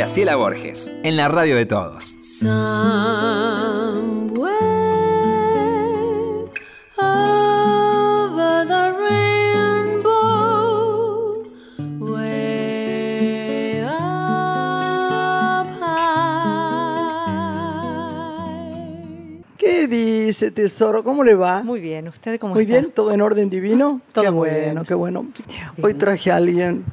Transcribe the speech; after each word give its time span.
Graciela 0.00 0.34
Borges, 0.36 0.90
en 1.02 1.18
la 1.18 1.28
radio 1.28 1.56
de 1.56 1.66
todos. 1.66 2.16
¿Qué 19.58 19.86
dice, 19.86 20.50
tesoro? 20.50 21.04
¿Cómo 21.04 21.22
le 21.22 21.34
va? 21.34 21.62
Muy 21.62 21.80
bien, 21.80 22.08
¿usted 22.08 22.40
cómo 22.40 22.54
Muy 22.54 22.62
está? 22.64 22.72
bien, 22.80 22.92
todo 22.92 23.12
en 23.12 23.20
orden 23.20 23.50
divino. 23.50 24.00
Todo 24.12 24.24
qué 24.24 24.30
muy 24.30 24.48
bueno, 24.48 24.72
bien. 24.72 24.84
qué 24.86 24.94
bueno. 24.94 25.26
Hoy 25.82 25.94
traje 25.94 26.32
a 26.32 26.36
alguien. 26.36 26.84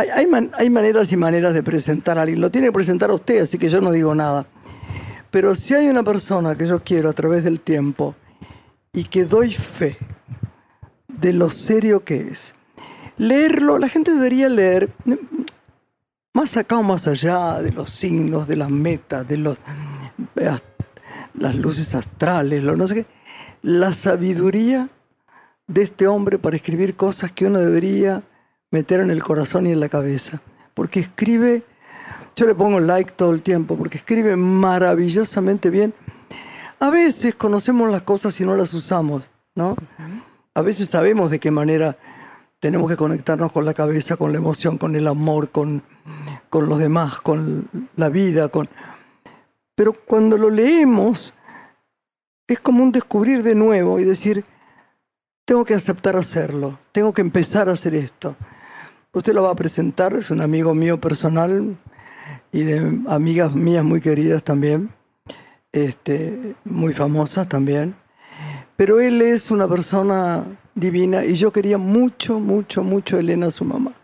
Hay, 0.00 0.08
hay 0.08 0.26
man- 0.26 0.50
hay 0.54 0.70
maneras 0.70 1.12
y 1.12 1.16
maneras 1.18 1.52
de 1.52 1.62
presentar 1.62 2.18
a 2.18 2.22
alguien. 2.22 2.40
Lo 2.40 2.50
tiene 2.50 2.68
que 2.68 2.72
presentar 2.72 3.10
a 3.10 3.14
usted, 3.14 3.42
así 3.42 3.58
que 3.58 3.68
yo 3.68 3.82
no 3.82 3.92
digo 3.92 4.14
nada. 4.14 4.46
Pero 5.30 5.54
si 5.54 5.74
hay 5.74 5.88
una 5.88 6.02
persona 6.02 6.56
que 6.56 6.66
yo 6.66 6.82
quiero 6.82 7.10
a 7.10 7.12
través 7.12 7.44
del 7.44 7.60
tiempo 7.60 8.14
y 8.94 9.04
que 9.04 9.26
doy 9.26 9.52
fe 9.52 9.98
de 11.06 11.34
lo 11.34 11.50
serio 11.50 12.02
que 12.02 12.28
es, 12.28 12.54
leerlo, 13.18 13.76
la 13.78 13.88
gente 13.90 14.12
debería 14.14 14.48
leer 14.48 14.88
más 16.32 16.56
acá 16.56 16.78
o 16.78 16.82
más 16.82 17.06
allá 17.06 17.60
de 17.60 17.70
los 17.72 17.90
signos, 17.90 18.48
de 18.48 18.56
las 18.56 18.70
metas, 18.70 19.28
de 19.28 19.36
los, 19.36 19.58
as- 20.48 20.62
las 21.34 21.54
luces 21.56 21.94
astrales, 21.94 22.62
lo 22.62 22.74
no 22.74 22.86
sé 22.86 22.94
qué, 22.94 23.06
la 23.62 23.92
sabiduría 23.92 24.88
de 25.66 25.82
este 25.82 26.06
hombre 26.06 26.38
para 26.38 26.56
escribir 26.56 26.96
cosas 26.96 27.30
que 27.32 27.44
uno 27.44 27.58
debería 27.58 28.22
meter 28.70 29.00
en 29.00 29.10
el 29.10 29.22
corazón 29.22 29.66
y 29.66 29.72
en 29.72 29.80
la 29.80 29.88
cabeza. 29.88 30.40
Porque 30.74 31.00
escribe, 31.00 31.64
yo 32.36 32.46
le 32.46 32.54
pongo 32.54 32.80
like 32.80 33.12
todo 33.12 33.32
el 33.32 33.42
tiempo, 33.42 33.76
porque 33.76 33.98
escribe 33.98 34.36
maravillosamente 34.36 35.70
bien. 35.70 35.94
A 36.78 36.90
veces 36.90 37.34
conocemos 37.34 37.90
las 37.90 38.02
cosas 38.02 38.40
y 38.40 38.44
no 38.44 38.56
las 38.56 38.72
usamos, 38.72 39.28
¿no? 39.54 39.76
A 40.54 40.62
veces 40.62 40.88
sabemos 40.88 41.30
de 41.30 41.38
qué 41.38 41.50
manera 41.50 41.98
tenemos 42.60 42.90
que 42.90 42.96
conectarnos 42.96 43.52
con 43.52 43.64
la 43.64 43.74
cabeza, 43.74 44.16
con 44.16 44.32
la 44.32 44.38
emoción, 44.38 44.78
con 44.78 44.94
el 44.94 45.06
amor, 45.06 45.50
con, 45.50 45.82
con 46.48 46.68
los 46.68 46.78
demás, 46.78 47.20
con 47.20 47.68
la 47.96 48.08
vida, 48.08 48.48
con... 48.48 48.68
Pero 49.74 49.92
cuando 49.92 50.36
lo 50.36 50.50
leemos, 50.50 51.34
es 52.46 52.60
como 52.60 52.82
un 52.82 52.92
descubrir 52.92 53.42
de 53.42 53.54
nuevo 53.54 53.98
y 53.98 54.04
decir, 54.04 54.44
tengo 55.46 55.64
que 55.64 55.74
aceptar 55.74 56.16
hacerlo, 56.16 56.78
tengo 56.92 57.14
que 57.14 57.22
empezar 57.22 57.68
a 57.68 57.72
hacer 57.72 57.94
esto. 57.94 58.36
Usted 59.12 59.34
lo 59.34 59.42
va 59.42 59.50
a 59.50 59.56
presentar, 59.56 60.14
es 60.14 60.30
un 60.30 60.40
amigo 60.40 60.72
mío 60.72 61.00
personal 61.00 61.76
y 62.52 62.62
de 62.62 63.00
amigas 63.08 63.52
mías 63.56 63.82
muy 63.82 64.00
queridas 64.00 64.44
también, 64.44 64.90
este, 65.72 66.54
muy 66.64 66.94
famosas 66.94 67.48
también. 67.48 67.96
Pero 68.76 69.00
él 69.00 69.20
es 69.20 69.50
una 69.50 69.66
persona 69.66 70.44
divina 70.76 71.24
y 71.24 71.34
yo 71.34 71.50
quería 71.50 71.76
mucho, 71.76 72.38
mucho, 72.38 72.84
mucho 72.84 73.16
a 73.16 73.20
Elena, 73.20 73.50
su 73.50 73.64
mamá. 73.64 73.94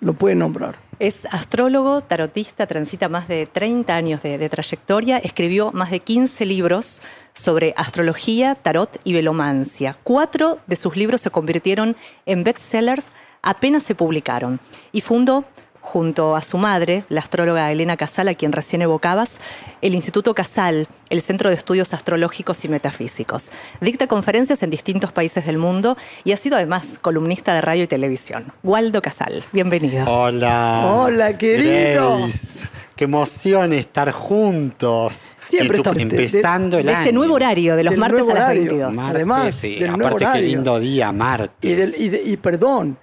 Lo 0.00 0.14
puede 0.14 0.36
nombrar. 0.36 0.76
Es 1.00 1.26
astrólogo, 1.26 2.00
tarotista, 2.00 2.68
transita 2.68 3.08
más 3.08 3.26
de 3.26 3.46
30 3.46 3.92
años 3.92 4.22
de, 4.22 4.38
de 4.38 4.48
trayectoria, 4.48 5.18
escribió 5.18 5.72
más 5.72 5.90
de 5.90 5.98
15 5.98 6.46
libros 6.46 7.02
sobre 7.34 7.74
astrología, 7.76 8.54
tarot 8.54 9.00
y 9.02 9.12
velomancia. 9.12 9.98
Cuatro 10.04 10.58
de 10.68 10.76
sus 10.76 10.96
libros 10.96 11.20
se 11.20 11.30
convirtieron 11.30 11.96
en 12.26 12.44
bestsellers 12.44 13.10
apenas 13.42 13.82
se 13.82 13.94
publicaron 13.94 14.60
y 14.92 15.00
fundó 15.00 15.44
junto 15.80 16.36
a 16.36 16.42
su 16.42 16.58
madre, 16.58 17.04
la 17.08 17.20
astróloga 17.20 17.70
Elena 17.72 17.96
Casal, 17.96 18.28
a 18.28 18.34
quien 18.34 18.52
recién 18.52 18.82
evocabas, 18.82 19.40
el 19.80 19.96
Instituto 19.96 20.32
Casal, 20.32 20.86
el 21.10 21.20
Centro 21.22 21.50
de 21.50 21.56
Estudios 21.56 21.92
Astrológicos 21.92 22.64
y 22.64 22.68
Metafísicos. 22.68 23.50
Dicta 23.80 24.06
conferencias 24.06 24.62
en 24.62 24.70
distintos 24.70 25.10
países 25.10 25.44
del 25.44 25.58
mundo 25.58 25.96
y 26.22 26.30
ha 26.30 26.36
sido 26.36 26.54
además 26.56 27.00
columnista 27.02 27.52
de 27.52 27.62
radio 27.62 27.82
y 27.82 27.86
televisión. 27.88 28.52
Waldo 28.62 29.02
Casal, 29.02 29.42
bienvenido. 29.52 30.06
Hola. 30.08 30.84
Hola, 30.94 31.36
querido. 31.36 32.18
Grace. 32.20 32.68
Qué 32.94 33.04
emoción 33.04 33.72
estar 33.72 34.12
juntos. 34.12 35.32
Siempre 35.44 35.78
tu- 35.78 35.90
estamos- 35.90 35.98
de- 35.98 36.04
de- 36.16 36.24
empezando 36.24 36.78
el 36.78 36.86
de 36.86 36.92
este 36.92 37.12
nuevo 37.12 37.34
horario, 37.34 37.74
de 37.74 37.82
los 37.84 37.96
martes 37.96 38.18
nuevo 38.20 38.30
a 38.30 38.34
las 38.34 38.44
horario. 38.44 38.62
22. 38.62 38.94
Martes, 38.94 39.14
Además, 39.16 39.54
sí. 39.56 39.74
del 39.80 39.88
nuevo 39.90 40.04
Aparte, 40.06 40.18
qué 40.18 40.24
horario. 40.26 40.46
lindo 40.48 40.78
día, 40.78 41.10
martes. 41.10 41.56
Y, 41.70 41.74
del- 41.74 41.94
y 41.98 42.08
de- 42.08 42.22
y 42.22 42.36
perdón, 42.36 42.98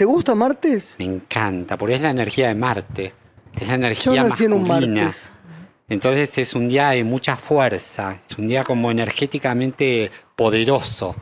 ¿te 0.00 0.06
gusta 0.06 0.34
martes? 0.34 0.96
Me 0.98 1.04
encanta, 1.04 1.76
porque 1.76 1.96
es 1.96 2.00
la 2.00 2.08
energía 2.08 2.48
de 2.48 2.54
Marte. 2.54 3.12
Es 3.60 3.68
la 3.68 3.74
energía 3.74 4.22
nací 4.22 4.46
en 4.46 4.54
un 4.54 4.66
masculina. 4.66 5.02
martes. 5.02 5.34
Entonces 5.90 6.38
es 6.38 6.54
un 6.54 6.68
día 6.68 6.88
de 6.90 7.04
mucha 7.04 7.36
fuerza, 7.36 8.16
es 8.26 8.38
un 8.38 8.46
día 8.48 8.64
como 8.64 8.90
energéticamente 8.90 10.10
poderoso. 10.36 11.14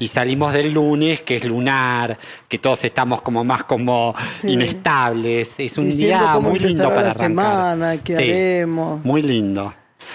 Y 0.00 0.08
salimos 0.08 0.52
del 0.52 0.72
lunes, 0.72 1.22
que 1.22 1.36
es 1.36 1.44
lunar, 1.44 2.18
que 2.48 2.58
todos 2.58 2.82
estamos 2.82 3.22
como 3.22 3.44
más 3.44 3.62
como 3.62 4.16
Sí. 4.40 4.48
inestables. 4.50 5.54
Es 5.58 5.78
un 5.78 5.84
Diciendo 5.84 6.24
día 6.24 6.40
muy 6.40 6.58
lindo 6.58 6.88
para 6.88 7.02
la 7.02 7.10
arrancar. 7.10 7.22
semana, 7.28 7.96
qué 8.02 8.16
haremos. 8.16 9.04
Muy 9.04 9.22
lindo. 9.22 9.72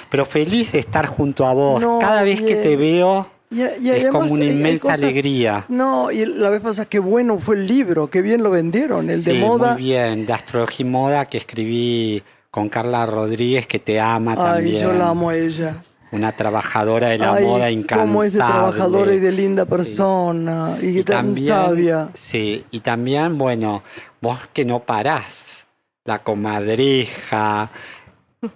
Pero 0.10 0.26
feliz 0.26 0.74
de 0.74 0.80
estar 0.80 1.06
junto 1.06 1.46
a 1.48 1.54
vos. 1.54 1.80
No, 1.80 2.00
Cada 2.00 2.24
vez 2.24 2.42
que 2.42 2.56
te 2.58 2.76
veo 2.76 3.30
Y- 3.50 3.62
y 3.62 3.90
es 3.92 4.02
además 4.02 4.12
como 4.24 4.34
una 4.34 4.44
hay 4.44 4.52
inmensa 4.52 4.82
cosas- 4.90 5.04
alegría. 5.04 5.66
No, 5.70 6.12
y 6.12 6.26
la 6.26 6.50
vez 6.50 6.62
pasada, 6.62 6.86
qué 6.90 7.00
bueno 7.00 7.40
fue 7.40 7.56
el 7.56 7.66
libro, 7.68 8.10
qué 8.10 8.22
bien 8.22 8.44
lo 8.44 8.50
vendieron, 8.52 9.10
el 9.10 9.24
de 9.24 9.34
moda. 9.36 9.74
Muy 9.74 9.84
bien, 9.84 10.26
de 10.26 10.34
astrología 10.34 10.86
y 10.86 10.90
moda 10.90 11.26
que 11.26 11.38
escribí 11.38 12.24
con 12.52 12.70
Carla 12.70 13.06
Rodríguez, 13.06 13.66
que 13.68 13.80
te 13.80 14.00
ama 14.00 14.32
Ay, 14.32 14.38
también. 14.38 14.82
yo 14.82 14.94
la 14.94 15.10
amo 15.10 15.30
a 15.30 15.36
ella. 15.38 15.78
Una 16.12 16.32
trabajadora 16.32 17.10
de 17.10 17.18
la 17.18 17.34
Ay, 17.34 17.46
moda 17.46 17.70
incansable. 17.70 18.08
cómo 18.12 18.24
es 18.24 18.34
de 18.34 18.40
trabajadora 18.40 19.14
y 19.14 19.20
de 19.20 19.32
linda 19.34 19.66
persona, 19.66 20.78
y, 20.82 21.04
tan 21.04 21.36
sabia. 21.36 22.10
Sí, 22.14 22.64
y 22.72 22.80
también, 22.80 23.38
bueno, 23.38 23.84
vos 24.22 24.40
que 24.54 24.64
no 24.66 24.80
parás, 24.84 25.66
la 26.06 26.20
comadreja, 26.24 27.70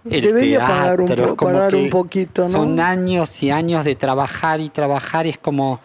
el 0.09 0.22
Debería 0.22 0.57
teatro, 0.59 0.75
parar 0.75 1.02
un 1.02 1.35
po- 1.35 1.46
parar 1.46 1.75
un 1.75 1.90
poquito, 1.90 2.44
¿no? 2.44 2.50
Son 2.50 2.79
años 2.79 3.41
y 3.44 3.52
años 3.52 3.84
de 3.85 3.96
trabajar 3.96 4.59
y 4.62 4.69
trabajar, 4.69 5.25
y 5.25 5.29
es 5.29 5.40
como, 5.40 5.79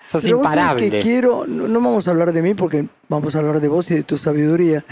sos 0.00 0.22
Pero 0.22 0.38
vos 0.38 0.46
sabés 0.46 0.58
imparable. 0.60 0.90
que 0.90 1.00
quiero, 1.00 1.46
no, 1.46 1.68
no 1.68 1.80
vamos 1.80 2.08
a 2.08 2.10
hablar 2.12 2.32
de 2.32 2.42
mí 2.42 2.54
porque 2.54 2.86
vamos 3.08 3.34
a 3.34 3.38
hablar 3.40 3.60
de 3.60 3.68
vos 3.68 3.90
y 3.90 3.94
de 3.94 4.02
tu 4.02 4.18
sabiduría, 4.18 4.84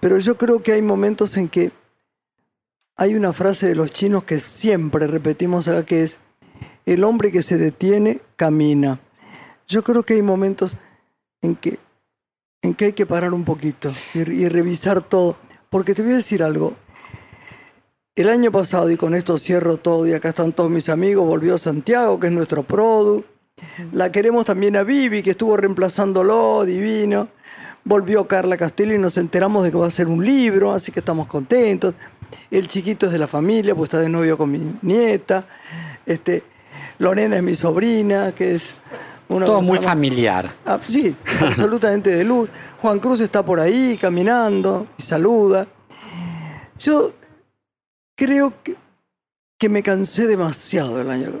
pero 0.00 0.18
yo 0.18 0.36
creo 0.38 0.62
que 0.62 0.72
hay 0.72 0.82
momentos 0.82 1.36
en 1.36 1.48
que 1.48 1.72
hay 2.96 3.14
una 3.14 3.32
frase 3.32 3.68
de 3.68 3.74
los 3.74 3.90
chinos 3.92 4.24
que 4.24 4.40
siempre 4.40 5.06
repetimos 5.06 5.68
acá 5.68 5.84
que 5.86 6.02
es, 6.02 6.18
el 6.86 7.04
hombre 7.04 7.30
que 7.30 7.42
se 7.42 7.58
detiene 7.58 8.20
camina. 8.36 8.98
Yo 9.66 9.82
creo 9.84 10.02
que 10.02 10.14
hay 10.14 10.22
momentos 10.22 10.76
en 11.42 11.54
que, 11.54 11.78
en 12.62 12.74
que 12.74 12.86
hay 12.86 12.92
que 12.94 13.06
parar 13.06 13.34
un 13.34 13.44
poquito 13.44 13.92
y, 14.14 14.20
y 14.20 14.48
revisar 14.48 15.02
todo, 15.02 15.36
porque 15.70 15.94
te 15.94 16.02
voy 16.02 16.12
a 16.12 16.16
decir 16.16 16.42
algo. 16.42 16.74
El 18.18 18.30
año 18.30 18.50
pasado, 18.50 18.90
y 18.90 18.96
con 18.96 19.14
esto 19.14 19.38
cierro 19.38 19.76
todo, 19.76 20.04
y 20.04 20.12
acá 20.12 20.30
están 20.30 20.50
todos 20.52 20.68
mis 20.68 20.88
amigos, 20.88 21.24
volvió 21.24 21.56
Santiago, 21.56 22.18
que 22.18 22.26
es 22.26 22.32
nuestro 22.32 22.64
produ. 22.64 23.22
La 23.92 24.10
queremos 24.10 24.44
también 24.44 24.74
a 24.74 24.82
Vivi, 24.82 25.22
que 25.22 25.30
estuvo 25.30 25.56
reemplazándolo, 25.56 26.64
divino. 26.64 27.28
Volvió 27.84 28.26
Carla 28.26 28.56
Castillo 28.56 28.92
y 28.92 28.98
nos 28.98 29.18
enteramos 29.18 29.62
de 29.62 29.70
que 29.70 29.76
va 29.76 29.86
a 29.86 29.92
ser 29.92 30.08
un 30.08 30.26
libro, 30.26 30.72
así 30.72 30.90
que 30.90 30.98
estamos 30.98 31.28
contentos. 31.28 31.94
El 32.50 32.66
chiquito 32.66 33.06
es 33.06 33.12
de 33.12 33.18
la 33.20 33.28
familia, 33.28 33.76
pues 33.76 33.86
está 33.86 34.00
de 34.00 34.08
novio 34.08 34.36
con 34.36 34.50
mi 34.50 34.76
nieta. 34.82 35.46
Este, 36.04 36.42
Lorena 36.98 37.36
es 37.36 37.42
mi 37.44 37.54
sobrina, 37.54 38.32
que 38.32 38.56
es 38.56 38.78
una 39.28 39.46
Todo 39.46 39.62
muy 39.62 39.78
familiar. 39.78 40.56
Ah, 40.66 40.80
sí, 40.82 41.14
absolutamente 41.40 42.10
de 42.10 42.24
luz. 42.24 42.48
Juan 42.82 42.98
Cruz 42.98 43.20
está 43.20 43.44
por 43.44 43.60
ahí 43.60 43.96
caminando 43.96 44.88
y 44.98 45.02
saluda. 45.02 45.68
Yo 46.80 47.12
creo 48.18 48.52
que, 48.64 48.74
que 49.56 49.68
me 49.68 49.82
cansé 49.82 50.26
demasiado 50.26 51.00
el 51.00 51.08
año. 51.08 51.32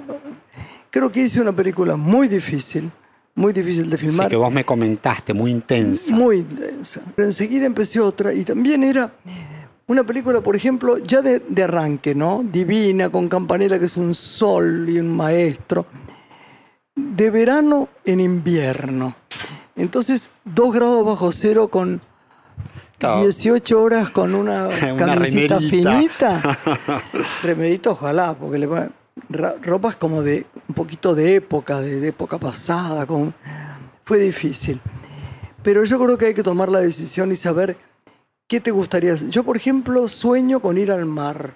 Creo 0.90 1.10
que 1.10 1.20
hice 1.22 1.40
una 1.40 1.52
película 1.54 1.96
muy 1.96 2.28
difícil, 2.28 2.90
muy 3.34 3.52
difícil 3.52 3.90
de 3.90 3.98
Sí, 3.98 4.06
filmar, 4.06 4.28
que 4.28 4.36
vos 4.36 4.52
me 4.52 4.64
comentaste, 4.64 5.34
muy 5.34 5.50
intensa. 5.50 6.14
muy 6.14 6.42
densa. 6.44 7.02
Pero 7.14 7.26
enseguida 7.26 7.66
empecé 7.66 8.00
otra 8.00 8.32
y 8.32 8.44
también 8.44 8.84
era 8.84 9.12
una 9.88 10.04
película, 10.04 10.40
por 10.40 10.54
ejemplo, 10.56 10.98
ya 10.98 11.20
de, 11.20 11.40
de 11.48 11.62
arranque, 11.64 12.14
¿no? 12.14 12.42
Divina, 12.44 13.10
con 13.10 13.28
Campanella, 13.28 13.78
que 13.78 13.86
es 13.86 13.96
un 13.96 14.14
sol 14.14 14.86
y 14.88 14.98
un 14.98 15.14
maestro. 15.14 15.86
De 16.94 17.30
verano 17.30 17.88
en 18.04 18.20
invierno. 18.20 19.14
Entonces, 19.76 20.30
dos 20.44 20.72
grados 20.74 21.04
bajo 21.04 21.30
cero 21.32 21.68
con 21.68 22.00
Claro. 22.98 23.22
18 23.22 23.80
horas 23.80 24.10
con 24.10 24.34
una, 24.34 24.68
Una 24.68 24.96
camisita 24.96 25.58
remerita. 25.58 25.58
finita. 25.60 26.58
Remerita, 27.42 27.90
ojalá, 27.90 28.34
porque 28.34 28.58
le 28.58 28.68
ponen 28.68 28.92
ropas 29.62 29.96
como 29.96 30.22
de 30.22 30.46
un 30.68 30.74
poquito 30.74 31.14
de 31.14 31.36
época, 31.36 31.80
de, 31.80 32.00
de 32.00 32.08
época 32.08 32.38
pasada. 32.38 33.06
Con, 33.06 33.34
fue 34.04 34.18
difícil. 34.18 34.80
Pero 35.62 35.84
yo 35.84 35.98
creo 35.98 36.18
que 36.18 36.26
hay 36.26 36.34
que 36.34 36.42
tomar 36.42 36.68
la 36.68 36.80
decisión 36.80 37.30
y 37.32 37.36
saber 37.36 37.76
¿qué 38.48 38.60
te 38.60 38.70
gustaría 38.70 39.12
hacer? 39.12 39.28
Yo, 39.28 39.44
por 39.44 39.56
ejemplo, 39.56 40.08
sueño 40.08 40.60
con 40.60 40.78
ir 40.78 40.90
al 40.90 41.04
mar. 41.04 41.54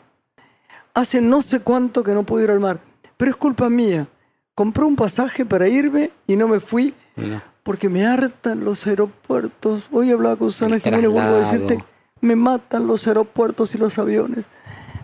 Hace 0.95 1.21
no 1.23 1.41
sé 1.43 1.61
cuánto 1.61 2.03
que 2.03 2.13
no 2.13 2.23
puedo 2.25 2.45
ir 2.45 2.51
al 2.51 2.61
mar, 2.61 2.79
pero 3.17 3.31
es 3.31 3.37
culpa 3.37 3.71
mía. 3.71 4.07
Compré 4.55 4.85
un 4.85 4.95
pasaje 4.97 5.47
para 5.47 5.67
irme 5.67 6.11
y 6.27 6.37
no 6.37 6.47
me 6.47 6.61
fui 6.61 6.95
Mira. 7.17 7.43
Porque 7.63 7.89
me 7.89 8.05
hartan 8.07 8.65
los 8.65 8.87
aeropuertos. 8.87 9.89
Hoy 9.93 10.11
hablaba 10.11 10.37
con 10.37 10.51
Susana 10.51 10.79
Jiménez, 10.81 11.11
vuelvo 11.11 11.37
a 11.37 11.39
decirte, 11.41 11.79
me 12.21 12.37
matan 12.37 12.87
los 12.87 13.07
aeropuertos 13.07 13.75
y 13.75 13.79
los 13.79 13.99
aviones. 13.99 14.47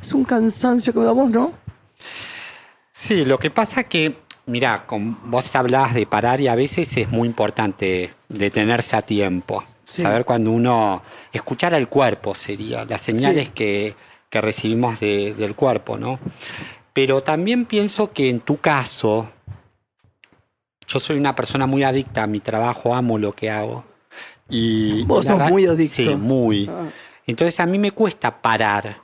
Es 0.01 0.13
un 0.13 0.25
cansancio 0.25 0.93
que 0.93 0.99
me 1.01 1.05
da 1.05 1.13
vos, 1.13 1.31
¿no? 1.31 1.53
Sí, 2.91 3.25
lo 3.25 3.39
que 3.39 3.51
pasa 3.51 3.85
que, 3.85 4.19
mira, 4.47 4.85
vos 5.25 5.55
hablabas 5.55 5.95
de 5.95 6.07
parar 6.07 6.41
y 6.41 6.49
a 6.49 6.55
veces 6.55 6.97
es 6.97 7.09
muy 7.11 7.29
importante 7.29 8.13
detenerse 8.29 8.97
a 8.97 9.03
tiempo. 9.03 9.65
Sí. 9.85 10.03
Saber 10.03 10.25
cuando 10.25 10.51
uno. 10.53 11.03
Escuchar 11.33 11.75
al 11.75 11.89
cuerpo 11.89 12.35
sería, 12.35 12.85
las 12.85 13.01
señales 13.01 13.47
Sí. 13.47 13.53
que, 13.55 13.97
que 14.29 14.41
recibimos 14.41 15.01
de- 15.01 15.35
del 15.35 15.55
cuerpo, 15.55 15.97
¿no? 15.97 16.19
Pero 16.93 17.23
también 17.23 17.65
pienso 17.65 18.13
que 18.13 18.29
en 18.29 18.41
tu 18.41 18.59
caso, 18.59 19.27
yo 20.89 20.99
soy 21.01 21.17
una 21.19 21.37
persona 21.37 21.67
muy 21.67 21.85
adicta 21.85 22.23
a 22.23 22.27
mi 22.27 22.41
trabajo, 22.41 22.95
amo 22.95 23.19
lo 23.19 23.33
que 23.33 23.51
hago. 23.51 23.85
Y 24.49 25.05
Vos 25.05 25.27
sos 25.27 25.39
muy 25.51 25.67
adicto. 25.67 25.95
Sí, 26.03 26.15
muy. 26.17 26.69
Ah. 26.71 26.89
Entonces 27.27 27.61
a 27.61 27.67
mí 27.67 27.79
me 27.79 27.91
cuesta 27.93 28.41
parar, 28.41 28.97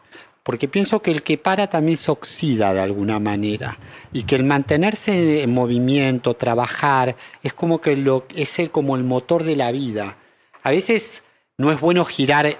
porque 0.42 0.66
pienso 0.66 1.02
que 1.02 1.10
el 1.10 1.22
que 1.22 1.36
para 1.36 1.68
también 1.68 1.98
se 1.98 2.10
oxida 2.10 2.72
de 2.72 2.80
alguna 2.80 3.18
manera 3.18 3.78
y 4.12 4.22
que 4.22 4.36
el 4.36 4.44
mantenerse 4.44 5.42
en 5.42 5.52
movimiento, 5.52 6.34
trabajar, 6.34 7.16
es 7.42 7.52
como 7.52 7.80
que 7.82 7.96
lo, 7.96 8.26
es 8.34 8.58
el, 8.58 8.70
como 8.70 8.96
el 8.96 9.04
motor 9.04 9.44
de 9.44 9.56
la 9.56 9.70
vida. 9.72 10.16
A 10.62 10.70
veces 10.70 11.22
no 11.58 11.70
es 11.70 11.78
bueno 11.78 12.06
girar 12.06 12.56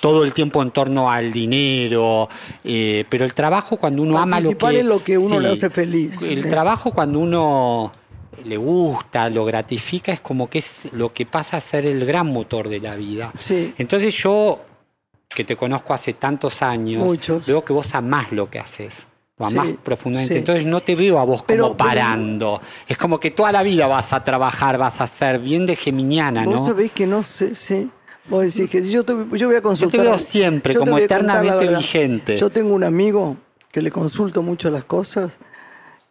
todo 0.00 0.24
el 0.24 0.34
tiempo 0.34 0.60
en 0.60 0.72
torno 0.72 1.10
al 1.10 1.30
dinero, 1.32 2.28
eh, 2.64 3.04
pero 3.08 3.24
el 3.24 3.32
trabajo 3.32 3.76
cuando 3.76 4.02
uno 4.02 4.18
ama 4.18 4.40
lo 4.40 4.58
que... 4.58 4.80
en 4.80 4.88
lo 4.88 5.02
que 5.04 5.16
uno 5.16 5.38
le 5.38 5.50
hace 5.50 5.70
feliz. 5.70 6.20
El 6.22 6.38
Es- 6.40 6.50
trabajo 6.50 6.90
cuando 6.90 7.20
uno 7.20 7.92
le 8.44 8.56
gusta, 8.56 9.28
lo 9.30 9.44
gratifica, 9.44 10.12
es 10.12 10.20
como 10.20 10.48
que 10.48 10.58
es 10.60 10.88
lo 10.92 11.12
que 11.12 11.26
pasa 11.26 11.56
a 11.56 11.60
ser 11.60 11.86
el 11.86 12.04
gran 12.06 12.26
motor 12.32 12.68
de 12.68 12.80
la 12.80 12.94
vida. 12.96 13.32
Sí. 13.38 13.74
Entonces 13.78 14.14
yo, 14.16 14.60
que 15.28 15.44
te 15.44 15.56
conozco 15.56 15.92
hace 15.94 16.14
tantos 16.14 16.62
años, 16.62 17.04
Muchos. 17.04 17.46
veo 17.46 17.64
que 17.64 17.72
vos 17.72 17.94
amás 17.94 18.32
lo 18.32 18.48
que 18.50 18.58
haces. 18.58 19.06
Lo 19.38 19.46
amás 19.46 19.68
Sí, 19.68 19.78
profundamente. 19.82 20.34
sí. 20.34 20.38
Entonces 20.38 20.66
no 20.66 20.80
te 20.80 20.94
veo 20.94 21.18
a 21.18 21.24
vos 21.24 21.42
Pero- 21.46 21.64
como 21.64 21.76
parando. 21.76 22.60
Es 22.86 22.98
como 22.98 23.18
que 23.18 23.30
toda 23.30 23.50
la 23.52 23.62
vida 23.62 23.86
vas 23.86 24.12
a 24.12 24.22
trabajar, 24.22 24.76
vas 24.78 25.00
a 25.00 25.06
ser 25.06 25.38
bien 25.38 25.64
de 25.66 25.76
geminiana, 25.76 26.44
Vos 26.44 26.60
¿no? 26.60 26.66
sabés 26.66 26.92
que 26.92 27.06
no 27.06 27.22
sé, 27.22 27.54
sí. 27.54 27.90
Vos 28.28 28.42
decís 28.54 28.70
que 28.70 28.82
yo 28.88 29.02
te, 29.02 29.14
yo 29.32 29.48
voy 29.48 29.56
a 29.56 29.62
consultar. 29.62 30.02
veo 30.02 30.18
siempre 30.18 30.74
yo 30.74 30.80
te 30.80 30.84
como 30.84 30.96
a 30.96 31.00
contar 31.00 31.24
la 31.24 31.32
eternamente 31.40 31.76
vigente. 31.76 32.36
Yo 32.36 32.50
tengo 32.50 32.74
un 32.74 32.84
amigo 32.84 33.36
que 33.72 33.80
le 33.82 33.90
consulto 33.90 34.42
mucho 34.42 34.70
las 34.70 34.84
cosas, 34.84 35.38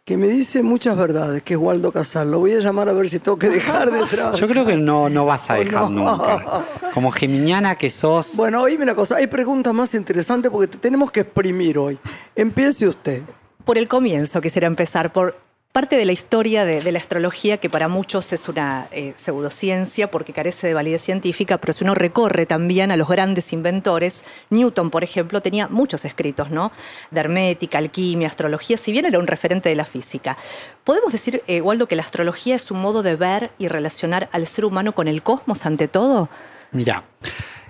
que 0.04 0.16
me 0.16 0.26
dice 0.28 0.62
muchas 0.62 0.96
verdades, 0.96 1.42
que 1.42 1.54
es 1.54 1.60
Waldo 1.60 1.92
Casal. 1.92 2.30
Lo 2.30 2.40
voy 2.40 2.52
a 2.52 2.58
llamar 2.60 2.88
a 2.88 2.92
ver 2.92 3.08
si 3.08 3.18
tengo 3.20 3.38
que 3.38 3.48
dejar 3.48 3.90
de 3.92 4.04
trabajar. 4.06 4.40
Yo 4.40 4.48
creo 4.48 4.66
que 4.66 4.76
no, 4.76 5.08
no 5.08 5.24
vas 5.26 5.48
a 5.50 5.54
Oh, 5.54 5.58
dejar 5.58 5.90
no. 5.90 6.16
nunca. 6.16 6.64
Como 6.92 7.10
geminiana 7.12 7.76
que 7.76 7.90
sos. 7.90 8.34
Bueno, 8.36 8.62
oíme 8.62 8.82
una 8.82 8.94
cosa, 8.94 9.16
hay 9.16 9.26
preguntas 9.28 9.72
más 9.72 9.94
interesantes 9.94 10.50
porque 10.50 10.66
te 10.66 10.78
tenemos 10.78 11.12
que 11.12 11.20
exprimir 11.20 11.78
hoy. 11.78 11.98
Empiece 12.34 12.88
usted. 12.88 13.22
Por 13.64 13.78
el 13.78 13.86
comienzo 13.88 14.40
quisiera 14.40 14.66
empezar, 14.66 15.12
por 15.12 15.36
parte 15.72 15.96
de 15.96 16.04
la 16.04 16.12
historia 16.12 16.64
de, 16.64 16.90
la 16.90 16.98
astrología, 16.98 17.58
que 17.58 17.70
para 17.70 17.86
muchos 17.86 18.32
es 18.32 18.48
una 18.48 18.88
eh, 18.90 19.12
pseudociencia 19.14 20.10
porque 20.10 20.32
carece 20.32 20.66
de 20.66 20.74
validez 20.74 21.02
científica, 21.02 21.58
pero 21.58 21.72
si 21.72 21.84
uno 21.84 21.94
recorre 21.94 22.44
también 22.44 22.90
a 22.90 22.96
los 22.96 23.08
grandes 23.08 23.52
inventores, 23.52 24.24
Newton, 24.50 24.90
por 24.90 25.04
ejemplo, 25.04 25.40
tenía 25.40 25.68
muchos 25.68 26.04
escritos, 26.04 26.50
¿no? 26.50 26.72
De 27.12 27.20
hermética, 27.20 27.78
alquimia, 27.78 28.26
astrología, 28.26 28.76
si 28.78 28.90
bien 28.90 29.06
era 29.06 29.20
un 29.20 29.28
referente 29.28 29.68
de 29.68 29.76
la 29.76 29.84
física. 29.84 30.36
¿Podemos 30.82 31.12
decir, 31.12 31.44
eh, 31.46 31.60
Waldo, 31.60 31.86
que 31.86 31.94
la 31.96 32.02
astrología 32.02 32.56
es 32.56 32.70
un 32.72 32.80
modo 32.80 33.04
de 33.04 33.14
ver 33.14 33.52
y 33.58 33.68
relacionar 33.68 34.28
al 34.32 34.48
ser 34.48 34.64
humano 34.64 34.92
con 34.92 35.06
el 35.06 35.22
cosmos 35.22 35.66
ante 35.66 35.86
todo? 35.86 36.28
Mira, 36.72 37.04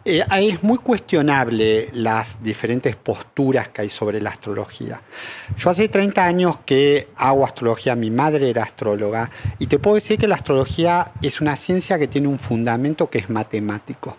eh, 0.04 0.24
es 0.30 0.62
muy 0.62 0.78
cuestionable 0.78 1.90
las 1.92 2.42
diferentes 2.42 2.96
posturas 2.96 3.68
que 3.68 3.82
hay 3.82 3.90
sobre 3.90 4.20
la 4.20 4.30
astrología. 4.30 5.02
Yo 5.58 5.70
hace 5.70 5.88
30 5.88 6.24
años 6.24 6.58
que 6.64 7.08
hago 7.16 7.44
astrología, 7.44 7.94
mi 7.96 8.10
madre 8.10 8.50
era 8.50 8.62
astróloga, 8.62 9.30
y 9.58 9.66
te 9.66 9.78
puedo 9.78 9.96
decir 9.96 10.18
que 10.18 10.28
la 10.28 10.36
astrología 10.36 11.12
es 11.22 11.40
una 11.40 11.56
ciencia 11.56 11.98
que 11.98 12.08
tiene 12.08 12.28
un 12.28 12.38
fundamento 12.38 13.10
que 13.10 13.18
es 13.18 13.30
matemático. 13.30 14.16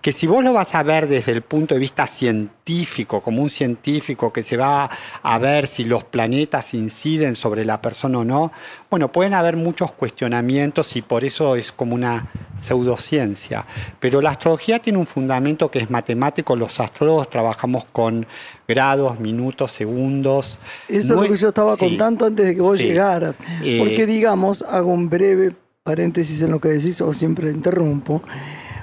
Que 0.00 0.12
si 0.12 0.26
vos 0.26 0.42
lo 0.42 0.52
vas 0.52 0.74
a 0.74 0.82
ver 0.82 1.08
desde 1.08 1.32
el 1.32 1.42
punto 1.42 1.74
de 1.74 1.80
vista 1.80 2.06
científico, 2.06 3.20
como 3.20 3.42
un 3.42 3.50
científico 3.50 4.32
que 4.32 4.42
se 4.42 4.56
va 4.56 4.88
a 5.22 5.38
ver 5.38 5.66
si 5.66 5.84
los 5.84 6.04
planetas 6.04 6.72
inciden 6.72 7.36
sobre 7.36 7.64
la 7.64 7.82
persona 7.82 8.18
o 8.20 8.24
no, 8.24 8.50
bueno, 8.88 9.12
pueden 9.12 9.34
haber 9.34 9.56
muchos 9.56 9.92
cuestionamientos 9.92 10.96
y 10.96 11.02
por 11.02 11.24
eso 11.24 11.56
es 11.56 11.70
como 11.70 11.94
una 11.94 12.30
pseudociencia. 12.58 13.66
Pero 13.98 14.20
la 14.20 14.30
astrología 14.30 14.78
tiene 14.78 14.98
un 14.98 15.06
fundamento 15.06 15.70
que 15.70 15.80
es 15.80 15.90
matemático. 15.90 16.56
Los 16.56 16.80
astrólogos 16.80 17.28
trabajamos 17.28 17.84
con 17.92 18.26
grados, 18.66 19.20
minutos, 19.20 19.72
segundos. 19.72 20.58
Eso 20.88 21.14
No 21.14 21.22
es 21.22 21.30
lo 21.30 21.34
que 21.34 21.40
yo 21.40 21.48
estaba 21.48 21.76
sí, 21.76 21.86
contando 21.86 22.26
antes 22.26 22.46
de 22.46 22.54
que 22.54 22.60
vos 22.60 22.78
sí. 22.78 22.84
llegaras. 22.84 23.34
Eh, 23.62 23.78
Porque 23.78 24.06
digamos, 24.06 24.62
hago 24.62 24.92
un 24.92 25.10
breve 25.10 25.54
paréntesis 25.82 26.40
en 26.42 26.50
lo 26.50 26.60
que 26.60 26.68
decís 26.68 27.00
o 27.00 27.12
siempre 27.14 27.50
interrumpo. 27.50 28.22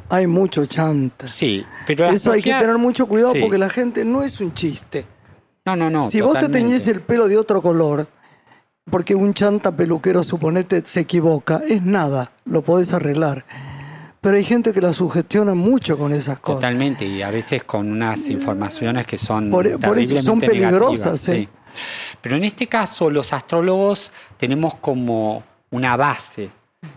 Hay 0.10 0.26
mucho 0.28 0.66
chanta. 0.66 1.28
Sí, 1.28 1.66
pero 1.86 2.08
Eso 2.10 2.32
hay 2.32 2.42
que 2.42 2.54
tener 2.54 2.78
mucho 2.78 3.08
cuidado 3.08 3.34
sí. 3.34 3.42
porque 3.42 3.58
la 3.58 3.70
gente 3.70 4.06
no 4.06 4.24
es 4.24 4.40
un 4.40 4.54
chiste. 4.54 5.06
No, 5.66 5.76
no, 5.76 5.90
no. 5.90 6.06
si 6.06 6.22
vos 6.22 6.40
te 6.40 6.48
teñís 6.48 6.88
el 6.88 7.02
pelo 7.02 7.28
de 7.28 7.38
otro 7.38 7.62
color, 7.62 8.08
porque 8.90 9.16
un 9.16 9.34
chanta 9.34 9.76
peluquero, 9.76 10.24
suponete, 10.24 10.82
se 10.86 11.02
equivoca, 11.02 11.62
es 11.68 11.82
nada, 11.84 12.32
lo 12.46 12.62
podés 12.62 12.94
arreglar. 12.94 13.46
Pero 14.22 14.38
hay 14.38 14.46
gente 14.46 14.72
que 14.72 14.82
la 14.82 14.94
sugestiona 14.94 15.54
mucho 15.56 15.98
con 15.98 16.14
esas 16.14 16.40
cosas. 16.40 16.62
Totalmente, 16.62 17.06
y 17.06 17.22
a 17.22 17.30
veces 17.32 17.64
con 17.66 17.92
unas 17.92 18.30
informaciones 18.30 19.06
que 19.06 19.18
son 19.18 19.50
Por- 19.52 19.78
por 19.80 20.00
eso 20.00 20.18
son 20.22 20.40
peligrosas, 20.40 21.28
negativas, 21.28 21.30
¿eh? 21.30 21.50
Pero 22.22 22.38
en 22.38 22.46
este 22.46 22.68
caso, 22.68 23.10
los 23.10 23.34
astrólogos 23.34 24.10
tenemos 24.38 24.76
como 24.76 25.44
una 25.70 25.96
base 25.98 26.50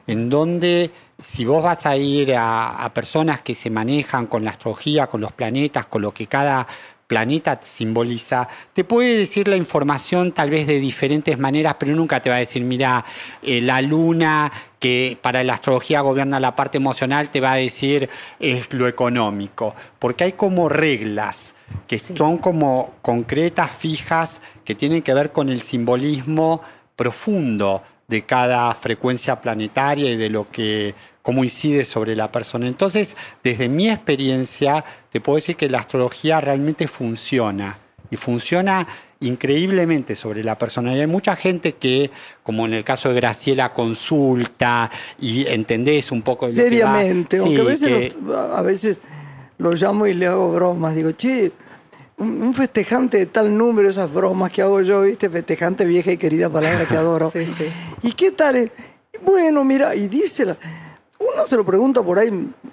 en 0.07 0.31
donde 0.31 0.91
si 1.23 1.45
vos 1.45 1.63
vas 1.63 1.87
a 1.87 1.97
ir 1.97 2.35
a, 2.35 2.85
a 2.85 2.93
personas 2.95 3.41
que 3.43 3.55
se 3.55 3.71
manejan 3.71 4.27
con 4.27 4.45
la 4.45 4.51
astrología, 4.51 5.07
con 5.07 5.21
los 5.21 5.33
planetas, 5.33 5.87
con 5.87 6.03
lo 6.03 6.13
que 6.13 6.27
cada 6.27 6.67
planeta 7.07 7.59
simboliza, 7.61 8.49
te 8.73 8.85
puede 8.85 9.19
decir 9.19 9.49
la 9.49 9.57
información 9.57 10.31
tal 10.31 10.49
vez 10.49 10.69
de 10.69 10.79
diferentes 10.79 11.37
maneras, 11.41 11.75
pero 11.77 11.93
nunca 11.97 12.23
te 12.23 12.31
va 12.31 12.37
a 12.37 12.39
decir, 12.39 12.63
mira, 12.63 13.05
eh, 13.43 13.61
la 13.61 13.83
luna 13.83 14.53
que 14.79 15.19
para 15.21 15.43
la 15.43 15.55
astrología 15.55 16.03
gobierna 16.03 16.39
la 16.39 16.55
parte 16.55 16.79
emocional, 16.79 17.29
te 17.29 17.41
va 17.41 17.53
a 17.55 17.57
decir 17.57 18.09
es 18.39 18.73
lo 18.73 18.87
económico, 18.87 19.75
porque 19.99 20.23
hay 20.23 20.33
como 20.35 20.69
reglas 20.69 21.55
que 21.89 21.99
Sí. 21.99 22.15
son 22.17 22.39
como 22.39 22.95
concretas, 23.03 23.73
fijas, 23.73 24.41
que 24.65 24.77
tienen 24.77 25.03
que 25.03 25.13
ver 25.13 25.33
con 25.33 25.49
el 25.49 25.63
simbolismo 25.63 26.63
profundo 26.95 27.83
de 28.07 28.23
cada 28.23 28.73
frecuencia 28.75 29.41
planetaria 29.41 30.11
y 30.13 30.17
de 30.17 30.31
lo 30.31 30.49
que 30.49 30.95
cómo 31.23 31.45
incide 31.45 31.85
sobre 31.85 32.17
la 32.17 32.31
persona. 32.33 32.67
Entonces, 32.67 33.17
desde 33.45 33.69
mi 33.69 33.89
experiencia, 33.91 34.85
te 35.11 35.21
puedo 35.21 35.37
decir 35.37 35.57
que 35.57 35.69
la 35.69 35.79
astrología 35.79 36.41
realmente 36.41 36.89
funciona 36.89 37.79
y 38.11 38.17
funciona 38.17 38.87
increíblemente 39.21 40.17
sobre 40.17 40.43
la 40.43 40.57
persona. 40.59 40.95
Y 40.97 41.01
hay 41.01 41.07
mucha 41.07 41.37
gente 41.37 41.75
que, 41.75 42.11
como 42.43 42.67
en 42.67 42.75
el 42.75 42.85
caso 42.85 43.11
de 43.11 43.17
Graciela, 43.17 43.73
consulta 43.73 44.91
y 45.19 45.47
entendés 45.47 46.11
un 46.11 46.23
poco 46.23 46.47
de 46.47 46.53
lo 46.53 46.57
que 46.71 46.83
va- 46.85 46.99
Seriamente, 46.99 47.37
Sí, 47.39 47.43
aunque 47.45 47.61
a 47.61 47.65
veces, 47.65 47.89
que- 47.89 48.15
lo, 48.25 48.39
a 48.39 48.63
veces 48.63 49.01
lo 49.59 49.73
llamo 49.75 50.07
y 50.07 50.15
le 50.15 50.27
hago 50.27 50.53
bromas. 50.53 50.95
Digo, 50.95 51.13
che, 51.13 51.53
un, 52.17 52.53
festejante 52.55 53.19
de 53.19 53.27
tal 53.27 53.57
número, 53.57 53.89
esas 53.91 54.13
bromas 54.13 54.51
que 54.53 54.63
hago 54.63 54.81
yo, 54.81 55.03
¿viste? 55.03 55.29
Festejante, 55.31 55.85
vieja 55.85 56.13
y 56.13 56.17
querida 56.17 56.49
palabra 56.51 56.87
que 56.87 56.97
adoro. 56.97 57.31
Sí, 57.31 57.45
sí. 57.47 57.67
¿Y 58.03 58.13
qué 58.13 58.31
tal? 58.31 58.71
Bueno, 59.23 59.65
mira, 59.65 59.95
y 59.95 60.09
dice 60.09 60.47
la- 60.47 60.57
Uno 61.21 61.47
se 61.47 61.55
lo 61.57 61.65
pregunta 61.67 62.03
por 62.03 62.19
ahí, 62.19 62.31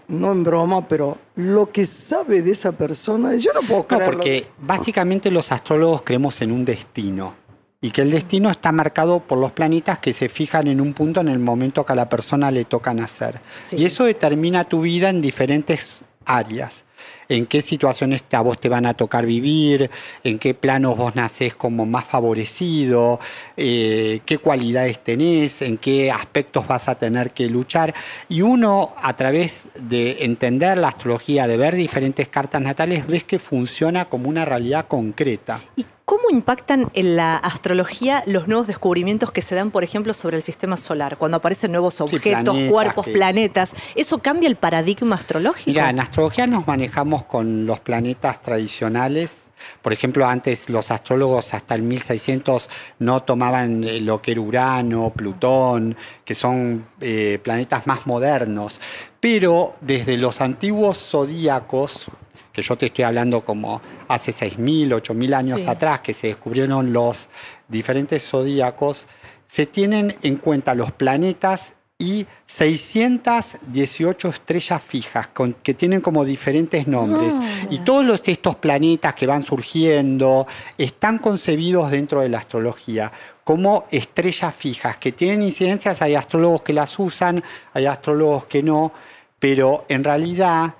no 0.07 0.31
en 0.31 0.43
broma, 0.43 0.87
pero 0.87 1.17
lo 1.35 1.69
que 1.69 1.85
sabe 1.85 2.41
de 2.41 2.51
esa 2.51 2.71
persona, 2.71 3.35
yo 3.35 3.51
no 3.53 3.59
puedo 3.61 3.81
No, 3.81 3.87
creerlo. 3.87 4.17
porque 4.19 4.47
básicamente 4.57 5.29
los 5.29 5.51
astrólogos 5.51 6.01
creemos 6.01 6.41
en 6.41 6.53
un 6.53 6.63
destino 6.63 7.35
y 7.81 7.91
que 7.91 8.01
el 8.01 8.09
destino 8.09 8.49
está 8.49 8.71
marcado 8.71 9.19
por 9.19 9.37
los 9.37 9.51
planetas 9.51 9.99
que 9.99 10.13
se 10.13 10.29
fijan 10.29 10.67
en 10.67 10.79
un 10.81 10.93
punto 10.93 11.19
en 11.19 11.27
el 11.27 11.39
momento 11.39 11.85
que 11.85 11.91
a 11.93 11.95
la 11.95 12.07
persona 12.09 12.49
le 12.49 12.63
toca 12.65 12.93
nacer. 12.93 13.41
Sí. 13.53 13.75
Y 13.77 13.85
eso 13.85 14.05
determina 14.05 14.63
tu 14.63 14.81
vida 14.81 15.09
en 15.09 15.21
diferentes 15.21 16.01
áreas. 16.25 16.85
En 17.29 17.45
qué 17.45 17.61
situaciones 17.61 18.23
a 18.31 18.41
vos 18.41 18.59
te 18.59 18.69
van 18.69 18.85
a 18.85 18.93
tocar 18.93 19.25
vivir, 19.25 19.89
en 20.23 20.39
qué 20.39 20.53
planos 20.53 20.95
vos 20.97 21.15
nacés 21.15 21.55
como 21.55 21.85
más 21.85 22.05
favorecido, 22.05 23.19
eh, 23.55 24.19
qué 24.25 24.37
cualidades 24.37 25.03
tenés, 25.03 25.61
en 25.61 25.77
qué 25.77 26.11
aspectos 26.11 26.67
vas 26.67 26.87
a 26.87 26.95
tener 26.95 27.31
que 27.31 27.47
luchar. 27.49 27.93
Y 28.29 28.41
uno, 28.41 28.93
a 29.01 29.15
través 29.15 29.69
de 29.79 30.23
entender 30.23 30.77
la 30.77 30.89
astrología, 30.89 31.47
de 31.47 31.57
ver 31.57 31.75
diferentes 31.75 32.27
cartas 32.27 32.61
natales, 32.61 33.07
ves 33.07 33.23
que 33.23 33.39
funciona 33.39 34.05
como 34.05 34.29
una 34.29 34.45
realidad 34.45 34.87
concreta. 34.87 35.61
¿Y 35.75 35.85
cómo 36.05 36.29
impactan 36.31 36.89
en 36.93 37.17
la 37.17 37.35
astrología 37.35 38.23
los 38.27 38.47
nuevos 38.47 38.65
descubrimientos 38.65 39.31
que 39.33 39.41
se 39.41 39.55
dan, 39.55 39.71
por 39.71 39.83
ejemplo, 39.83 40.13
sobre 40.13 40.37
el 40.37 40.43
sistema 40.43 40.77
solar? 40.77 41.17
Cuando 41.17 41.35
aparecen 41.37 41.71
nuevos 41.73 41.99
objetos, 41.99 42.21
planetas, 42.43 42.71
cuerpos, 42.71 43.05
que- 43.05 43.11
planetas. 43.11 43.73
¿Eso 43.93 44.19
cambia 44.19 44.47
el 44.47 44.55
paradigma 44.55 45.15
astrológico? 45.17 45.69
Mira, 45.69 45.89
en 45.89 45.99
astrología 45.99 46.47
nos 46.47 46.65
manejamos 46.65 46.86
con 47.23 47.65
los 47.65 47.79
planetas 47.79 48.41
tradicionales. 48.41 49.41
Por 49.81 49.91
ejemplo, 49.91 50.27
antes 50.27 50.69
los 50.69 50.91
astrólogos 50.91 51.53
hasta 51.53 51.73
el 51.75 51.81
1600 51.81 52.69
no 52.99 53.23
tomaban 53.23 53.83
eh, 53.83 53.99
lo 54.01 54.21
que 54.21 54.31
era 54.33 54.41
Urano, 54.41 55.11
Plutón, 55.15 55.97
que 56.23 56.35
son 56.35 56.87
eh, 57.01 57.39
planetas 57.43 57.87
más 57.87 58.05
modernos. 58.05 58.79
Pero 59.19 59.75
desde 59.81 60.17
los 60.17 60.41
antiguos 60.41 60.99
zodíacos, 61.09 62.05
que 62.53 62.61
yo 62.61 62.75
te 62.75 62.87
estoy 62.87 63.03
hablando 63.03 63.41
como 63.41 63.81
hace 64.07 64.31
6.000, 64.31 64.89
8.000 65.01 65.33
años 65.35 65.61
Sí. 65.61 65.67
atrás, 65.67 66.01
que 66.01 66.13
se 66.13 66.27
descubrieron 66.27 66.93
los 66.93 67.27
diferentes 67.67 68.27
zodíacos, 68.29 69.07
se 69.47 69.65
tienen 69.65 70.15
en 70.23 70.35
cuenta 70.35 70.75
los 70.75 70.91
planetas 70.91 71.76
y 71.99 72.27
618 72.45 74.29
estrellas 74.29 74.81
fijas 74.81 75.27
con- 75.29 75.53
que 75.63 75.73
tienen 75.73 76.01
como 76.01 76.23
diferentes 76.25 76.87
nombres. 76.87 77.33
Ah. 77.39 77.67
Y 77.71 77.79
todos 77.79 78.05
los- 78.05 78.21
estos 78.27 78.55
planetas 78.57 79.15
que 79.15 79.25
van 79.25 79.43
surgiendo 79.43 80.45
están 80.77 81.17
concebidos 81.17 81.89
dentro 81.89 82.21
de 82.21 82.29
la 82.29 82.37
astrología 82.39 83.11
como 83.43 83.85
estrellas 83.89 84.53
fijas 84.53 84.97
que 84.97 85.11
tienen 85.11 85.41
incidencias. 85.41 86.01
Hay 86.01 86.13
astrólogos 86.15 86.61
que 86.61 86.73
las 86.73 86.97
usan, 86.99 87.43
hay 87.73 87.85
astrólogos 87.87 88.45
que 88.45 88.61
no, 88.61 88.91
pero 89.39 89.85
en 89.89 90.03
realidad, 90.03 90.75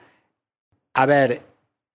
a 0.94 1.06
ver, 1.08 1.42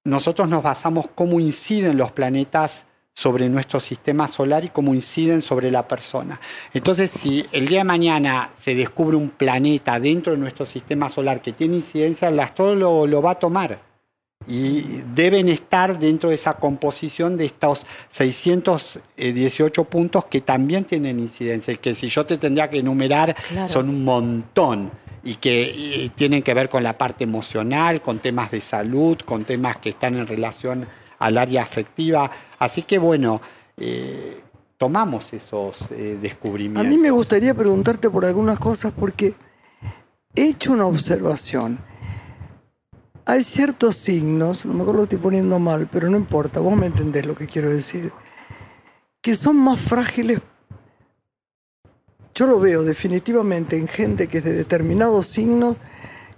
nosotros 0.04 0.48
nos 0.48 0.62
basamos 0.64 1.08
cómo 1.14 1.38
inciden 1.38 1.96
los 1.96 2.10
planetas 2.10 2.86
sobre 3.14 3.48
nuestro 3.48 3.78
sistema 3.78 4.26
solar 4.28 4.64
y 4.64 4.68
cómo 4.70 4.94
inciden 4.94 5.42
sobre 5.42 5.70
la 5.70 5.86
persona. 5.86 6.40
Entonces, 6.72 7.10
si 7.10 7.44
el 7.52 7.66
día 7.68 7.78
de 7.78 7.84
mañana 7.84 8.50
se 8.58 8.74
descubre 8.74 9.16
un 9.16 9.28
planeta 9.28 10.00
dentro 10.00 10.32
de 10.32 10.38
nuestro 10.38 10.64
sistema 10.66 11.10
solar 11.10 11.42
que 11.42 11.52
tiene 11.52 11.76
incidencia, 11.76 12.28
el 12.28 12.40
astrólogo 12.40 13.06
lo 13.06 13.20
va 13.22 13.32
a 13.32 13.38
tomar. 13.38 13.78
Y 14.48 15.02
deben 15.14 15.48
estar 15.48 15.98
dentro 16.00 16.30
de 16.30 16.34
esa 16.34 16.54
composición 16.54 17.36
de 17.36 17.44
estos 17.44 17.86
618 18.10 19.84
puntos 19.84 20.26
que 20.26 20.40
también 20.40 20.84
tienen 20.84 21.20
incidencia, 21.20 21.74
y 21.74 21.76
que 21.76 21.94
si 21.94 22.08
yo 22.08 22.26
te 22.26 22.38
tendría 22.38 22.68
que 22.68 22.78
enumerar, 22.78 23.36
Claro. 23.50 23.68
son 23.68 23.88
un 23.88 24.04
montón 24.04 24.90
y 25.22 25.36
que 25.36 25.62
y 25.62 26.08
tienen 26.16 26.42
que 26.42 26.54
ver 26.54 26.68
con 26.68 26.82
la 26.82 26.98
parte 26.98 27.22
emocional, 27.24 28.02
con 28.02 28.18
temas 28.18 28.50
de 28.50 28.60
salud, 28.60 29.16
con 29.24 29.44
temas 29.44 29.76
que 29.76 29.90
están 29.90 30.16
en 30.16 30.26
relación 30.26 30.86
al 31.22 31.38
área 31.38 31.62
afectiva. 31.62 32.30
Así 32.58 32.82
que 32.82 32.98
bueno, 32.98 33.40
eh, 33.76 34.40
tomamos 34.76 35.32
esos 35.32 35.90
eh, 35.92 36.16
A 36.18 36.20
descubrimientos. 36.20 36.86
mí 36.86 36.98
me 36.98 37.12
gustaría 37.12 37.54
preguntarte 37.54 38.10
por 38.10 38.24
algunas 38.24 38.58
cosas 38.58 38.92
porque 38.92 39.34
he 40.34 40.48
hecho 40.48 40.72
una 40.72 40.86
observación. 40.86 41.78
Hay 43.24 43.44
ciertos 43.44 43.96
signos, 43.96 44.66
no 44.66 44.74
me 44.74 44.82
acuerdo 44.82 44.98
lo 44.98 45.04
estoy 45.04 45.20
poniendo 45.20 45.60
mal, 45.60 45.88
pero 45.90 46.10
no 46.10 46.16
importa, 46.16 46.58
vos 46.58 46.76
me 46.76 46.86
entendés 46.86 47.24
lo 47.24 47.36
que 47.36 47.46
quiero 47.46 47.70
decir, 47.70 48.12
que 49.20 49.36
son 49.36 49.56
más 49.56 49.78
frágiles. 49.78 50.40
Yo 52.34 52.48
lo 52.48 52.58
veo 52.58 52.82
definitivamente 52.82 53.76
en 53.76 53.86
gente 53.86 54.26
que 54.26 54.38
es 54.38 54.44
de 54.44 54.54
determinados 54.54 55.28
signos 55.28 55.76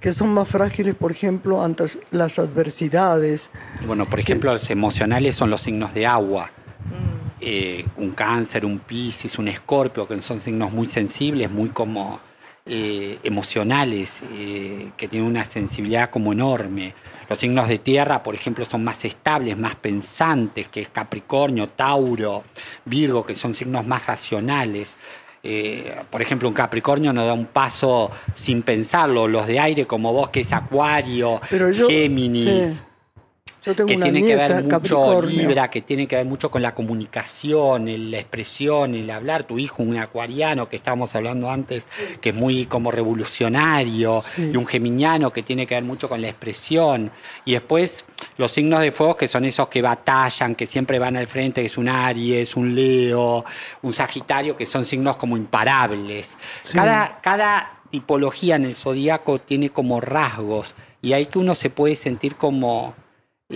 que 0.04 0.12
son 0.12 0.34
más 0.34 0.46
frágiles, 0.46 0.94
por 0.94 1.10
ejemplo, 1.12 1.64
ante 1.64 1.86
las 2.10 2.38
adversidades. 2.38 3.50
Bueno, 3.86 4.04
por 4.04 4.20
ejemplo, 4.20 4.52
los 4.52 4.68
emocionales 4.68 5.34
son 5.34 5.48
los 5.48 5.62
signos 5.62 5.94
de 5.94 6.06
agua. 6.06 6.50
Mm. 6.84 7.40
Eh, 7.40 7.86
un 7.96 8.10
cáncer, 8.10 8.66
un 8.66 8.80
piscis, 8.80 9.38
un 9.38 9.48
escorpio, 9.48 10.06
que 10.06 10.20
son 10.20 10.40
signos 10.40 10.72
muy 10.72 10.88
sensibles, 10.88 11.50
muy 11.50 11.70
como 11.70 12.20
eh, 12.66 13.18
emocionales, 13.22 14.22
eh, 14.30 14.90
que 14.94 15.08
tienen 15.08 15.26
una 15.26 15.46
sensibilidad 15.46 16.10
como 16.10 16.34
enorme. 16.34 16.92
Los 17.26 17.38
signos 17.38 17.66
de 17.66 17.78
tierra, 17.78 18.22
por 18.22 18.34
ejemplo, 18.34 18.66
son 18.66 18.84
más 18.84 19.06
estables, 19.06 19.56
más 19.56 19.74
pensantes, 19.74 20.68
que 20.68 20.82
es 20.82 20.88
Capricornio, 20.90 21.66
Tauro, 21.66 22.44
Virgo, 22.84 23.24
que 23.24 23.34
son 23.34 23.54
signos 23.54 23.86
más 23.86 24.04
racionales. 24.04 24.98
Eh, 25.46 25.94
por 26.10 26.22
ejemplo, 26.22 26.48
un 26.48 26.54
Capricornio 26.54 27.12
no 27.12 27.26
da 27.26 27.34
un 27.34 27.46
paso 27.46 28.10
sin 28.32 28.62
pensarlo. 28.62 29.28
Los 29.28 29.46
de 29.46 29.60
aire, 29.60 29.86
como 29.86 30.12
vos, 30.12 30.30
que 30.30 30.40
es 30.40 30.52
Acuario, 30.52 31.40
yo, 31.50 31.86
Géminis 31.86 32.76
sí. 32.76 32.82
Yo 33.64 33.74
tengo 33.74 33.88
que 33.88 33.96
una 33.96 34.04
tiene 34.04 34.26
que 34.26 34.36
ver 34.36 34.64
mucho. 34.64 35.22
Libra, 35.22 35.70
que 35.70 35.80
tiene 35.82 36.06
que 36.06 36.16
ver 36.16 36.26
mucho 36.26 36.50
con 36.50 36.60
la 36.62 36.74
comunicación, 36.74 37.88
el- 37.88 38.10
la 38.10 38.18
expresión, 38.18 38.94
el 38.94 39.10
hablar. 39.10 39.44
Tu 39.44 39.58
hijo, 39.58 39.82
un 39.82 39.96
acuariano 39.96 40.68
que 40.68 40.76
estábamos 40.76 41.14
hablando 41.14 41.50
antes, 41.50 41.86
que 42.20 42.30
es 42.30 42.34
muy 42.34 42.66
como 42.66 42.90
revolucionario, 42.90 44.22
Sí. 44.22 44.50
y 44.52 44.56
un 44.56 44.66
geminiano 44.66 45.30
que 45.30 45.42
tiene 45.42 45.66
que 45.66 45.74
ver 45.74 45.84
mucho 45.84 46.08
con 46.08 46.20
la 46.20 46.28
expresión. 46.28 47.10
Y 47.44 47.52
después 47.52 48.04
los 48.36 48.50
signos 48.50 48.80
de 48.80 48.92
fuego 48.92 49.16
que 49.16 49.28
son 49.28 49.44
esos 49.44 49.68
que 49.68 49.82
batallan, 49.82 50.54
que 50.54 50.66
siempre 50.66 50.98
van 50.98 51.16
al 51.16 51.26
frente, 51.26 51.60
que 51.60 51.66
es 51.66 51.78
un 51.78 51.88
Aries, 51.88 52.56
un 52.56 52.74
Leo, 52.74 53.44
un 53.82 53.92
Sagitario, 53.92 54.56
que 54.56 54.66
son 54.66 54.84
signos 54.84 55.16
como 55.16 55.36
imparables. 55.36 56.36
Sí. 56.62 56.76
Cada, 56.76 57.20
cada 57.20 57.78
tipología 57.90 58.56
en 58.56 58.64
el 58.64 58.74
zodíaco 58.74 59.40
tiene 59.40 59.70
como 59.70 60.00
rasgos 60.00 60.74
y 61.00 61.12
ahí 61.12 61.26
que 61.26 61.38
uno 61.38 61.54
se 61.54 61.70
puede 61.70 61.94
sentir 61.94 62.34
como 62.34 62.94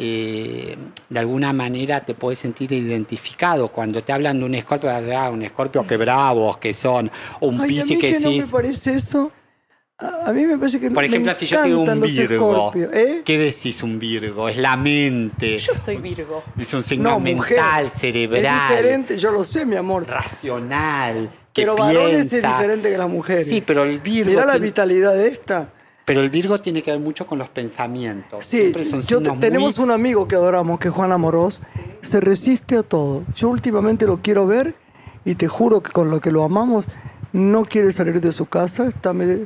eh, 0.01 0.77
de 1.09 1.19
alguna 1.19 1.53
manera 1.53 2.05
te 2.05 2.15
puedes 2.15 2.39
sentir 2.39 2.73
identificado 2.73 3.69
cuando 3.69 4.03
te 4.05 4.13
hablan 4.13 4.39
de 4.39 4.45
un 4.45 4.55
escorpio, 4.55 4.91
ah, 4.91 5.31
un 5.31 5.43
escorpio 5.43 5.85
que 5.87 5.97
bravos 5.97 6.59
que 6.59 6.73
son, 6.73 7.11
un 7.41 7.55
Ay, 7.61 7.65
a 7.65 7.67
piscis 7.67 7.97
mí 7.97 7.99
que 7.99 8.13
que 8.13 8.21
no 8.21 8.31
sí. 8.31 8.41
me 8.41 8.47
parece 8.47 8.95
eso. 8.95 9.33
A, 10.01 10.33
mí 10.33 10.45
me 10.47 10.57
parece 10.57 10.79
que 10.79 10.93
Por 10.93 11.03
me 11.03 11.09
ejemplo, 11.09 11.35
si 11.37 11.47
yo 11.47 11.61
digo 11.65 11.83
un 11.83 12.01
Virgo, 12.01 12.73
¿eh? 12.93 13.23
¿qué 13.25 13.37
decís 13.37 13.83
un 13.83 13.99
Virgo? 13.99 14.49
Es 14.49 14.57
la 14.57 14.77
mente, 14.77 15.59
Yo 15.59 15.75
soy 15.75 15.97
Virgo. 15.97 16.45
es 16.57 16.73
un 16.73 16.85
signo 16.85 17.11
No, 17.11 17.19
mujer. 17.19 17.57
mental, 17.57 17.87
Es 17.87 17.93
cerebral, 17.95 18.69
diferente, 18.69 19.19
yo 19.19 19.33
lo 19.33 19.45
sé, 19.45 19.67
mi 19.67 19.75
amor. 19.75 20.07
racional, 20.07 21.29
que 21.53 21.63
Pero 21.63 21.77
varones 21.77 22.27
es 22.27 22.31
piensa. 22.31 22.57
diferente 22.59 22.93
que 22.93 22.99
las 22.99 23.09
mujeres. 23.09 23.49
Sí, 23.49 23.61
pero 23.67 23.83
el 23.83 23.99
Virgo 23.99 24.31
Mirá 24.31 24.45
la 24.47 24.59
vitalidad 24.59 25.15
de 25.15 25.27
esta. 25.27 25.73
Pero 26.09 26.23
el 26.23 26.31
Virgo 26.31 26.59
tiene 26.59 26.83
que 26.83 26.91
ver 26.91 26.99
mucho 27.01 27.27
con 27.27 27.39
los 27.39 27.51
pensamientos. 27.51 28.45
Sí, 28.47 28.73
son 28.85 29.03
yo 29.03 29.23
te- 29.23 29.31
tenemos 29.33 29.77
muy- 29.79 29.85
un 29.85 29.91
amigo 29.91 30.27
que 30.27 30.35
adoramos, 30.37 30.79
que 30.81 30.89
es 30.89 30.95
Juan 30.95 31.13
Amorós. 31.13 31.61
Se 32.01 32.19
resiste 32.21 32.79
a 32.79 32.83
todo. 32.83 33.25
Yo 33.37 33.51
últimamente 33.51 34.07
lo 34.07 34.23
quiero 34.23 34.47
ver 34.47 34.75
y 35.27 35.35
te 35.35 35.49
juro 35.49 35.83
que 35.83 35.93
con 35.93 36.11
lo 36.11 36.19
que 36.21 36.33
lo 36.33 36.43
amamos, 36.45 36.87
no 37.35 37.65
quiere 37.67 37.93
salir 37.93 38.23
de 38.23 38.33
su 38.33 38.47
casa. 38.47 38.87
Está 38.89 39.13
me- 39.13 39.45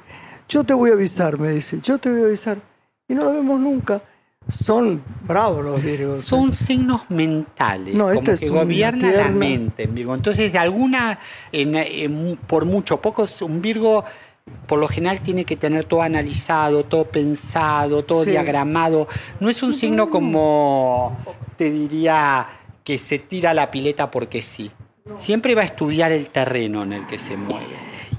Yo 0.49 0.63
te 0.63 0.73
voy 0.73 0.91
a 0.91 0.93
avisar, 0.93 1.37
me 1.39 1.51
dice. 1.51 1.81
Yo 1.83 1.99
te 1.99 2.11
voy 2.13 2.23
a 2.23 2.25
avisar. 2.27 2.59
Y 3.09 3.15
no 3.15 3.25
lo 3.25 3.33
vemos 3.33 3.59
nunca. 3.59 4.01
Son 4.49 5.03
bravos 5.27 5.65
los 5.65 5.83
Virgos. 5.83 6.25
Son 6.25 6.53
signos 6.55 7.03
mentales, 7.09 7.95
No, 7.95 8.05
como 8.07 8.15
este 8.19 8.33
es 8.33 8.41
que 8.41 8.49
gobierna 8.51 9.11
la 9.13 9.29
mente 9.29 9.85
en 9.85 9.95
Virgo. 9.95 10.15
Entonces, 10.15 10.53
de 10.53 10.59
alguna, 10.59 11.19
en- 11.53 11.77
en- 11.77 12.39
por 12.47 12.65
mucho, 12.65 13.01
poco, 13.01 13.25
un 13.43 13.63
Virgo 13.63 14.05
por 14.67 14.79
lo 14.79 14.89
general 14.89 15.21
tiene 15.21 15.45
que 15.45 15.57
tener 15.57 15.85
todo 15.85 16.03
analizado, 16.03 16.85
todo 16.85 17.05
pensado, 17.05 18.05
todo 18.05 18.25
Sí. 18.25 18.31
diagramado. 18.31 19.07
No 19.41 19.49
es 19.49 19.63
un 19.63 19.75
signo 19.75 20.11
como, 20.11 21.17
te 21.57 21.71
diría, 21.71 22.47
que 22.85 22.99
se 22.99 23.19
tira 23.19 23.55
la 23.55 23.71
pileta 23.71 24.11
porque 24.11 24.43
sí. 24.43 24.71
Siempre 25.17 25.55
va 25.55 25.63
a 25.63 25.65
estudiar 25.67 26.13
el 26.13 26.29
terreno 26.29 26.83
en 26.85 26.93
el 26.93 27.07
que 27.07 27.19
se 27.19 27.37
mueve. 27.37 27.77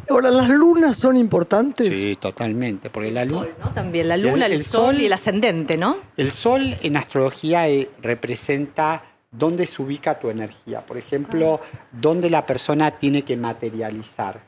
Ahora, 0.10 0.32
¿las 0.32 0.50
lunas 0.50 0.98
son 0.98 1.16
importantes? 1.16 1.88
Sí, 1.88 2.18
totalmente, 2.20 2.90
porque 2.90 3.10
la. 3.10 3.26
Sol, 3.26 3.54
¿no? 3.64 3.72
También 3.72 4.10
la 4.10 4.18
luna, 4.18 4.46
el, 4.48 4.52
El- 4.54 4.60
el 4.60 4.66
sol, 4.66 4.88
sol- 4.94 5.02
y 5.02 5.06
el 5.06 5.14
ascendente, 5.14 5.78
¿no? 5.78 5.98
El 6.18 6.30
sol 6.32 6.76
en 6.82 6.98
astrología 6.98 7.70
eh, 7.70 7.90
representa 8.02 9.04
dónde 9.32 9.66
se 9.66 9.82
ubica 9.82 10.20
tu 10.20 10.30
energía. 10.30 10.86
Por 10.86 10.98
ejemplo, 10.98 11.62
dónde 11.94 12.30
la 12.30 12.46
persona 12.46 12.92
tiene 12.92 13.22
que 13.24 13.38
materializar. 13.38 14.42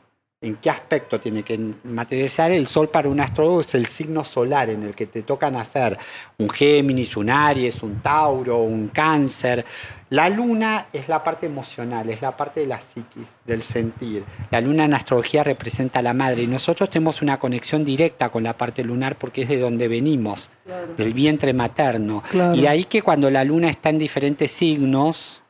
¿En 0.46 0.54
qué 0.58 0.70
aspecto 0.70 1.18
tiene 1.18 1.42
que 1.42 1.58
materializar? 1.82 2.52
El 2.52 2.68
sol 2.68 2.88
para 2.88 3.08
un 3.08 3.18
astrólogo 3.18 3.62
es 3.62 3.74
el 3.74 3.84
signo 3.86 4.24
solar 4.24 4.70
en 4.70 4.84
el 4.84 4.94
que 4.94 5.06
te 5.06 5.22
toca 5.22 5.50
nacer 5.50 5.98
un 6.38 6.48
Géminis, 6.48 7.16
un 7.16 7.30
Aries, 7.30 7.82
un 7.82 7.96
Tauro, 8.00 8.58
un 8.58 8.86
Cáncer. 8.86 9.64
La 10.10 10.28
luna 10.28 10.86
es 10.92 11.08
la 11.08 11.24
parte 11.24 11.46
emocional, 11.46 12.08
es 12.10 12.22
la 12.22 12.36
parte 12.36 12.60
de 12.60 12.68
la 12.68 12.80
psiquis, 12.80 13.26
del 13.44 13.64
sentir. 13.64 14.22
La 14.52 14.60
luna 14.60 14.84
en 14.84 14.94
astrología 14.94 15.42
representa 15.42 15.98
a 15.98 16.02
la 16.02 16.14
madre 16.14 16.42
y 16.42 16.46
nosotros 16.46 16.90
tenemos 16.90 17.22
una 17.22 17.40
conexión 17.40 17.84
directa 17.84 18.28
con 18.28 18.44
la 18.44 18.56
parte 18.56 18.84
lunar 18.84 19.16
porque 19.18 19.42
es 19.42 19.48
de 19.48 19.58
donde 19.58 19.88
venimos, 19.88 20.48
del 20.96 21.12
vientre 21.12 21.54
materno. 21.54 22.22
Claro. 22.30 22.54
Y 22.54 22.68
ahí 22.68 22.84
que 22.84 23.02
cuando 23.02 23.30
la 23.30 23.42
luna 23.42 23.68
está 23.68 23.88
en 23.90 23.98
diferentes 23.98 24.52
signos, 24.52 25.42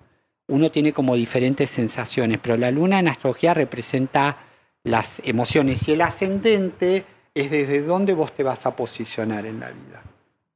uno 0.49 0.71
tiene 0.71 0.95
como 0.95 1.17
diferentes 1.17 1.69
sensaciones, 1.69 2.39
pero 2.43 2.57
la 2.57 2.71
luna 2.71 2.99
en 2.99 3.09
astrología 3.09 3.53
representa 3.53 4.39
las 4.87 5.21
emociones 5.25 5.87
y 5.89 5.93
el 5.93 6.01
ascendente 6.03 7.05
es 7.35 7.51
desde 7.51 7.83
dónde 7.83 8.15
vos 8.15 8.33
te 8.35 8.43
vas 8.43 8.65
a 8.67 8.75
posicionar 8.75 9.45
en 9.47 9.61
la 9.61 9.69
vida. 9.71 10.03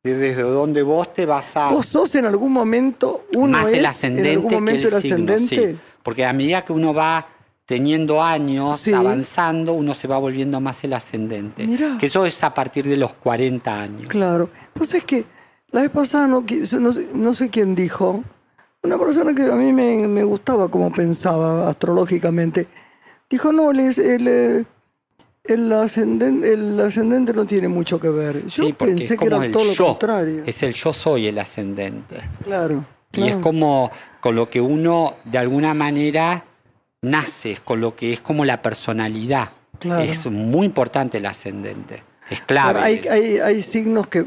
Desde 0.02 0.34
dónde 0.42 0.82
vos 0.82 1.12
te 1.12 1.26
vas 1.26 1.54
a... 1.56 1.68
¿Vos 1.70 1.84
sos 1.86 2.14
en 2.14 2.24
algún 2.24 2.52
momento 2.52 3.26
uno 3.36 3.58
más 3.58 3.66
es 3.68 3.74
el 3.74 3.86
ascendente 3.86 4.30
en 4.32 4.36
algún 4.38 4.52
momento 4.54 4.88
que 4.88 4.88
el, 4.88 4.94
el 4.94 5.02
signo, 5.02 5.32
ascendente? 5.34 5.72
sí. 5.72 5.78
Porque 6.02 6.24
a 6.24 6.32
medida 6.32 6.64
que 6.64 6.72
uno 6.72 6.94
va 6.94 7.26
teniendo 7.66 8.22
años, 8.22 8.80
Sí. 8.80 8.92
avanzando, 8.94 9.74
uno 9.74 9.92
se 9.92 10.08
va 10.08 10.16
volviendo 10.18 10.58
más 10.60 10.82
el 10.84 10.94
ascendente. 10.94 11.66
Mirá. 11.66 11.98
Que 12.00 12.06
eso 12.06 12.24
es 12.24 12.42
a 12.42 12.54
partir 12.54 12.88
de 12.88 12.96
los 12.96 13.12
40 13.14 13.80
años. 13.80 14.08
Claro. 14.08 14.48
Pues 14.72 14.94
es 14.94 15.04
que 15.04 15.24
la 15.70 15.82
vez 15.82 15.90
pasada 15.90 16.26
no, 16.26 16.42
qui- 16.46 16.80
no 16.80 16.92
sé, 16.92 17.10
no 17.14 17.34
sé 17.34 17.50
quién 17.50 17.74
dijo, 17.74 18.24
una 18.82 18.98
persona 18.98 19.34
que 19.34 19.42
a 19.42 19.54
mí 19.54 19.72
me, 19.72 20.08
me 20.08 20.24
gustaba 20.24 20.68
como 20.70 20.90
pensaba 20.90 21.68
astrológicamente, 21.68 22.66
dijo, 23.30 23.52
no, 23.52 23.70
el, 23.70 23.80
eh, 23.80 24.64
el 25.44 25.72
ascendente, 25.72 26.52
el 26.52 26.78
ascendente 26.80 27.32
no 27.32 27.46
tiene 27.46 27.68
mucho 27.68 27.98
que 27.98 28.08
ver. 28.10 28.44
Yo 28.46 28.66
Sí, 28.66 28.72
pensé 28.74 29.14
es 29.14 29.18
que 29.20 29.26
era 29.26 29.50
todo 29.50 29.64
lo 29.64 29.72
yo. 29.72 29.86
contrario. 29.86 30.42
Es 30.46 30.62
el 30.62 30.74
yo 30.74 30.92
soy 30.92 31.28
el 31.28 31.38
ascendente. 31.38 32.16
Claro. 32.44 32.84
Y 33.12 33.26
es 33.28 33.36
como 33.36 33.90
con 34.20 34.36
lo 34.36 34.50
que 34.50 34.60
uno 34.60 35.14
de 35.24 35.38
alguna 35.38 35.72
manera 35.74 36.44
nace, 37.02 37.52
es 37.52 37.60
con 37.60 37.80
lo 37.80 37.96
que 37.96 38.12
es 38.12 38.20
como 38.20 38.44
la 38.44 38.60
personalidad. 38.62 39.50
Claro. 39.78 40.02
Es 40.04 40.26
muy 40.26 40.66
importante 40.66 41.18
el 41.18 41.26
ascendente. 41.26 42.02
Es 42.28 42.42
clave. 42.42 42.78
Hay, 42.80 43.00
hay, 43.10 43.38
hay 43.38 43.62
signos 43.62 44.06
que 44.06 44.26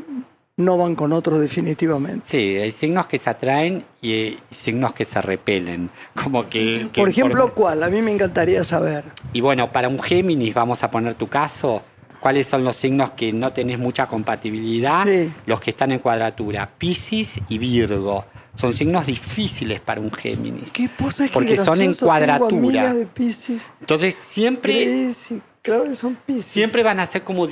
no 0.57 0.77
van 0.77 0.95
con 0.95 1.11
otros 1.13 1.39
definitivamente. 1.39 2.27
Sí, 2.27 2.57
hay 2.57 2.71
signos 2.71 3.07
que 3.07 3.17
se 3.17 3.29
atraen 3.29 3.85
y, 4.01 4.37
signos 4.51 4.93
que 4.93 5.03
se 5.05 5.21
repelen. 5.21 5.89
Como 6.21 6.47
que, 6.49 6.89
que 6.93 7.01
Por 7.01 7.09
ejemplo, 7.09 7.45
por- 7.45 7.53
¿cuál? 7.53 7.83
A 7.83 7.89
mí 7.89 8.01
me 8.01 8.11
encantaría 8.11 8.63
saber. 8.63 9.03
Y 9.33 9.41
bueno, 9.41 9.71
para 9.71 9.87
un 9.87 10.01
Géminis, 10.01 10.53
vamos 10.53 10.83
a 10.83 10.91
poner 10.91 11.15
tu 11.15 11.27
caso, 11.27 11.81
¿cuáles 12.19 12.45
son 12.45 12.63
los 12.63 12.75
signos 12.75 13.11
que 13.11 13.33
no 13.33 13.51
tenés 13.51 13.79
mucha 13.79 14.05
compatibilidad? 14.05 15.05
Sí. 15.05 15.31
Los 15.47 15.59
que 15.59 15.71
están 15.71 15.91
en 15.91 15.99
cuadratura, 15.99 16.69
Piscis 16.77 17.39
y 17.49 17.57
Virgo. 17.57 18.25
Son 18.55 18.71
signos 18.71 19.07
difíciles 19.07 19.79
para 19.79 19.99
un 19.99 20.11
Géminis. 20.11 20.71
¿Qué 20.71 20.87
cosa 20.95 21.23
es 21.25 21.31
que 21.31 21.33
Porque 21.33 21.57
son 21.57 21.81
en 21.81 21.91
cuadratura. 21.95 22.93
de 22.93 23.07
Piscis. 23.07 23.71
Entonces 23.79 24.13
siempre, 24.13 24.85
Piscis, 24.85 25.41
claro 25.63 25.85
que 25.85 25.95
son 25.95 26.15
Piscis. 26.27 26.45
siempre 26.45 26.83
van 26.83 26.99
a 26.99 27.07
ser 27.07 27.23
como 27.23 27.47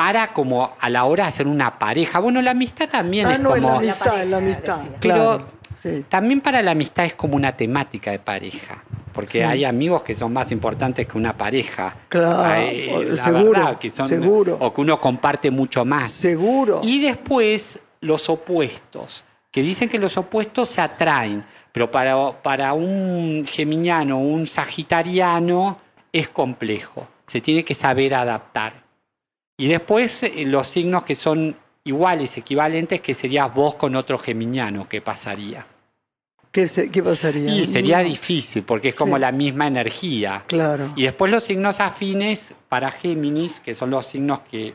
dispara 0.00 0.32
como 0.32 0.72
a 0.80 0.88
la 0.90 1.04
hora 1.04 1.24
de 1.24 1.28
hacer 1.28 1.46
una 1.46 1.78
pareja. 1.78 2.18
Bueno, 2.20 2.40
la 2.42 2.52
amistad 2.52 2.88
también 2.88 3.26
Ah, 3.26 3.34
es 3.34 3.40
no, 3.40 3.54
en 3.56 3.62
la 3.62 3.68
como... 3.68 3.78
amistad, 3.80 4.22
en 4.22 4.30
la 4.30 4.36
amistad. 4.38 4.76
decía. 4.78 4.96
Pero 5.00 5.14
claro, 5.14 5.46
sí. 5.80 6.04
también 6.08 6.40
para 6.40 6.62
la 6.62 6.70
amistad 6.72 7.04
es 7.04 7.14
como 7.14 7.36
una 7.36 7.52
temática 7.56 8.10
de 8.10 8.18
pareja. 8.18 8.82
Porque 9.12 9.38
Sí. 9.40 9.44
hay 9.44 9.64
amigos 9.64 10.04
que 10.04 10.14
son 10.14 10.32
más 10.32 10.52
importantes 10.52 11.06
que 11.06 11.18
una 11.18 11.36
pareja. 11.36 11.96
Claro, 12.08 12.42
Hay, 12.44 13.04
la 13.10 13.16
seguro, 13.16 13.50
verdad, 13.50 13.78
que 13.78 13.90
son- 13.90 14.08
seguro. 14.08 14.56
O 14.60 14.72
que 14.72 14.80
uno 14.80 15.00
comparte 15.00 15.50
mucho 15.50 15.84
más. 15.84 16.10
Seguro. 16.10 16.80
Y 16.84 17.00
después 17.02 17.80
los 18.00 18.28
opuestos, 18.30 19.24
que 19.50 19.62
dicen 19.62 19.88
que 19.88 19.98
los 19.98 20.16
opuestos 20.16 20.68
se 20.70 20.80
atraen, 20.80 21.44
pero 21.72 21.90
para, 21.90 22.40
para 22.42 22.72
un 22.72 23.44
geminiano 23.46 24.18
un 24.20 24.46
sagitariano 24.46 25.78
es 26.12 26.28
complejo, 26.28 27.06
se 27.26 27.40
tiene 27.40 27.64
que 27.64 27.74
saber 27.74 28.14
adaptar. 28.14 28.79
Y 29.60 29.68
después 29.68 30.22
eh, 30.22 30.44
los 30.46 30.66
signos 30.68 31.04
que 31.04 31.14
son 31.14 31.54
iguales, 31.84 32.36
equivalentes, 32.38 33.02
que 33.02 33.12
serías 33.12 33.52
vos 33.52 33.74
con 33.74 33.94
otro 33.94 34.16
geminiano, 34.16 34.88
¿qué 34.88 35.02
pasaría? 35.02 35.66
¿Qué, 36.50 36.66
se- 36.66 36.90
qué 36.90 37.02
pasaría? 37.02 37.54
Y 37.54 37.66
sería 37.66 37.98
difícil, 37.98 38.62
porque 38.62 38.88
es 38.88 38.94
como 38.94 39.16
Sí. 39.16 39.20
la 39.20 39.32
misma 39.32 39.66
energía. 39.66 40.44
Claro. 40.46 40.92
Y 40.96 41.02
después 41.02 41.30
los 41.30 41.44
signos 41.44 41.78
afines 41.78 42.54
para 42.70 42.90
Géminis, 42.90 43.60
que 43.60 43.74
son 43.74 43.90
los 43.90 44.06
signos 44.06 44.40
que 44.50 44.74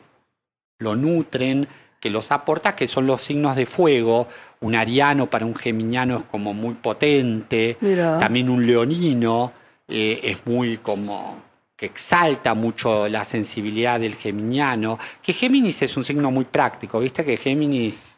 lo 0.80 0.96
nutren, 0.96 1.68
que 2.00 2.10
los 2.12 2.32
aporta, 2.32 2.76
que 2.76 2.88
son 2.88 3.08
los 3.08 3.24
signos 3.24 3.56
de 3.56 3.66
fuego. 3.66 4.28
Un 4.62 4.76
ariano 4.76 5.26
para 5.28 5.46
un 5.48 5.56
geminiano 5.56 6.18
es 6.18 6.24
como 6.26 6.54
muy 6.54 6.76
potente. 6.76 7.78
Mira. 7.82 8.20
También 8.20 8.50
un 8.50 8.66
leonino 8.68 9.52
eh, 9.88 10.20
es 10.24 10.46
muy 10.46 10.78
como 10.78 11.38
que 11.76 11.86
exalta 11.88 12.54
mucho 12.54 13.08
la 13.10 13.26
sensibilidad 13.26 14.00
del 14.00 14.16
geminiano. 14.16 14.98
Que 15.22 15.34
Géminis 15.34 15.82
es 15.82 15.98
un 15.98 16.06
signo 16.06 16.32
muy 16.32 16.46
práctico, 16.46 17.00
¿viste? 17.00 17.26
Que 17.26 17.36
Géminis, 17.36 18.16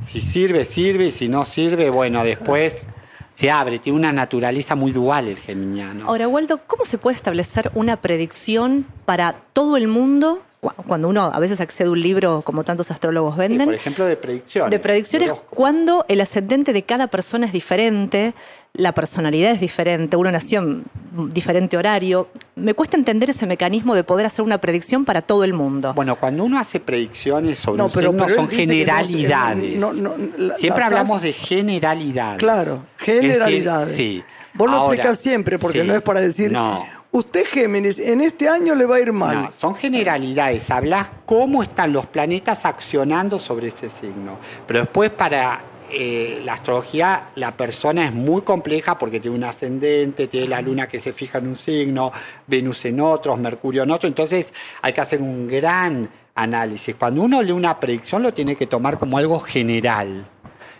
si 0.00 0.20
sirve, 0.20 0.64
sirve, 0.64 1.06
y 1.06 1.10
si 1.10 1.28
no 1.28 1.44
sirve, 1.44 1.90
bueno, 1.90 2.24
después 2.24 2.86
se 3.34 3.50
abre. 3.50 3.78
Tiene 3.78 3.98
una 3.98 4.12
naturaleza 4.12 4.74
muy 4.74 4.90
dual 4.92 5.28
el 5.28 5.36
geminiano. 5.36 6.06
Ahora, 6.08 6.28
Waldo, 6.28 6.60
¿cómo 6.66 6.84
se 6.86 6.96
puede 6.96 7.16
establecer 7.16 7.70
una 7.74 8.00
predicción 8.00 8.86
para 9.04 9.34
todo 9.52 9.76
el 9.76 9.86
mundo 9.86 10.42
cu- 10.60 10.72
cuando 10.86 11.08
uno 11.08 11.24
a 11.24 11.38
veces 11.40 11.60
accede 11.60 11.88
a 11.88 11.90
un 11.90 12.00
libro 12.00 12.40
como 12.40 12.64
tantos 12.64 12.90
astrólogos 12.90 13.34
Sí, 13.34 13.40
venden? 13.40 13.66
por 13.66 13.74
ejemplo, 13.74 14.06
de 14.06 14.16
predicciones. 14.16 14.70
de 14.70 14.78
predicciones 14.78 15.32
cuando 15.50 16.06
el 16.08 16.22
ascendente 16.22 16.72
de 16.72 16.82
cada 16.84 17.08
persona 17.08 17.44
es 17.44 17.52
diferente, 17.52 18.32
la 18.76 18.92
personalidad 18.92 19.52
es 19.52 19.60
diferente, 19.60 20.16
uno 20.16 20.32
nació 20.32 20.58
en 20.60 20.84
un 21.16 21.30
diferente 21.32 21.76
horario. 21.76 22.28
Me 22.56 22.74
cuesta 22.74 22.96
entender 22.96 23.30
ese 23.30 23.46
mecanismo 23.46 23.94
de 23.94 24.02
poder 24.02 24.26
hacer 24.26 24.44
una 24.44 24.58
predicción 24.58 25.04
para 25.04 25.22
todo 25.22 25.44
el 25.44 25.54
mundo. 25.54 25.94
Bueno, 25.94 26.16
cuando 26.16 26.42
uno 26.44 26.58
hace 26.58 26.80
predicciones 26.80 27.60
sobre 27.60 27.78
No, 27.78 27.84
un 27.86 27.90
pero- 27.92 28.10
signo 28.10 28.24
pero 28.26 28.36
son 28.36 28.48
generalidades. 28.48 29.78
no- 29.80 29.92
no, 29.92 30.14
la- 30.36 30.56
Siempre 30.56 30.80
las 30.82 30.92
hablamos 30.92 31.22
de 31.22 31.32
generalidades. 31.32 32.38
Claro, 32.38 32.84
Es 32.98 33.04
generalidades. 33.04 33.94
sí. 33.96 34.24
Vos 34.54 34.68
lo 34.70 34.78
explicás 34.86 35.18
siempre, 35.20 35.58
porque 35.58 35.80
sí, 35.82 35.86
no 35.86 35.94
es 35.94 36.02
para 36.02 36.20
decir, 36.20 36.50
No, 36.52 36.84
usted 37.12 37.44
Géminis, 37.46 37.98
en 37.98 38.20
este 38.20 38.48
año 38.48 38.74
le 38.74 38.86
va 38.86 38.96
a 38.96 39.00
ir 39.00 39.12
mal. 39.12 39.42
no, 39.42 39.50
son 39.56 39.74
generalidades. 39.76 40.70
Hablas 40.70 41.10
cómo 41.26 41.62
están 41.62 41.92
los 41.92 42.06
planetas 42.06 42.64
accionando 42.64 43.38
sobre 43.40 43.68
ese 43.68 43.88
signo. 43.90 44.38
Pero 44.66 44.80
después 44.80 45.10
para 45.10 45.60
eh, 45.96 46.42
la 46.44 46.54
astrología, 46.54 47.30
la 47.36 47.56
persona 47.56 48.06
es 48.06 48.12
muy 48.12 48.42
compleja 48.42 48.98
porque 48.98 49.20
tiene 49.20 49.36
un 49.36 49.44
ascendente, 49.44 50.26
tiene 50.26 50.48
la 50.48 50.60
luna 50.60 50.88
que 50.88 51.00
se 51.00 51.12
fija 51.12 51.38
en 51.38 51.48
un 51.48 51.56
signo, 51.56 52.10
Venus 52.46 52.84
en 52.84 53.00
otros, 53.00 53.38
Mercurio 53.38 53.84
en 53.84 53.90
otro. 53.90 54.08
Entonces 54.08 54.52
hay 54.82 54.92
que 54.92 55.00
hacer 55.00 55.22
un 55.22 55.46
gran 55.46 56.10
análisis. 56.34 56.96
Cuando 56.96 57.22
uno 57.22 57.42
lee 57.42 57.52
una 57.52 57.78
predicción 57.78 58.22
lo 58.22 58.34
tiene 58.34 58.56
que 58.56 58.66
tomar 58.66 58.98
como 58.98 59.18
algo 59.18 59.38
general. 59.40 60.26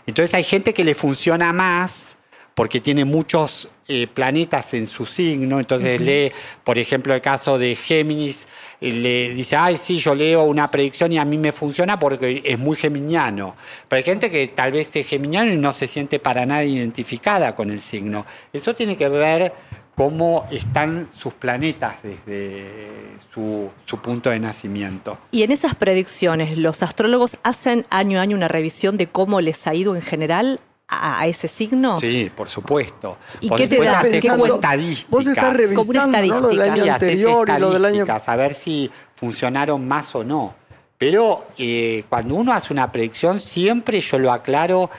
Entonces 0.05 0.33
hay 0.35 0.43
gente 0.43 0.73
que 0.73 0.83
le 0.83 0.93
funciona 0.93 1.51
más 1.53 2.17
porque 2.55 2.79
tiene 2.79 3.03
muchos 3.03 3.69
eh, 3.87 4.07
planetas 4.07 4.73
en 4.73 4.87
su 4.87 5.05
signo, 5.05 5.59
entonces 5.59 5.99
lee, 5.99 6.31
por 6.63 6.77
ejemplo, 6.77 7.13
el 7.13 7.19
caso 7.19 7.59
de 7.59 7.75
Géminis, 7.75 8.47
le 8.79 9.33
dice, 9.33 9.57
ay, 9.57 9.77
sí, 9.77 9.97
yo 9.97 10.15
leo 10.15 10.43
una 10.43 10.71
predicción 10.71 11.11
y 11.11 11.17
a 11.17 11.25
mí 11.25 11.37
me 11.37 11.51
funciona 11.51 11.99
porque 11.99 12.41
es 12.45 12.57
muy 12.57 12.77
geminiano. 12.77 13.55
Pero 13.89 13.97
hay 13.97 14.03
gente 14.03 14.31
que 14.31 14.47
tal 14.47 14.71
vez 14.71 14.95
es 14.95 15.05
geminiano 15.05 15.51
y 15.51 15.57
no 15.57 15.73
se 15.73 15.85
siente 15.85 16.17
para 16.17 16.45
nada 16.45 16.63
identificada 16.63 17.53
con 17.55 17.69
el 17.71 17.81
signo. 17.81 18.25
Eso 18.53 18.73
tiene 18.73 18.95
que 18.95 19.09
ver 19.09 19.53
cómo 19.93 20.47
están 20.49 21.09
sus 21.13 21.33
planetas 21.33 21.97
desde 22.03 23.17
su, 23.33 23.69
su 23.85 23.99
punto 23.99 24.29
de 24.29 24.39
nacimiento. 24.39 25.17
Y 25.31 25.43
en 25.43 25.51
esas 25.51 25.75
predicciones, 25.75 26.57
¿los 26.57 26.83
astrólogos 26.83 27.37
hacen 27.43 27.85
año 27.89 28.19
a 28.19 28.21
año 28.21 28.37
una 28.37 28.47
revisión 28.47 28.95
de 28.95 29.07
cómo 29.07 29.41
les 29.41 29.67
ha 29.67 29.73
ido 29.73 29.95
en 29.95 30.01
general 30.01 30.61
a, 30.87 31.21
a 31.21 31.27
ese 31.27 31.47
signo? 31.47 31.99
Sí, 31.99 32.31
por 32.35 32.49
supuesto. 32.49 33.17
¿Y 33.39 33.49
Por 33.49 33.57
qué 33.57 33.67
te 33.67 33.83
da? 33.83 34.01
¿Qué 34.01 34.27
como 34.29 34.45
estadísticas. 34.45 35.11
Vos 35.11 35.27
estás 35.27 35.57
revisando 35.57 36.21
¿no? 36.21 36.39
lo 36.41 36.47
del 36.49 36.61
año 36.61 36.83
Sí, 36.83 36.89
anterior 36.89 37.49
y 37.49 37.59
lo 37.59 37.71
del 37.71 37.85
año... 37.85 38.01
estadísticas, 38.03 38.29
a 38.29 38.35
ver 38.35 38.53
si 38.53 38.91
funcionaron 39.15 39.87
más 39.87 40.13
o 40.15 40.23
no. 40.23 40.55
Pero 40.97 41.45
eh, 41.57 42.03
cuando 42.09 42.35
uno 42.35 42.53
hace 42.53 42.71
una 42.71 42.91
predicción, 42.91 43.39
siempre 43.39 43.99
yo 43.99 44.17
lo 44.17 44.31
aclaro, 44.31 44.89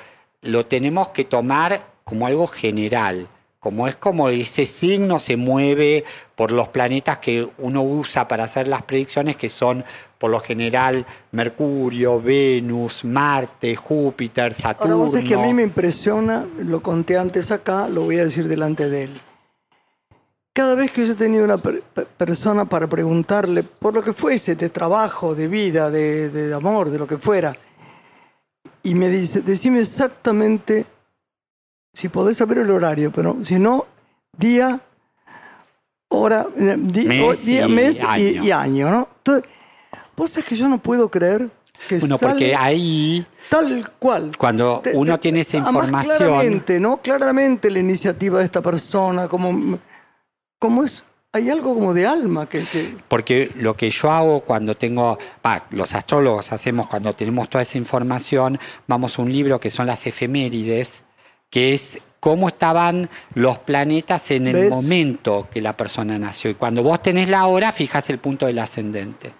lo 0.42 0.66
tenemos 0.66 1.08
que 1.08 1.24
tomar 1.24 1.86
como 2.04 2.26
algo 2.26 2.46
general. 2.46 3.28
Como 3.60 3.88
es 3.88 3.96
como 3.96 4.28
ese 4.28 4.66
signo 4.66 5.18
se 5.18 5.36
mueve 5.36 6.04
por 6.36 6.52
los 6.52 6.68
planetas 6.68 7.18
que 7.18 7.48
uno 7.58 7.82
usa 7.82 8.28
para 8.28 8.44
hacer 8.44 8.68
las 8.68 8.82
predicciones, 8.82 9.36
que 9.36 9.48
son 9.48 9.84
por 10.18 10.30
lo 10.30 10.40
general 10.40 11.04
Mercurio, 11.32 12.20
Venus, 12.20 13.04
Marte, 13.04 13.76
Júpiter, 13.76 14.54
Saturno. 14.54 14.94
Ahora 14.94 15.04
vos 15.06 15.14
es 15.14 15.24
que 15.24 15.34
a 15.34 15.38
mí 15.38 15.52
me 15.52 15.62
impresiona, 15.62 16.46
lo 16.58 16.80
conté 16.82 17.18
antes 17.18 17.50
acá, 17.50 17.88
lo 17.88 18.02
voy 18.02 18.18
a 18.18 18.24
decir 18.24 18.48
delante 18.48 18.88
de 18.88 19.02
él. 19.04 19.20
Cada 20.54 20.74
vez 20.74 20.90
que 20.90 21.06
yo 21.06 21.12
he 21.12 21.16
tenido 21.16 21.44
una 21.44 21.58
per- 21.58 21.82
per- 21.82 22.06
persona 22.06 22.64
para 22.64 22.86
preguntarle 22.86 23.62
por 23.62 23.92
lo 23.94 24.02
que 24.02 24.14
fuese, 24.14 24.56
de 24.56 24.70
trabajo, 24.70 25.34
de 25.34 25.48
vida, 25.48 25.90
de, 25.90 26.30
de 26.30 26.54
amor, 26.54 26.88
de 26.88 26.98
lo 26.98 27.06
que 27.06 27.18
fuera, 27.18 27.54
y 28.82 28.94
me 28.94 29.10
dice, 29.10 29.42
decime 29.42 29.80
exactamente 29.80 30.86
si 31.92 32.08
podés 32.08 32.38
saber 32.38 32.58
el 32.58 32.70
horario, 32.70 33.12
pero 33.12 33.36
si 33.44 33.58
no, 33.58 33.84
día, 34.38 34.80
hora, 36.08 36.46
eh, 36.56 36.76
di- 36.78 37.06
Mes 37.06 37.44
día, 37.44 37.66
y 37.66 37.72
mes 37.72 38.02
y, 38.02 38.06
año. 38.06 38.44
y 38.44 38.50
año, 38.50 38.90
¿no? 38.90 39.08
Entonces, 39.18 39.50
vos 40.16 40.30
sabés 40.30 40.46
que 40.48 40.56
yo 40.56 40.68
no 40.68 40.78
puedo 40.78 41.08
creer 41.10 41.48
que 41.88 41.98
Bueno, 41.98 42.16
sale 42.16 42.32
porque 42.32 42.56
ahí, 42.56 43.26
tal 43.50 43.90
cual. 43.98 44.32
cuando 44.38 44.80
Te- 44.82 44.96
uno 44.96 45.14
te- 45.14 45.22
tiene 45.22 45.40
esa 45.40 45.58
además, 45.58 45.84
información, 45.84 46.16
claramente, 46.16 46.80
¿no? 46.80 46.96
Claramente 47.02 47.70
la 47.70 47.78
iniciativa 47.80 48.38
de 48.38 48.44
esta 48.46 48.62
persona, 48.62 49.28
como, 49.28 49.78
como 50.58 50.84
es, 50.84 51.04
hay 51.32 51.50
algo 51.50 51.74
como 51.74 51.92
de 51.92 52.06
alma 52.06 52.48
que, 52.48 52.62
que- 52.64 52.96
Porque 53.08 53.52
lo 53.56 53.76
que 53.76 53.90
yo 53.90 54.10
hago 54.10 54.40
cuando 54.40 54.74
tengo, 54.74 55.18
va, 55.44 55.66
los 55.70 55.94
astrólogos 55.94 56.50
hacemos 56.50 56.86
cuando 56.86 57.12
tenemos 57.12 57.50
toda 57.50 57.60
esa 57.60 57.76
información, 57.76 58.58
vamos 58.86 59.18
a 59.18 59.22
un 59.22 59.30
libro 59.30 59.60
que 59.60 59.70
son 59.70 59.86
las 59.86 60.06
efemérides, 60.06 61.02
que 61.50 61.74
es 61.74 62.00
cómo 62.20 62.48
estaban 62.48 63.10
los 63.34 63.58
planetas 63.58 64.30
en 64.30 64.46
el 64.46 64.54
¿Ves? 64.54 64.70
momento 64.70 65.46
que 65.52 65.60
la 65.60 65.76
persona 65.76 66.18
nació. 66.18 66.50
Y 66.50 66.54
cuando 66.54 66.82
vos 66.82 67.02
tenés 67.02 67.28
la 67.28 67.44
hora, 67.46 67.70
fijas 67.70 68.08
el 68.08 68.18
punto 68.18 68.46
del 68.46 68.58
ascendente. 68.58 69.32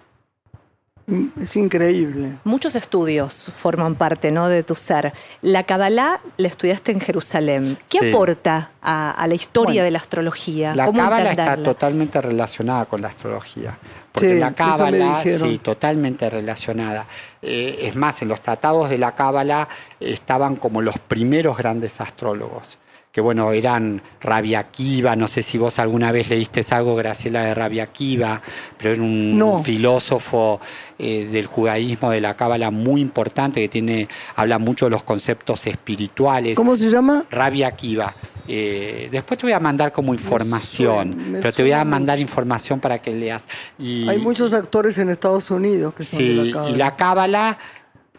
Es 1.41 1.55
increíble. 1.55 2.37
Muchos 2.43 2.75
estudios 2.75 3.51
forman 3.55 3.95
parte 3.95 4.31
¿no? 4.31 4.49
de 4.49 4.63
tu 4.63 4.75
ser. 4.75 5.13
La 5.41 5.63
Kabbalah 5.63 6.19
la 6.35 6.47
estudiaste 6.47 6.91
en 6.91 6.99
Jerusalén. 6.99 7.77
¿Qué 7.87 7.99
Sí. 7.99 8.09
aporta 8.09 8.71
a, 8.81 9.11
a 9.11 9.27
la 9.27 9.33
historia 9.35 9.81
Bueno, 9.81 9.83
de 9.85 9.91
la 9.91 9.99
astrología? 9.99 10.75
La 10.75 10.85
¿Cómo 10.85 10.99
cábala 11.01 11.29
está 11.31 11.57
totalmente 11.57 12.21
relacionada 12.21 12.85
con 12.85 13.01
la 13.01 13.07
astrología. 13.07 13.77
Porque 14.11 14.33
Sí, 14.33 14.39
la 14.39 14.53
cábala, 14.53 15.21
sí, 15.23 15.59
totalmente 15.59 16.29
relacionada. 16.29 17.05
Eh, 17.41 17.79
es 17.83 17.95
más, 17.95 18.21
en 18.21 18.27
los 18.27 18.41
tratados 18.41 18.89
de 18.89 18.97
la 18.97 19.13
cábala 19.15 19.67
estaban 19.99 20.55
como 20.57 20.81
los 20.81 20.97
primeros 20.97 21.57
grandes 21.57 22.01
astrólogos. 22.01 22.77
Que 23.17 23.21
bueno, 23.21 23.51
eran 23.51 23.99
Rabbi 24.21 24.53
Akiva, 24.53 25.15
no 25.15 25.25
sé 25.27 25.41
si 25.41 25.57
vos 25.57 25.79
alguna 25.79 26.11
vez 26.11 26.29
leíste 26.29 26.63
algo, 26.69 26.95
Graciela, 26.95 27.41
de 27.45 27.55
Rabbi 27.55 27.79
Akiva, 27.79 28.39
pero 28.77 28.91
era 28.91 29.01
un 29.01 29.35
No. 29.35 29.57
filósofo 29.63 30.61
eh, 30.99 31.25
del 31.31 31.47
judaísmo 31.47 32.11
de 32.11 32.21
la 32.21 32.35
cábala 32.35 32.69
muy 32.69 33.01
importante 33.01 33.59
que 33.59 33.69
tiene, 33.69 34.07
habla 34.35 34.59
mucho 34.59 34.85
de 34.85 34.91
los 34.91 35.01
conceptos 35.01 35.65
espirituales. 35.65 36.55
¿Cómo 36.55 36.75
se 36.75 36.91
llama? 36.91 37.25
Rabia 37.31 37.69
Akiva. 37.69 38.15
Eh, 38.47 39.09
después 39.11 39.39
te 39.39 39.47
voy 39.47 39.53
a 39.53 39.59
mandar 39.59 39.91
como 39.91 40.13
información, 40.13 41.13
suena- 41.13 41.29
me 41.31 41.39
pero 41.39 41.51
te 41.53 41.63
voy 41.63 41.71
a 41.71 41.83
mandar 41.83 42.17
mucho. 42.19 42.29
información 42.29 42.79
para 42.79 42.99
que 43.01 43.13
leas. 43.15 43.47
Y, 43.79 44.07
Hay 44.07 44.19
muchos 44.19 44.53
actores 44.53 44.95
en 44.99 45.09
Estados 45.09 45.49
Unidos 45.49 45.95
que 45.95 46.03
son 46.03 46.19
sí, 46.19 46.35
de 46.35 46.43
la 46.45 46.51
Cábala. 46.53 46.69
y 46.69 46.75
la 46.75 46.95
cábala 46.95 47.57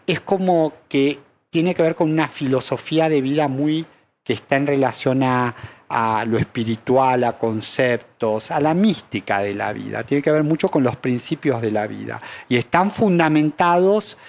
es 0.05 0.19
como 0.19 0.73
que 0.89 1.19
tiene 1.49 1.73
que 1.73 1.83
ver 1.83 1.95
con 1.95 2.11
una 2.11 2.27
filosofía 2.27 3.07
de 3.07 3.21
vida 3.21 3.47
muy 3.47 3.85
que 4.29 4.33
está 4.33 4.57
en 4.57 4.67
relación 4.67 5.23
a, 5.23 5.55
a 5.89 6.23
lo 6.23 6.37
espiritual, 6.37 7.23
a 7.23 7.39
conceptos, 7.39 8.51
a 8.51 8.59
la 8.59 8.75
mística 8.75 9.39
de 9.39 9.55
la 9.55 9.73
vida. 9.73 10.03
Tiene 10.03 10.21
que 10.21 10.31
ver 10.31 10.43
mucho 10.43 10.69
con 10.69 10.83
los 10.83 10.97
principios 10.97 11.63
de 11.63 11.71
la 11.71 11.87
vida. 11.87 12.21
Y 12.47 12.57
están 12.57 12.91
fundamentados 12.91 14.19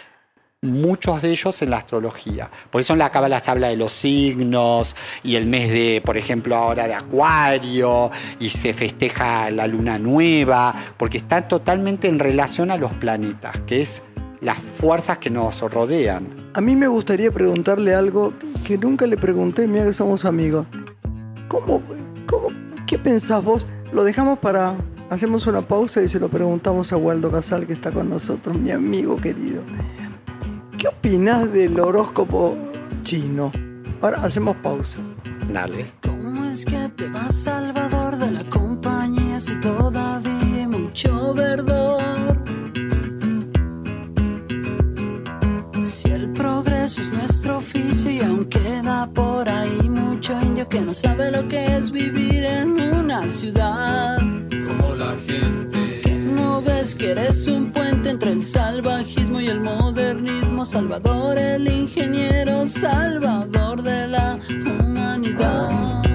muchos 0.62 1.20
de 1.20 1.32
ellos 1.32 1.60
en 1.60 1.68
la 1.68 1.76
astrología. 1.76 2.50
Por 2.70 2.80
eso 2.80 2.94
en 2.94 2.98
la 2.98 3.10
cábala 3.10 3.40
se 3.40 3.50
habla 3.50 3.68
de 3.68 3.76
los 3.76 3.92
signos 3.92 4.96
y 5.22 5.36
el 5.36 5.44
mes 5.44 5.68
de, 5.68 6.02
por 6.02 6.16
ejemplo, 6.16 6.56
ahora 6.56 6.86
de 6.86 6.94
Acuario 6.94 8.10
y 8.38 8.48
se 8.48 8.72
festeja 8.72 9.50
la 9.50 9.66
luna 9.66 9.98
nueva, 9.98 10.74
porque 10.96 11.18
está 11.18 11.46
totalmente 11.46 12.08
en 12.08 12.18
relación 12.18 12.70
a 12.70 12.78
los 12.78 12.92
planetas, 12.92 13.60
que 13.66 13.82
es 13.82 14.02
las 14.40 14.59
fuerzas 14.59 15.18
que 15.18 15.31
nos 15.31 15.61
rodean. 15.61 16.29
A 16.55 16.61
mí 16.61 16.76
me 16.76 16.88
gustaría 16.88 17.31
preguntarle 17.31 17.94
algo 17.94 18.33
que 18.64 18.79
nunca 18.79 19.07
le 19.07 19.16
pregunté, 19.16 19.66
mira 19.66 19.85
que 19.85 19.92
somos 19.92 20.24
amigos. 20.24 20.66
¿Cómo, 21.48 21.83
cómo, 22.26 22.48
qué 22.87 22.98
pensás 22.98 23.42
vos? 23.44 23.66
Lo 23.92 24.05
dejamos 24.05 24.38
para... 24.38 24.76
Hacemos 25.11 25.48
una 25.48 25.66
pausa 25.66 26.00
y 26.03 26.09
se 26.09 26.20
lo 26.20 26.29
preguntamos 26.29 26.92
a 26.92 26.96
Waldo 26.96 27.33
Casal, 27.33 27.66
que 27.66 27.72
está 27.72 27.90
con 27.90 28.09
nosotros, 28.09 28.57
mi 28.57 28.70
amigo 28.70 29.16
querido. 29.16 29.64
¿Qué 30.79 30.87
opinás 30.87 31.53
del 31.53 31.81
horóscopo 31.81 32.57
chino? 33.03 33.50
Ahora 34.00 34.22
hacemos 34.22 34.55
pausa. 34.59 35.00
Dale. 35.53 35.90
¿Cómo 36.03 36.44
es 36.44 36.64
que 36.64 36.88
te 36.96 37.09
vas, 37.09 37.35
Salvador, 37.35 38.18
de 38.18 38.31
la 38.31 38.44
compañía 38.44 39.40
si 39.40 39.59
todavía 39.59 40.61
hay 40.61 40.68
mucho 40.68 41.35
verdor? 41.35 41.99
Progreso 46.90 47.03
es 47.03 47.12
nuestro 47.12 47.59
oficio 47.59 48.11
y 48.11 48.20
aún 48.20 48.46
queda 48.46 49.09
por 49.12 49.48
ahí 49.48 49.88
mucho 49.88 50.38
indio 50.42 50.68
que 50.68 50.81
no 50.81 50.94
sabe 50.94 51.31
lo 51.31 51.46
que 51.46 51.76
es 51.76 51.90
vivir 51.90 52.44
en 52.44 52.81
una 52.81 53.29
ciudad. 53.29 54.18
como 54.18 54.94
la 54.94 55.14
gente. 55.26 56.00
Que 56.03 56.14
no 56.14 56.62
ves 56.62 56.94
que 56.94 57.11
eres 57.12 57.46
un 57.46 57.70
puente 57.72 58.11
entre 58.11 58.33
el 58.33 58.42
salvajismo 58.42 59.40
y 59.40 59.48
el 59.48 59.61
modernismo. 59.61 60.64
Salvador, 60.64 61.38
el 61.38 61.68
ingeniero, 61.68 62.66
salvador 62.66 63.83
de 63.83 64.09
la 64.09 64.38
humanidad. 64.50 66.10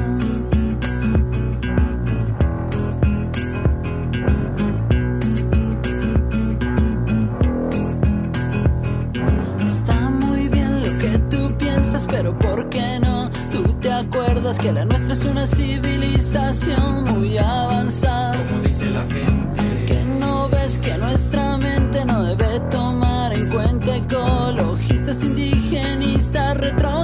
Pero 12.10 12.38
¿por 12.38 12.70
qué 12.70 13.00
no? 13.00 13.30
Tú 13.52 13.64
te 13.82 13.92
acuerdas 13.92 14.58
que 14.60 14.72
la 14.72 14.86
nuestra 14.86 15.14
es 15.14 15.26
una 15.26 15.46
civilización 15.48 17.04
muy 17.06 17.38
avanzada. 17.38 18.36
Como 18.50 18.62
dice 18.62 18.90
la 18.90 19.02
gente. 19.02 19.86
Que 19.88 20.04
no 20.20 20.50
ves 20.50 20.78
que 20.78 20.98
nuestra 20.98 21.58
mente 21.58 22.06
no 22.06 22.24
debe 22.24 22.60
tomar 22.72 23.34
en 23.34 23.50
cuenta 23.50 23.96
ecologistas, 23.96 25.24
indigenistas, 25.24 26.58
retrogradistas 26.58 26.95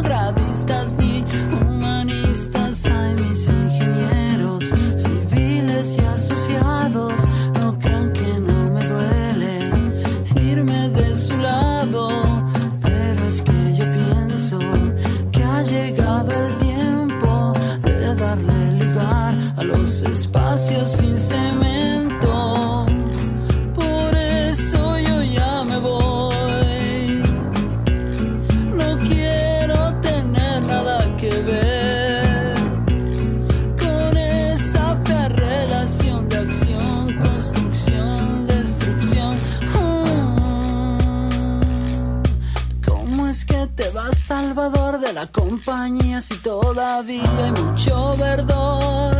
los 20.21 20.25
espacios 20.25 20.89
sin 20.89 21.17
cemento. 21.17 22.85
Por 23.73 24.15
eso 24.15 24.99
yo 24.99 25.23
ya 25.23 25.63
me 25.63 25.77
voy. 25.79 27.23
No 28.75 28.99
quiero 29.09 29.95
tener 30.01 30.61
nada 30.63 31.15
que 31.17 31.29
ver 31.29 32.55
con 33.79 34.17
esa 34.17 34.97
fea 35.05 35.29
relación 35.29 36.29
de 36.29 36.37
acción, 36.37 37.19
construcción, 37.19 38.47
destrucción. 38.47 39.35
Mm. 39.73 41.01
¿Cómo 42.85 43.27
es 43.27 43.45
que 43.45 43.67
te 43.75 43.89
vas, 43.89 44.19
Salvador, 44.19 44.99
de 44.99 45.13
la 45.13 45.25
compañía 45.27 46.21
si 46.21 46.35
todavía 46.35 47.23
hay 47.43 47.51
mucho 47.63 48.15
verdor? 48.17 49.10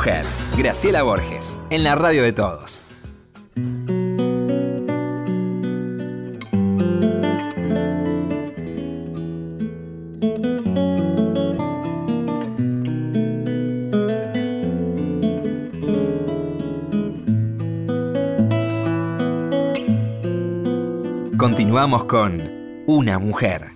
Mujer. 0.00 0.24
Graciela 0.56 1.02
Borges. 1.02 1.58
En 1.68 1.84
la 1.84 1.94
radio 1.94 2.22
de 2.22 2.32
todos. 2.32 2.86
Continuamos 21.36 22.04
con 22.04 22.40
Una 22.86 23.18
mujer. 23.18 23.70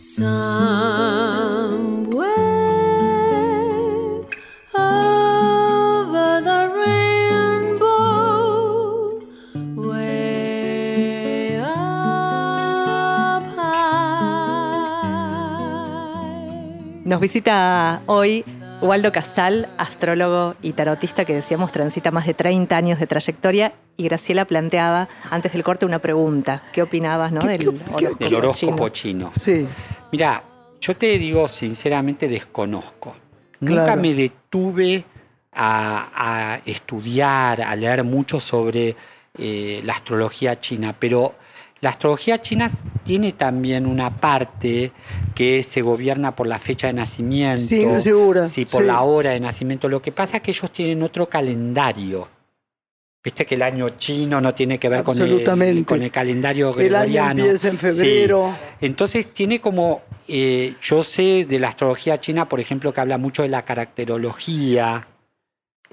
Nos 17.15 17.21
visita 17.21 18.03
hoy 18.07 18.45
Waldo 18.83 19.13
Casal, 19.13 19.69
astrólogo 19.79 20.57
y 20.63 20.73
tarotista 20.73 21.25
que 21.25 21.33
decíamos 21.33 21.71
transita 21.71 22.11
más 22.11 22.27
de 22.27 22.35
30 22.35 22.77
años 22.77 22.99
de 22.99 23.07
trayectoria 23.07 23.73
Y 23.97 24.03
Graciela 24.03 24.45
planteaba 24.47 25.09
antes 25.31 25.53
del 25.53 25.63
corte 25.63 25.87
una 25.87 26.01
pregunta. 26.01 26.65
¿Qué 26.73 26.83
opinabas 26.83 27.31
¿no? 27.31 27.39
¿Qué- 27.39 27.47
del 27.51 27.59
qué- 27.61 27.69
horóscopo 27.69 28.17
Del 28.25 28.35
horóscopo 28.35 28.89
chino? 28.89 29.31
chino. 29.31 29.33
Sí, 29.33 29.69
Mira, 30.11 30.43
yo 30.81 30.97
te 30.97 31.17
digo 31.17 31.47
sinceramente, 31.47 32.27
desconozco. 32.27 33.15
Nunca 33.61 33.95
me 33.95 34.13
detuve 34.13 35.05
a, 35.53 36.09
a 36.17 36.57
estudiar, 36.67 37.63
a 37.63 37.77
leer 37.77 38.03
mucho 38.03 38.41
sobre 38.41 38.97
eh, 39.39 39.81
la 39.85 39.93
astrología 39.93 40.59
china, 40.59 40.97
pero 40.99 41.37
la 41.85 41.91
astrología 41.91 42.41
china 42.41 42.71
tiene 43.05 43.33
también 43.33 43.85
una 43.87 44.09
parte 44.19 44.91
que 45.35 45.63
se 45.63 45.83
gobierna 45.83 46.35
por 46.35 46.47
la 46.47 46.59
fecha 46.59 46.87
de 46.87 46.95
nacimiento, 46.95 47.63
Sí, 47.63 47.85
segura, 48.01 48.49
sí, 48.49 48.65
por 48.65 48.81
sí. 48.81 48.87
la 48.87 49.03
hora 49.03 49.33
de 49.33 49.41
nacimiento. 49.41 49.89
Lo 49.89 50.01
que 50.01 50.11
pasa 50.11 50.39
es 50.39 50.43
que 50.43 50.51
ellos 50.53 50.71
tienen 50.73 51.03
otro 51.03 51.29
calendario. 51.29 52.27
Viste 53.23 53.45
que 53.47 53.55
el 53.55 53.63
año 53.63 53.91
chino 53.91 54.41
no 54.41 54.55
tiene 54.55 54.79
que 54.79 54.89
ver 54.89 55.03
con 55.03 55.19
el, 55.21 55.85
con 55.85 56.03
el 56.03 56.11
calendario 56.11 56.71
el 56.79 56.95
año 56.95 57.03
gregoriano. 57.05 57.45
empieza 57.45 57.69
en 57.69 57.75
Sí. 57.75 57.79
febrero. 57.79 58.57
Entonces 58.81 59.33
tiene 59.33 59.61
como, 59.61 60.03
eh, 60.27 60.75
yo 60.83 61.03
sé 61.03 61.45
de 61.47 61.59
la 61.59 61.69
astrología 61.69 62.19
china, 62.19 62.49
por 62.49 62.61
ejemplo, 62.61 62.93
que 62.95 63.01
habla 63.03 63.19
mucho 63.19 63.43
de 63.43 63.49
la 63.51 63.63
caracterología. 63.63 65.07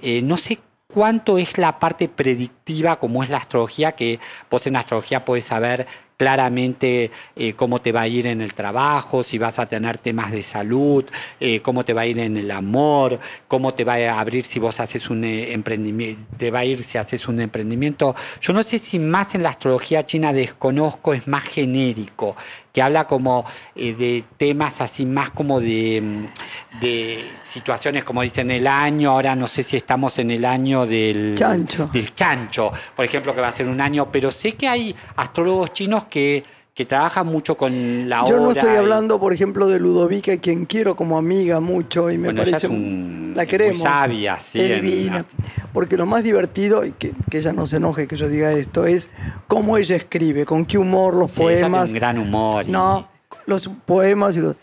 Eh, 0.02 0.22
no 0.22 0.38
sé 0.38 0.60
cuánto 0.92 1.38
es 1.38 1.58
la 1.58 1.80
parte 1.80 2.08
predictiva 2.08 2.98
como 3.00 3.24
es 3.24 3.30
la 3.30 3.38
astrología, 3.38 3.94
que 3.94 4.20
vos 4.50 4.68
en 4.68 4.76
astrología 4.76 5.26
podés 5.26 5.46
saber 5.46 5.88
claramente 6.22 7.10
eh, 7.36 7.54
cómo 7.54 7.82
te 7.82 7.92
va 7.92 8.02
a 8.02 8.08
ir 8.08 8.28
en 8.28 8.42
el 8.42 8.54
trabajo, 8.54 9.24
si 9.24 9.40
vas 9.40 9.58
a 9.58 9.66
tener 9.66 9.98
temas 9.98 10.32
de 10.32 10.44
salud, 10.44 11.04
eh, 11.40 11.62
cómo 11.62 11.84
te 11.84 11.94
va 11.94 12.02
a 12.02 12.06
ir 12.06 12.20
en 12.20 12.38
el 12.38 12.52
amor, 12.52 13.20
cómo 13.48 13.74
te 13.74 13.84
va 13.84 13.96
a 13.96 14.20
abrir 14.20 14.46
si 14.46 14.60
vos 14.60 14.80
haces 14.80 15.10
un 15.10 15.24
eh, 15.24 15.52
emprendimiento, 15.52 16.24
te 16.38 16.52
va 16.52 16.60
a 16.60 16.66
ir 16.66 16.84
si 16.84 17.00
haces 17.00 17.28
un 17.28 17.42
emprendimiento. 17.42 18.14
Yo 18.40 18.54
no 18.54 18.62
sé 18.62 18.78
si 18.78 19.00
más 19.00 19.34
en 19.34 19.42
la 19.42 19.50
astrología 19.50 20.06
china 20.06 20.32
desconozco, 20.32 21.16
es 21.16 21.28
más 21.28 21.44
genérico, 21.44 22.36
que 22.72 22.82
habla 22.82 23.06
como 23.06 23.46
eh, 23.76 23.94
de 23.94 24.24
temas 24.38 24.82
así 24.82 25.06
más 25.06 25.32
como 25.32 25.60
de, 25.60 26.02
mm, 26.02 26.80
de 26.80 27.26
situaciones 27.44 28.04
como 28.04 28.22
dicen 28.22 28.52
el 28.52 28.68
año, 28.68 29.12
ahora 29.12 29.36
no 29.36 29.48
sé 29.48 29.64
si 29.64 29.78
estamos 29.78 30.20
en 30.20 30.32
el 30.32 30.46
año 30.46 30.86
del 30.86 31.36
Chancho. 31.36 31.90
del 31.92 32.14
chancho, 32.14 32.72
por 32.96 33.06
ejemplo, 33.06 33.36
que 33.36 33.42
va 33.42 33.50
a 33.50 33.56
ser 33.56 33.68
un 33.68 33.82
año, 33.82 34.12
pero 34.12 34.32
sé 34.32 34.54
que 34.54 34.68
hay 34.68 34.96
astrólogos 35.16 35.74
chinos 35.74 36.06
que, 36.06 36.44
que 36.82 36.86
trabajan 36.88 37.28
mucho 37.28 37.56
con 37.56 38.10
la 38.10 38.24
hora. 38.24 38.30
Yo 38.32 38.40
no 38.40 38.52
estoy 38.52 38.74
y- 38.74 38.78
hablando, 38.78 39.20
por 39.20 39.34
ejemplo, 39.34 39.68
de 39.68 39.80
Ludovica, 39.80 40.36
quien 40.38 40.66
quiero 40.66 40.96
como 40.96 41.18
amiga 41.18 41.60
mucho 41.60 42.10
y 42.10 42.18
me 42.18 42.26
Bueno, 42.30 42.42
ella 42.42 42.52
parece 42.52 42.68
es 42.68 42.72
un- 42.72 43.34
la 43.36 43.44
es 43.44 43.48
muy 43.48 43.52
queremos. 43.52 43.78
sabia, 43.84 44.40
sí, 44.40 44.60
es 44.60 44.82
divina. 44.82 45.26
Porque 45.74 45.96
lo 45.98 46.06
más 46.06 46.24
divertido 46.24 46.84
y 46.86 46.92
que, 46.92 47.14
que 47.30 47.38
ella 47.38 47.54
no 47.54 47.66
se 47.68 47.78
enoje 47.78 48.08
que 48.08 48.16
yo 48.18 48.28
diga 48.28 48.52
esto 48.52 48.86
es 48.86 49.10
cómo 49.48 49.78
ella 49.78 49.96
escribe, 49.96 50.44
con 50.46 50.66
qué 50.66 50.78
humor 50.78 51.16
los 51.16 51.32
Sí, 51.32 51.42
ella 51.44 51.50
tiene 51.50 51.62
poemas. 51.70 51.90
un 51.92 51.96
gran 51.96 52.18
humor. 52.18 52.66
y- 52.68 52.72
No, 52.72 53.08
los 53.46 53.70
poemas 53.86 54.36
y 54.36 54.40
los, 54.42 54.56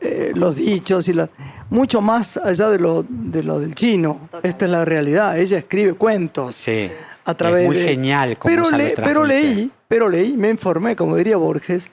eh, 0.00 0.32
los 0.34 0.56
dichos 0.56 1.08
y 1.08 1.14
la- 1.14 1.30
mucho 1.70 2.00
más 2.00 2.36
allá 2.36 2.68
de 2.68 2.78
lo, 2.78 3.04
de 3.08 3.42
lo 3.42 3.58
del 3.58 3.74
chino. 3.74 4.28
Esta 4.42 4.66
es 4.66 4.70
la 4.70 4.84
realidad. 4.84 5.38
Ella 5.38 5.58
escribe 5.58 5.94
cuentos 5.94 6.54
Sí. 6.56 6.90
a 7.24 7.34
través 7.34 7.62
es 7.62 7.66
muy 7.66 7.76
de- 7.78 7.84
genial 7.84 8.38
como 8.38 8.54
pero, 8.54 8.68
ella 8.68 8.76
le- 8.76 8.94
pero 8.96 9.24
leí, 9.24 9.70
pero 9.88 10.08
leí, 10.08 10.36
me 10.36 10.50
informé, 10.50 10.96
como 10.96 11.16
diría 11.16 11.36
Borges, 11.36 11.90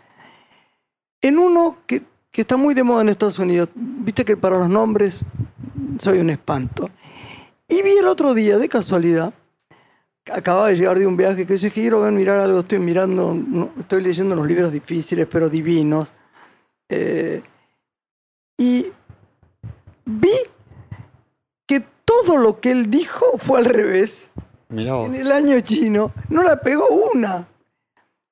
en 1.22 1.38
uno 1.38 1.78
que, 1.86 2.04
que 2.32 2.42
está 2.42 2.58
muy 2.58 2.74
de 2.74 2.84
moda 2.84 3.02
en 3.02 3.10
Estados 3.10 3.40
Unidos. 3.40 3.70
Viste 3.76 4.26
que 4.26 4.36
para 4.36 4.58
los 4.58 4.70
nombres 4.70 5.24
soy 6.00 6.20
un 6.20 6.30
espanto. 6.30 6.90
Y 7.68 7.82
vi 7.82 7.92
el 7.92 8.08
otro 8.08 8.34
día, 8.34 8.58
de 8.58 8.70
casualidad, 8.70 9.34
acababa 10.32 10.68
de 10.68 10.76
llegar 10.76 11.00
de 11.00 11.08
un 11.08 11.18
viaje 11.18 11.46
que 11.46 11.54
dije, 11.54 11.72
quiero 11.72 12.02
ver, 12.02 12.12
mirar 12.12 12.40
algo, 12.40 12.60
estoy 12.60 12.80
mirando, 12.80 13.34
no, 13.34 13.72
estoy 13.80 14.02
leyendo 14.02 14.34
unos 14.34 14.48
libros 14.48 14.72
difíciles, 14.72 15.28
pero 15.30 15.50
divinos. 15.50 16.14
Eh, 16.90 17.42
y 18.58 18.92
vi 20.06 20.36
que 21.66 21.84
todo 22.06 22.38
lo 22.38 22.60
que 22.60 22.72
él 22.72 22.90
dijo 22.90 23.38
fue 23.38 23.60
al 23.60 23.66
revés. 23.66 24.32
Mirá 24.70 24.94
vos. 24.96 25.08
En 25.08 25.16
el 25.16 25.32
año 25.32 25.60
chino 25.62 26.12
no 26.30 26.44
la 26.44 26.62
pegó 26.62 26.88
una 27.14 27.48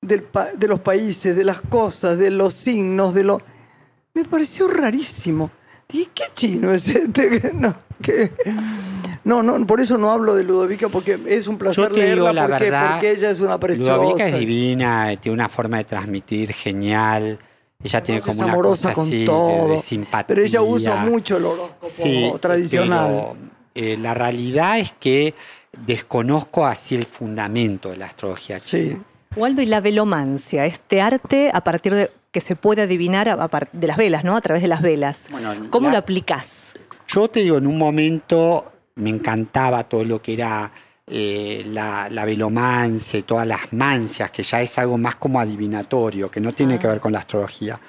del 0.02 0.24
pa- 0.24 0.52
de 0.54 0.68
los 0.68 0.80
países, 0.80 1.36
de 1.36 1.44
las 1.44 1.62
cosas, 1.62 2.18
de 2.18 2.32
los 2.32 2.54
signos, 2.54 3.14
de 3.14 3.24
lo. 3.24 3.40
Me 4.14 4.26
pareció 4.26 4.68
rarísimo. 4.68 5.52
Dije, 5.88 6.10
¿qué 6.14 6.24
chino 6.34 6.72
es 6.74 6.88
este? 6.88 7.52
No, 7.54 7.76
que- 8.02 8.32
no, 9.24 9.44
no, 9.44 9.66
por 9.68 9.80
eso 9.80 9.98
no 9.98 10.12
hablo 10.12 10.36
de 10.36 10.44
Ludovica, 10.44 10.90
porque 10.90 11.20
es 11.28 11.48
un 11.48 11.58
placer 11.58 11.84
Yo 11.84 11.90
te 11.90 11.96
digo 12.02 12.06
leerla 12.26 12.34
la 12.34 12.48
porque, 12.48 12.64
verdad, 12.64 12.92
porque 12.94 13.12
ella 13.12 13.30
es 13.30 13.40
una 13.40 13.60
preciosa. 13.60 13.96
Ludovica 13.98 14.28
es 14.28 14.40
divina, 14.40 15.16
tiene 15.20 15.36
una 15.36 15.50
forma 15.50 15.78
de 15.78 15.84
transmitir 15.84 16.52
genial. 16.54 17.38
Ella 17.84 18.04
tiene 18.04 18.20
Es 18.20 18.26
como 18.26 18.42
una 18.44 18.52
amorosa 18.54 18.90
cosa 18.90 18.94
con 18.96 19.08
así 19.08 19.20
de- 19.20 19.26
todo. 19.26 19.68
de, 19.74 19.80
simpatía. 19.80 20.28
pero 20.28 20.42
ella 20.42 20.62
usa 20.62 20.96
mucho 20.98 21.38
el 21.38 21.46
horóscopo 21.46 21.88
Sí, 21.88 22.32
tradicional. 22.40 23.08
pero, 23.08 23.38
eh, 23.76 23.98
la 23.98 24.14
realidad 24.14 24.80
es 24.80 24.94
que 25.00 25.34
desconozco 25.86 26.66
así 26.66 26.96
el 26.96 27.06
fundamento 27.06 27.90
de 27.90 27.98
la 27.98 28.06
astrología 28.08 28.60
china. 28.60 28.94
Sí. 28.94 28.98
Waldo, 29.36 29.62
y 29.62 29.66
la 29.66 29.80
velomancia, 29.82 30.66
este 30.66 31.02
arte 31.02 31.52
a 31.54 31.62
partir 31.64 31.94
de 31.94 32.12
que 32.32 32.42
se 32.42 32.56
puede 32.56 32.82
adivinar 32.82 33.30
a, 33.30 33.50
de 33.72 33.88
las 33.88 33.98
velas, 33.98 34.24
¿no? 34.24 34.36
A 34.36 34.42
través 34.42 34.62
de 34.62 34.68
las 34.70 34.82
velas. 34.82 35.28
Bueno, 35.32 35.54
¿Cómo 35.70 35.88
la- 35.88 35.94
lo 35.94 35.98
aplicás? 36.00 36.76
Yo 37.08 37.28
te 37.30 37.42
digo, 37.42 37.58
en 37.58 37.68
un 37.68 37.78
momento 37.78 38.72
me 38.96 39.10
encantaba 39.10 39.84
todo 39.84 40.04
lo 40.06 40.22
que 40.22 40.34
era 40.34 40.72
eh, 41.08 41.64
la, 41.66 42.08
la 42.10 42.24
velomancia 42.24 43.20
y 43.20 43.24
todas 43.24 43.46
las 43.46 43.74
mancias, 43.74 44.32
que 44.32 44.44
ya 44.44 44.62
es 44.62 44.78
algo 44.78 44.98
más 44.98 45.16
como 45.18 45.40
adivinatorio, 45.40 46.32
que 46.32 46.40
no 46.40 46.54
tiene 46.54 46.80
que 46.80 46.88
ver 46.88 47.02
con 47.02 47.12
la 47.12 47.20
astrología. 47.20 47.80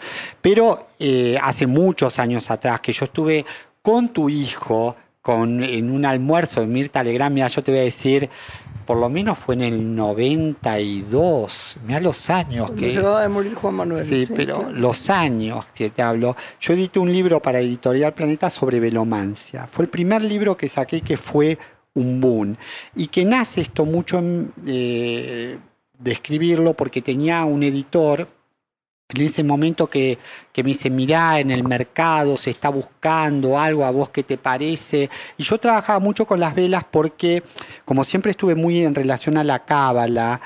Pero 0.40 0.88
eh, 0.98 1.38
hace 1.40 1.66
muchos 1.68 2.18
años 2.18 2.50
atrás 2.50 2.80
que 2.80 2.92
yo 2.92 3.04
estuve 3.04 3.44
con 3.80 4.08
tu 4.08 4.28
hijo 4.28 4.96
con, 5.20 5.62
en 5.62 5.88
un 5.92 6.04
almuerzo 6.04 6.62
de 6.62 6.66
Mirta 6.66 7.04
Legrand, 7.04 7.32
mira, 7.32 7.46
yo 7.46 7.62
te 7.62 7.70
voy 7.70 7.80
a 7.80 7.84
decir, 7.84 8.28
por 8.82 8.98
lo 8.98 9.08
menos 9.08 9.38
fue 9.38 9.54
en 9.54 9.62
el 9.62 9.94
92, 9.94 11.78
mira 11.86 12.00
los 12.00 12.30
años 12.30 12.66
Cuando 12.66 12.82
que... 12.86 12.90
se 12.90 12.98
acaba 12.98 13.22
de 13.22 13.28
morir 13.28 13.54
Juan 13.54 13.74
Manuel. 13.74 14.04
Sí, 14.04 14.26
pero 14.34 14.58
claro. 14.58 14.72
los 14.72 15.10
años 15.10 15.66
que 15.74 15.90
te 15.90 16.02
hablo. 16.02 16.36
Yo 16.60 16.74
edité 16.74 16.98
un 16.98 17.12
libro 17.12 17.40
para 17.40 17.60
Editorial 17.60 18.12
Planeta 18.12 18.50
sobre 18.50 18.80
velomancia. 18.80 19.68
Fue 19.70 19.84
el 19.84 19.90
primer 19.90 20.22
libro 20.22 20.56
que 20.56 20.68
saqué 20.68 21.00
que 21.00 21.16
fue 21.16 21.58
un 21.94 22.20
boom. 22.20 22.56
Y 22.94 23.06
que 23.08 23.24
nace 23.24 23.60
esto 23.60 23.84
mucho 23.84 24.18
en, 24.18 24.52
eh, 24.66 25.58
de 25.98 26.12
escribirlo 26.12 26.74
porque 26.74 27.02
tenía 27.02 27.44
un 27.44 27.62
editor 27.62 28.28
en 29.14 29.22
ese 29.22 29.42
momento 29.42 29.86
que, 29.88 30.18
que 30.52 30.62
me 30.62 30.68
dice, 30.68 30.90
mirá, 30.90 31.40
en 31.40 31.50
el 31.50 31.64
mercado 31.64 32.36
se 32.36 32.50
está 32.50 32.68
buscando 32.68 33.58
algo, 33.58 33.84
a 33.84 33.90
vos 33.90 34.10
qué 34.10 34.22
te 34.22 34.38
parece. 34.38 35.10
Y 35.38 35.42
yo 35.42 35.58
trabajaba 35.58 35.98
mucho 35.98 36.24
con 36.26 36.40
las 36.40 36.54
velas 36.54 36.84
porque, 36.90 37.42
como 37.84 38.04
siempre 38.04 38.30
estuve 38.32 38.54
muy 38.54 38.82
en 38.84 38.94
relación 38.94 39.36
a 39.36 39.44
la 39.44 39.60
cábala, 39.64 40.40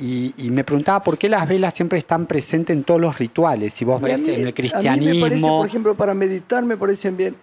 y, 0.00 0.32
y 0.38 0.50
me 0.50 0.62
preguntaba 0.62 1.02
por 1.02 1.18
qué 1.18 1.28
las 1.28 1.48
velas 1.48 1.74
siempre 1.74 1.98
están 1.98 2.26
presentes 2.26 2.76
en 2.76 2.84
todos 2.84 3.00
los 3.00 3.18
rituales. 3.18 3.74
Si 3.74 3.84
vos 3.84 4.00
ves 4.00 4.20
mí- 4.20 4.28
en 4.30 4.34
el 4.34 4.36
A 4.36 4.40
mí 4.40 4.46
me 4.46 4.52
cristianismo. 4.54 5.20
parece, 5.20 5.46
por 5.46 5.66
ejemplo, 5.66 5.94
para 5.96 6.14
meditar 6.14 6.62
me 6.64 6.76
parecen 6.76 7.16
bien. 7.16 7.34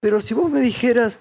Pero 0.00 0.20
si 0.20 0.34
vos 0.34 0.50
me 0.50 0.60
dijeras 0.60 1.18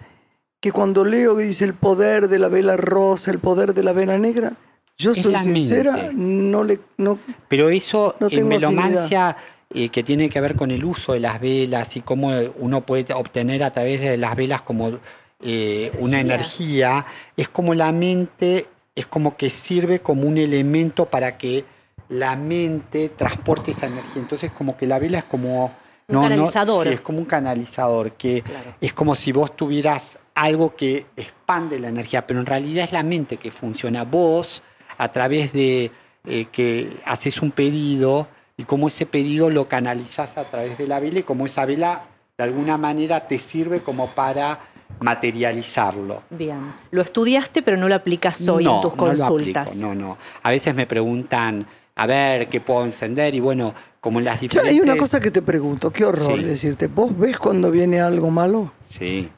que 0.62 0.74
cuando 0.74 1.06
leo 1.06 1.38
que 1.38 1.44
dice 1.44 1.64
el 1.64 1.76
poder 1.76 2.28
de 2.28 2.40
la 2.40 2.50
vela 2.50 2.76
rosa, 2.76 3.32
el 3.32 3.40
poder 3.40 3.74
de 3.74 3.84
la 3.84 3.94
vela 3.94 4.18
negra, 4.18 4.58
yo 4.98 5.12
Es 5.12 5.22
soy 5.22 5.32
la 5.34 5.44
sincera, 5.44 5.94
mente. 5.94 6.14
no 6.16 6.64
le 6.64 6.80
no 6.98 7.20
Pero 7.48 7.70
eso 7.70 8.16
No 8.20 8.28
en 8.28 8.34
tengo 8.36 8.50
velomancia 8.50 9.36
eh, 9.74 9.90
que 9.90 10.04
tiene 10.04 10.30
que 10.30 10.40
ver 10.40 10.56
con 10.56 10.72
el 10.72 10.86
uso 10.86 11.14
de 11.14 11.20
las 11.20 11.40
velas 11.42 11.96
y 11.98 12.02
cómo 12.02 12.30
uno 12.60 12.82
puede 12.86 13.14
obtener 13.14 13.64
a 13.64 13.72
través 13.72 14.00
de 14.02 14.16
las 14.18 14.36
velas 14.36 14.62
como 14.62 15.00
eh, 15.42 15.92
una 16.00 16.20
energía, 16.22 17.06
es 17.36 17.50
como 17.50 17.74
la 17.74 17.92
mente, 17.92 18.68
es 18.96 19.06
como 19.06 19.36
que 19.36 19.50
sirve 19.50 20.00
como 20.00 20.24
un 20.24 20.38
elemento 20.38 21.06
para 21.08 21.38
que 21.38 21.66
la 22.10 22.36
mente 22.36 23.10
transporte 23.10 23.72
esa 23.72 23.88
energía. 23.88 24.22
Entonces 24.22 24.52
como 24.52 24.78
que 24.78 24.88
la 24.88 25.00
vela 25.00 25.20
es 25.20 25.26
como... 25.26 25.72
Un 26.08 26.22
canalizador. 26.22 26.88
sí, 26.88 26.94
es 26.94 27.02
como 27.02 27.18
un 27.18 27.26
canalizador, 27.26 28.12
que 28.14 28.44
Claro. 28.44 28.76
es 28.80 28.94
como 28.94 29.16
si 29.16 29.32
vos 29.32 29.56
tuvieras 29.58 30.20
algo 30.36 30.76
que 30.76 31.08
expande 31.18 31.80
la 31.80 31.88
energía, 31.90 32.28
pero 32.28 32.40
en 32.40 32.46
realidad 32.46 32.84
es 32.86 32.92
la 32.92 33.02
mente 33.02 33.38
que 33.38 33.50
funciona. 33.52 34.04
Vos, 34.04 34.62
a 34.98 35.12
través 35.12 35.54
de 35.54 35.92
eh, 36.26 36.46
que 36.52 36.98
haces 37.06 37.42
un 37.42 37.52
pedido 37.52 38.28
y 38.58 38.64
cómo 38.64 38.88
ese 38.88 39.06
pedido 39.06 39.50
lo 39.50 39.68
canalizas 39.68 40.38
a 40.38 40.44
través 40.46 40.78
de 40.78 40.88
la 40.88 41.00
vela 41.00 41.20
y 41.20 41.24
cómo 41.24 41.46
esa 41.46 41.66
vela 41.66 42.04
de 42.38 42.44
alguna 42.44 42.78
manera 42.78 43.28
te 43.28 43.38
sirve 43.40 43.82
como 43.82 44.10
para 44.12 44.60
materializarlo. 45.00 46.24
Bien. 46.30 46.74
Lo 46.92 47.02
estudiaste, 47.02 47.62
pero 47.62 47.78
no 47.78 47.88
lo 47.90 47.96
aplicas 47.96 48.48
hoy 48.48 48.66
en 48.66 48.82
tus 48.82 48.96
no 48.96 49.06
lo 49.12 49.18
consultas. 49.18 49.70
aplico, 49.70 49.88
no, 49.88 49.96
no. 49.96 50.18
A 50.44 50.50
veces 50.52 50.76
me 50.76 50.86
preguntan, 50.88 51.66
a 51.96 52.06
ver, 52.08 52.48
¿qué 52.50 52.62
puedo 52.62 52.84
encender? 52.86 53.34
Y 53.36 53.40
bueno, 53.40 53.74
como 54.00 54.20
en 54.20 54.26
las 54.26 54.36
Ya, 54.36 54.42
diferentes... 54.42 54.74
hay 54.74 54.80
una 54.82 54.98
cosa 54.98 55.20
que 55.20 55.32
te 55.32 55.42
pregunto, 55.42 55.92
qué 55.92 56.06
horror 56.06 56.40
Sí. 56.40 56.46
decirte. 56.46 56.88
¿Vos 56.88 57.18
ves 57.18 57.38
cuando 57.40 57.72
viene 57.72 58.00
algo 58.00 58.30
malo? 58.30 58.72
Sí. 58.90 59.30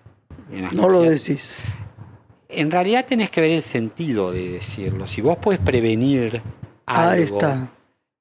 No 0.73 0.89
lo 0.89 1.01
decís. 1.01 1.59
En 2.49 2.71
realidad 2.71 3.05
tenés 3.05 3.29
que 3.29 3.41
ver 3.41 3.51
el 3.51 3.61
sentido 3.61 4.31
de 4.31 4.49
decirlo. 4.49 5.05
Si 5.07 5.21
vos 5.21 5.37
podés 5.37 5.59
prevenir 5.59 6.41
algo 6.85 7.11
Ahí 7.11 7.23
está. 7.23 7.69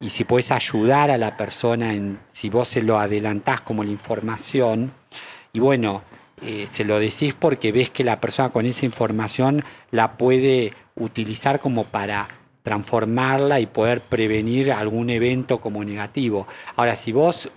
y 0.01 0.09
si 0.11 0.25
podés 0.25 0.51
ayudar 0.51 1.11
a 1.11 1.17
la 1.17 1.37
persona, 1.37 1.95
en, 1.95 2.19
si 2.33 2.51
vos 2.51 2.69
se 2.69 2.83
lo 2.83 2.99
adelantás 2.99 3.61
como 3.61 3.85
la 3.85 3.91
información, 3.91 4.93
y 5.53 5.61
bueno, 5.61 6.03
eh, 6.43 6.67
se 6.71 6.85
lo 6.85 6.99
decís 6.99 7.35
porque 7.39 7.73
ves 7.73 7.91
que 7.91 8.05
la 8.05 8.21
persona 8.21 8.51
con 8.51 8.67
esa 8.67 8.85
información 8.85 9.65
la 9.91 10.19
puede 10.19 10.75
utilizar 10.97 11.61
como 11.61 11.85
para 11.85 12.29
transformarla 12.63 13.61
y 13.61 13.67
poder 13.67 14.01
prevenir 14.01 14.73
algún 14.73 15.09
evento 15.09 15.59
como 15.59 15.85
negativo. 15.85 16.49
Ahora, 16.75 16.97
si 16.97 17.13
vos 17.13 17.49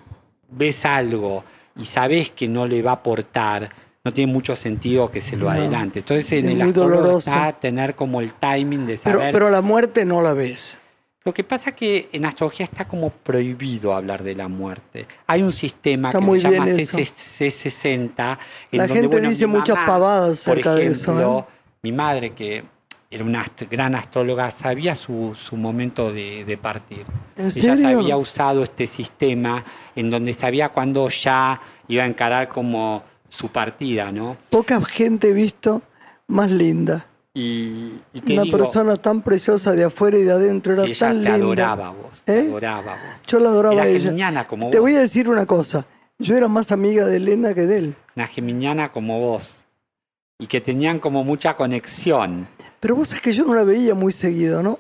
ves 0.50 0.86
algo 0.86 1.44
y 1.76 1.86
sabés 1.86 2.30
que 2.30 2.48
no 2.48 2.68
le 2.68 2.82
va 2.82 2.92
a 2.92 2.96
aportar, 2.96 3.72
no 4.10 4.14
tiene 4.14 4.32
mucho 4.34 4.56
sentido 4.56 5.10
que 5.12 5.22
se 5.22 5.36
lo 5.38 5.46
No. 5.46 5.52
adelante. 5.52 6.00
Entonces 6.00 6.32
en 6.34 6.46
Es 6.46 6.52
el 6.52 6.64
muy 6.64 6.72
doloroso. 6.74 7.30
está 7.30 7.54
tener 7.54 7.96
como 7.96 8.22
el 8.22 8.34
timing 8.34 8.86
de 8.88 9.00
Pero, 9.04 9.20
saber. 9.20 9.32
pero 9.34 9.50
la 9.50 9.62
muerte 9.62 10.06
no 10.06 10.22
la 10.22 10.34
ves. 10.34 10.78
Lo 11.26 11.34
que 11.34 11.44
pasa 11.44 11.72
es 11.72 11.76
que 11.76 12.10
en 12.14 12.26
astrología 12.26 12.64
está 12.64 12.86
como 12.86 13.10
prohibido 13.12 13.94
hablar 13.94 14.24
de 14.24 14.34
la 14.36 14.48
muerte. 14.48 15.06
Hay 15.28 15.44
un 15.44 15.52
sistema 15.52 16.10
Está 16.10 16.20
que 16.20 16.26
muy 16.26 16.40
se 16.40 16.50
llama 16.50 16.66
bien 16.66 16.80
eso. 16.80 16.98
C- 16.98 17.50
C60. 17.50 18.38
en 18.72 18.78
La 18.78 18.88
donde, 18.88 18.94
gente 19.02 19.08
bueno, 19.18 19.30
dice 19.30 19.46
muchas 19.46 19.76
pavadas 19.86 20.44
por 20.46 20.54
acerca 20.54 20.76
de 20.76 20.86
eso, 20.88 21.12
ejemplo, 21.12 21.48
¿eh? 21.50 21.54
Mi 21.84 21.92
madre, 21.92 22.32
que 22.32 22.64
era 23.12 23.24
una 23.24 23.42
ast- 23.44 23.68
gran 23.70 23.96
astróloga, 23.96 24.50
sabía 24.52 24.96
su, 24.96 25.36
su 25.38 25.56
momento 25.58 26.12
de, 26.14 26.46
de 26.46 26.58
partir. 26.58 27.06
¿En 27.36 27.46
Ella 27.48 27.76
serio? 27.76 28.00
había 28.00 28.18
usado 28.18 28.64
este 28.64 28.88
sistema 28.88 29.64
en 29.96 30.10
donde 30.10 30.34
sabía 30.34 30.70
cuándo 30.70 31.10
ya 31.10 31.60
iba 31.88 32.04
a 32.04 32.08
encarar 32.08 32.48
como 32.50 33.04
su 33.30 33.48
partida, 33.50 34.12
¿no? 34.12 34.38
Poca 34.50 34.82
gente 34.84 35.30
he 35.30 35.34
visto 35.34 35.82
más 36.28 36.52
linda. 36.52 37.06
Y, 37.34 37.94
y 38.12 38.22
te 38.22 38.34
Una 38.34 38.44
digo, 38.44 38.58
persona 38.58 38.96
tan 38.96 39.22
preciosa 39.22 39.72
de 39.74 39.86
afuera 39.86 40.18
y 40.18 40.24
de 40.24 40.32
adentro 40.32 40.74
era 40.74 40.84
ella 40.86 41.00
tan 41.08 41.18
te 41.24 41.30
linda. 41.30 41.36
adoraba 41.36 41.90
vos, 41.92 42.24
te 42.24 42.40
¿Eh? 42.40 42.42
adoraba 42.50 42.92
vos. 42.94 43.22
Yo 43.28 43.40
la 43.40 43.50
adoraba 43.50 43.74
Era 43.76 43.84
a 43.84 43.88
ella. 43.88 44.00
geminiana 44.06 44.48
como 44.48 44.70
Te 44.72 44.80
vos. 44.80 44.90
voy 44.90 44.96
a 44.96 45.00
decir 45.00 45.30
una 45.30 45.46
cosa. 45.46 45.86
Yo 46.18 46.36
era 46.36 46.48
más 46.50 46.72
amiga 46.72 47.06
de 47.06 47.18
Elena 47.18 47.54
que 47.54 47.66
de 47.66 47.78
él. 47.78 47.96
una 48.16 48.28
geminiana 48.28 48.92
como 48.92 49.20
vos 49.20 49.64
y 50.40 50.48
que 50.48 50.60
tenían 50.60 51.00
como 51.00 51.24
mucha 51.24 51.56
conexión. 51.56 52.48
Pero 52.80 52.96
vos 52.96 53.10
sabés 53.10 53.22
que 53.22 53.32
yo 53.34 53.46
no 53.46 53.54
la 53.54 53.64
veía 53.64 53.94
muy 53.94 54.12
seguido, 54.12 54.64
¿no? 54.64 54.80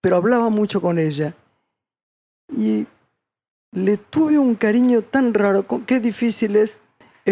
Pero 0.00 0.16
hablaba 0.16 0.48
mucho 0.50 0.80
con 0.82 0.98
ella. 0.98 1.34
Y 2.54 2.86
le 3.72 3.96
tuve 3.98 4.38
un 4.38 4.54
cariño 4.56 5.02
tan 5.02 5.32
raro. 5.32 5.64
Qué 5.86 6.00
difícil 6.00 6.56
es 6.56 6.76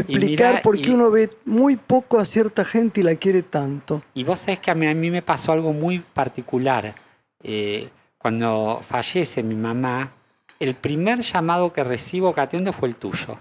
explicar 0.00 0.50
mira, 0.54 0.62
por 0.62 0.80
qué 0.80 0.90
y- 0.90 0.94
uno 0.94 1.11
ve 1.11 1.30
muy 1.44 1.76
poco 1.76 2.18
a 2.18 2.24
cierta 2.24 2.64
gente 2.64 3.00
y 3.00 3.04
la 3.04 3.14
quiere 3.16 3.42
tanto. 3.42 4.02
Y 4.14 4.24
vos 4.24 4.40
sabés 4.40 4.59
que 4.61 4.70
a 4.70 4.74
mí, 4.74 4.87
a 4.87 4.94
mí 4.94 5.11
me 5.11 5.22
pasó 5.22 5.52
algo 5.52 5.72
muy 5.72 5.98
particular. 6.00 6.94
Eh, 7.42 7.88
cuando 8.18 8.80
fallece 8.87 9.42
mi 9.42 9.54
mamá, 9.54 10.12
el 10.59 10.74
primer 10.74 11.20
llamado 11.20 11.72
que 11.72 11.85
recibo 11.85 12.35
que 12.35 12.40
atiendo 12.40 12.72
fue 12.72 12.88
el 12.88 12.96
tuyo. 12.96 13.38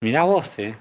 Mirá 0.00 0.24
vos, 0.24 0.58
¿eh? 0.58 0.74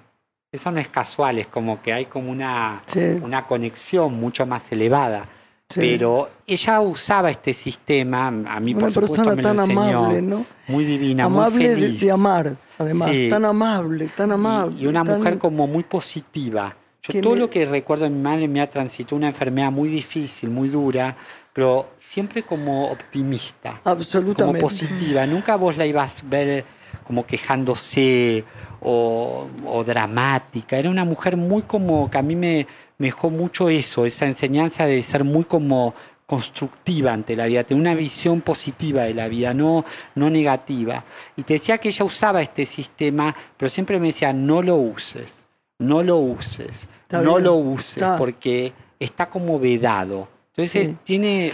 Eso 0.52 0.70
no 0.72 0.80
es 0.80 0.88
casual, 0.89 1.39
es 1.39 1.48
como 1.48 1.82
que 1.82 1.94
hay 1.94 2.06
como 2.06 2.30
una, 2.32 2.82
Sí, 2.88 3.20
una 3.22 3.46
conexión 3.48 4.13
mucho 4.20 4.46
más 4.46 4.70
elevada. 4.72 5.26
Sí. 5.72 5.80
Pero 5.80 6.30
ella 6.46 6.80
usaba 6.82 7.32
este 7.32 7.54
sistema, 7.54 8.28
a 8.28 8.60
mí 8.60 8.74
Una 8.74 8.82
por 8.82 8.92
supuesto 8.92 9.16
persona 9.18 9.36
me 9.36 9.42
tan 9.42 9.56
lo 9.58 9.64
enseñó, 9.64 9.82
amable, 10.00 10.22
¿no? 10.22 10.46
muy 10.68 10.86
divina, 10.86 11.28
muy 11.30 11.38
amable 11.40 11.70
de, 11.70 11.76
feliz. 11.76 12.02
de 12.02 12.12
amar, 12.12 12.56
además. 12.78 13.10
Sí. 13.12 13.30
Tan 13.30 13.46
amable, 13.46 14.10
tan 14.16 14.30
Y- 14.30 14.34
amable. 14.34 14.76
Y, 14.82 14.88
una 14.88 15.04
tan- 15.04 15.18
mujer 15.18 15.38
como 15.38 15.68
muy 15.68 15.84
positiva. 15.84 16.76
Yo 17.04 17.20
todo 17.22 17.34
me- 17.34 17.40
lo 17.40 17.50
que 17.50 17.66
recuerdo 17.66 18.04
de 18.04 18.12
mi 18.12 18.22
madre 18.22 18.48
me 18.48 18.62
ha 18.62 18.70
transitado 18.70 19.16
una 19.16 19.28
enfermedad 19.28 19.72
muy 19.72 19.90
difícil, 19.90 20.50
muy 20.52 20.70
dura, 20.70 21.16
pero 21.52 21.90
siempre 21.98 22.44
como 22.44 22.92
optimista, 22.92 23.80
como 23.84 23.96
Absolutamente. 23.96 24.62
positiva. 24.62 25.26
Nunca 25.26 25.56
vos 25.56 25.78
la 25.78 25.86
ibas 25.88 26.22
a 26.22 26.28
ver 26.30 26.64
como 27.06 27.26
quejándose 27.26 28.44
o, 28.82 29.48
o 29.66 29.84
dramática. 29.84 30.78
Era 30.78 30.90
una 30.90 31.04
mujer 31.06 31.38
muy 31.38 31.64
como 31.64 32.10
que 32.10 32.18
a 32.18 32.22
mí 32.22 32.36
me, 32.36 32.68
me 33.02 33.08
dejó 33.08 33.32
mucho 33.32 33.68
eso, 33.70 34.06
esa 34.06 34.28
enseñanza 34.28 34.86
de 34.86 35.02
ser 35.02 35.24
muy 35.24 35.44
como 35.44 35.96
constructiva 36.28 37.12
ante 37.12 37.36
la 37.36 37.48
vida, 37.48 37.64
tener 37.64 37.82
una 37.82 37.96
visión 37.96 38.42
positiva 38.42 39.02
de 39.04 39.16
la 39.16 39.28
vida, 39.28 39.56
no, 39.56 39.84
no 40.14 40.30
negativa. 40.30 41.04
Y 41.36 41.42
te 41.42 41.56
decía 41.56 41.80
que 41.80 41.90
ella 41.90 42.06
usaba 42.06 42.44
este 42.44 42.64
sistema, 42.66 43.36
pero 43.58 43.70
siempre 43.70 44.00
me 44.00 44.08
decía, 44.08 44.32
no 44.34 44.62
lo 44.62 44.76
uses, 44.76 45.48
no 45.80 46.04
lo 46.04 46.18
uses, 46.18 46.88
Está 47.02 47.22
no 47.22 47.32
bien, 47.34 47.44
lo 47.46 47.56
uses, 47.56 47.98
está. 47.98 48.18
porque 48.18 48.72
está 49.00 49.26
como 49.30 49.60
vedado. 49.60 50.28
Entonces 50.56 50.90
Sí. 50.90 50.98
tiene, 51.04 51.54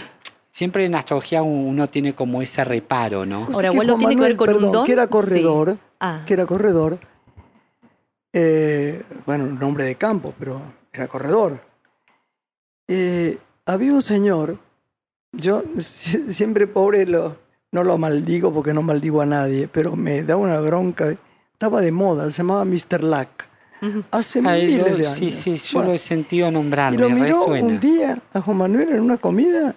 siempre 0.50 0.84
en 0.84 0.94
astrología 0.96 1.40
uno 1.42 1.88
tiene 1.88 2.14
como 2.14 2.42
ese 2.42 2.62
reparo, 2.62 3.24
¿no? 3.24 3.46
Vos 3.46 3.54
Ahora, 3.54 3.70
¿tiene 3.70 4.14
que 4.16 4.20
ver 4.20 4.36
con 4.36 4.48
un 4.50 4.54
perdón, 4.54 4.72
don? 4.72 4.84
que 4.84 4.92
era 4.92 5.06
corredor, 5.06 5.78
Ah. 5.98 6.22
que 6.26 6.34
era 6.34 6.44
corredor, 6.44 7.00
eh, 8.32 9.02
bueno, 9.26 9.44
un 9.44 9.62
hombre 9.62 9.84
de 9.86 9.94
campo, 9.96 10.34
pero 10.38 10.60
era 10.98 11.08
corredor. 11.08 11.60
Eh, 12.88 13.38
había 13.66 13.92
un 13.92 14.02
señor, 14.02 14.58
yo 15.32 15.62
si- 15.78 16.32
siempre 16.32 16.66
pobre 16.66 17.06
lo, 17.06 17.36
no 17.72 17.84
lo 17.84 17.98
maldigo 17.98 18.52
porque 18.52 18.72
no 18.72 18.82
maldigo 18.82 19.20
a 19.20 19.26
nadie, 19.26 19.68
pero 19.68 19.94
me 19.96 20.22
da 20.22 20.36
una 20.36 20.58
bronca. 20.60 21.14
Estaba 21.52 21.80
de 21.80 21.92
moda, 21.92 22.30
se 22.30 22.38
llamaba 22.38 22.64
Mr. 22.64 23.02
Luck. 23.04 23.28
Ujú. 23.82 24.04
Hace 24.10 24.38
él 24.40 24.44
miles 24.46 24.78
lo- 24.78 24.84
de 24.96 25.06
años. 25.06 25.14
sí, 25.18 25.30
sí, 25.32 25.56
yo 25.58 25.78
Bueno, 25.78 25.90
lo 25.90 25.94
he 25.94 25.98
sentido 25.98 26.50
nombrar, 26.50 26.94
y 26.94 26.96
lo 26.96 27.10
miró 27.10 27.26
resuena. 27.40 27.66
un 27.66 27.78
día 27.80 28.22
a 28.32 28.40
Juan 28.40 28.56
Manuel 28.56 28.90
en 28.90 29.00
una 29.00 29.18
comida 29.18 29.74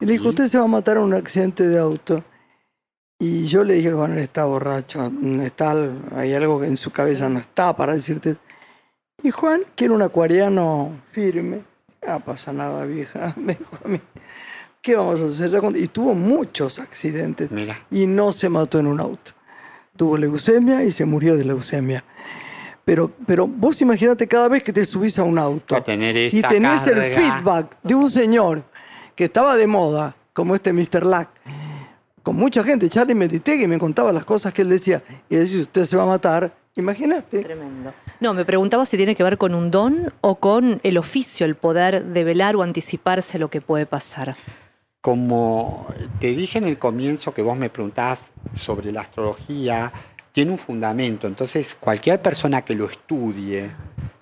y 0.00 0.06
le 0.06 0.12
dijo, 0.12 0.24
¿Y? 0.26 0.28
usted 0.28 0.46
se 0.46 0.58
va 0.58 0.64
a 0.64 0.68
matar 0.68 0.96
en 0.96 1.02
un 1.04 1.14
accidente 1.14 1.66
de 1.68 1.78
auto. 1.78 2.22
Y 3.18 3.44
yo 3.46 3.64
le 3.64 3.74
dije, 3.74 3.90
Juan 3.90 4.02
Manuel 4.10 4.24
está 4.24 4.44
borracho, 4.44 5.10
está, 5.42 5.74
hay 6.16 6.32
algo 6.34 6.60
que 6.60 6.66
en 6.68 6.76
su 6.76 6.90
cabeza 6.90 7.28
no 7.28 7.38
está 7.38 7.74
para 7.76 7.94
decirte. 7.94 8.36
Y 9.24 9.30
Juan, 9.30 9.62
que 9.74 9.86
era 9.86 9.94
un 9.94 10.02
acuariano 10.02 10.92
firme, 11.10 11.62
no 12.06 12.20
pasa 12.20 12.52
nada, 12.52 12.84
vieja, 12.84 13.32
me 13.40 13.54
dijo 13.54 13.78
a 13.82 13.88
mí, 13.88 13.98
¿qué 14.82 14.96
vamos 14.96 15.18
a 15.18 15.28
hacer? 15.28 15.50
Y 15.76 15.88
tuvo 15.88 16.14
muchos 16.14 16.78
accidentes 16.78 17.50
Mira, 17.50 17.80
y 17.90 18.06
no 18.06 18.32
se 18.32 18.50
mató 18.50 18.78
en 18.78 18.86
un 18.86 19.00
auto. 19.00 19.32
Tuvo 19.96 20.18
leucemia 20.18 20.84
y 20.84 20.92
se 20.92 21.06
murió 21.06 21.38
de 21.38 21.44
leucemia. 21.46 22.04
Pero, 22.84 23.10
pero 23.26 23.46
vos 23.46 23.80
imagínate 23.80 24.28
cada 24.28 24.46
vez 24.48 24.62
que 24.62 24.74
te 24.74 24.84
subís 24.84 25.18
a 25.18 25.22
un 25.22 25.38
auto 25.38 25.82
tener 25.82 26.14
y 26.14 26.42
tenés 26.42 26.86
el 26.86 26.96
carga. 26.96 27.16
feedback 27.16 27.76
de 27.82 27.94
un 27.94 28.10
señor 28.10 28.62
que 29.16 29.24
estaba 29.24 29.56
de 29.56 29.66
moda, 29.66 30.14
como 30.34 30.54
este 30.54 30.74
Mr. 30.74 31.06
Lack, 31.06 31.30
con 32.22 32.36
mucha 32.36 32.62
gente, 32.62 32.90
Charlie 32.90 33.14
Meditegui 33.14 33.66
me 33.68 33.78
contaba 33.78 34.12
las 34.12 34.26
cosas 34.26 34.52
que 34.52 34.60
él 34.60 34.68
decía, 34.68 35.02
y 35.30 35.36
decía, 35.36 35.62
usted 35.62 35.86
se 35.86 35.96
va 35.96 36.02
a 36.02 36.06
matar, 36.06 36.54
imagínate. 36.76 37.42
Tremendo. 37.42 37.92
No, 38.20 38.34
me 38.34 38.44
preguntaba 38.44 38.86
si 38.86 38.96
tiene 38.96 39.14
que 39.14 39.22
ver 39.22 39.38
con 39.38 39.54
un 39.54 39.70
don 39.70 40.12
o 40.20 40.36
con 40.36 40.80
el 40.82 40.98
oficio, 40.98 41.46
el 41.46 41.56
poder 41.56 42.04
develar 42.04 42.56
o 42.56 42.62
anticiparse 42.62 43.36
a 43.36 43.40
lo 43.40 43.50
que 43.50 43.60
puede 43.60 43.86
pasar. 43.86 44.36
Como 45.00 45.86
te 46.20 46.28
dije 46.28 46.58
en 46.58 46.64
el 46.64 46.78
comienzo 46.78 47.34
que 47.34 47.42
vos 47.42 47.56
me 47.58 47.68
preguntabas 47.68 48.32
sobre 48.54 48.90
la 48.90 49.02
astrología, 49.02 49.92
tiene 50.32 50.50
un 50.50 50.58
fundamento. 50.58 51.26
Entonces, 51.26 51.76
cualquier 51.78 52.20
persona 52.20 52.62
que 52.62 52.74
lo 52.74 52.86
estudie 52.86 53.70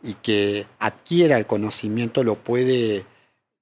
y 0.03 0.15
que 0.15 0.67
adquiera 0.79 1.39
el 1.39 1.47
conocimiento 1.47 2.25
lo 2.25 2.35
puede 2.35 3.07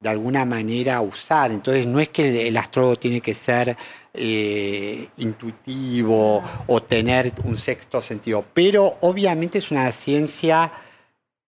de 0.00 0.08
alguna 0.08 0.44
manera 0.44 1.00
usar. 1.00 1.52
Entonces, 1.52 1.86
no 1.86 2.00
es 2.00 2.08
que 2.08 2.48
el, 2.48 2.56
astrólogo 2.56 2.96
tiene 2.96 3.20
que 3.20 3.34
ser 3.34 3.76
eh, 4.14 5.08
intuitivo 5.18 6.42
o 6.66 6.82
tener 6.82 7.32
un 7.44 7.58
sexto 7.58 8.00
sentido, 8.02 8.44
pero 8.52 8.96
obviamente 9.02 9.58
es 9.58 9.70
una 9.70 9.92
ciencia 9.92 10.72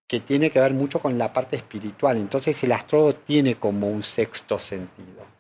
que 0.07 0.21
tiene 0.21 0.51
que 0.51 0.61
ver 0.61 0.75
mucho 0.75 1.01
con 1.01 1.17
la 1.19 1.33
parte 1.33 1.57
espiritual. 1.57 2.19
Entonces, 2.19 2.63
el 2.63 2.73
astrólogo 2.73 3.15
tiene 3.15 3.57
como 3.57 3.87
un 3.89 4.03
sexto 4.03 4.59
sentido 4.59 5.33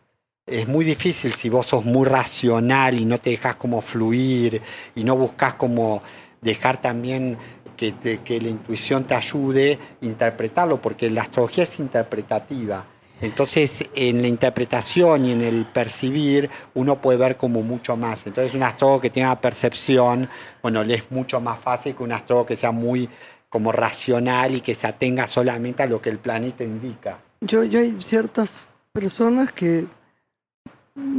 es 0.46 0.66
muy 0.66 0.84
difícil 0.84 1.32
si 1.32 1.48
vos 1.48 1.66
sos 1.66 1.84
muy 1.84 2.06
racional 2.06 2.98
y 2.98 3.04
no 3.04 3.18
te 3.18 3.30
dejas 3.30 3.56
como 3.56 3.80
fluir 3.80 4.60
y 4.94 5.04
no 5.04 5.16
buscas 5.16 5.54
como 5.54 6.02
dejar 6.40 6.80
también 6.80 7.38
que, 7.76 7.94
que 8.24 8.40
la 8.40 8.48
intuición 8.48 9.04
te 9.04 9.14
ayude 9.14 9.78
a 10.00 10.04
interpretarlo, 10.04 10.80
porque 10.80 11.10
la 11.10 11.22
astrología 11.22 11.64
es 11.64 11.78
interpretativa. 11.78 12.84
Entonces, 13.22 13.84
en 13.94 14.20
la 14.20 14.28
interpretación 14.28 15.24
y 15.24 15.32
en 15.32 15.42
el 15.42 15.64
percibir, 15.64 16.50
uno 16.74 17.00
puede 17.00 17.18
ver 17.18 17.36
como 17.36 17.62
mucho 17.62 17.96
más. 17.96 18.18
Entonces, 18.26 18.52
un 18.54 18.64
astrólogo 18.64 19.00
que 19.00 19.10
tenga 19.10 19.34
percepción, 19.40 20.28
bueno, 20.60 20.82
le 20.82 20.94
es 20.94 21.10
mucho 21.10 21.40
más 21.40 21.58
fácil 21.60 21.94
que 21.94 22.02
un 22.02 22.12
astrólogo 22.12 22.46
que 22.46 22.56
sea 22.56 22.72
muy 22.72 23.08
como 23.48 23.70
racional 23.70 24.54
y 24.56 24.60
que 24.60 24.74
se 24.74 24.86
atenga 24.86 25.28
solamente 25.28 25.82
a 25.82 25.86
lo 25.86 26.00
que 26.02 26.10
el 26.10 26.18
planeta 26.18 26.64
indica. 26.64 27.18
Yo, 27.40 27.62
yo 27.64 27.80
hay 27.80 27.94
ciertas 28.00 28.66
personas 28.92 29.52
que 29.52 29.86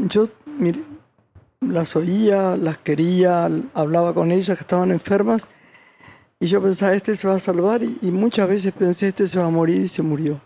yo 0.10 0.28
mir- 0.60 0.84
las 1.62 1.96
oía, 1.96 2.58
las 2.58 2.78
quería, 2.80 3.50
hablaba 3.74 4.14
con 4.14 4.32
ellas 4.32 4.58
que 4.58 4.64
estaban 4.64 4.92
enfermas 4.92 5.48
Y 6.40 6.48
yo 6.48 6.62
pensaba, 6.62 6.94
este 6.94 7.16
se 7.16 7.28
va 7.28 7.36
a 7.36 7.40
salvar 7.40 7.84
y, 7.84 7.98
y 8.02 8.12
muchas 8.12 8.50
veces 8.50 8.74
pensé, 8.74 9.08
este 9.08 9.28
se 9.28 9.40
va 9.40 9.46
a 9.46 9.50
morir 9.50 9.82
y 9.82 9.88
se 9.88 10.02
murió. 10.02 10.42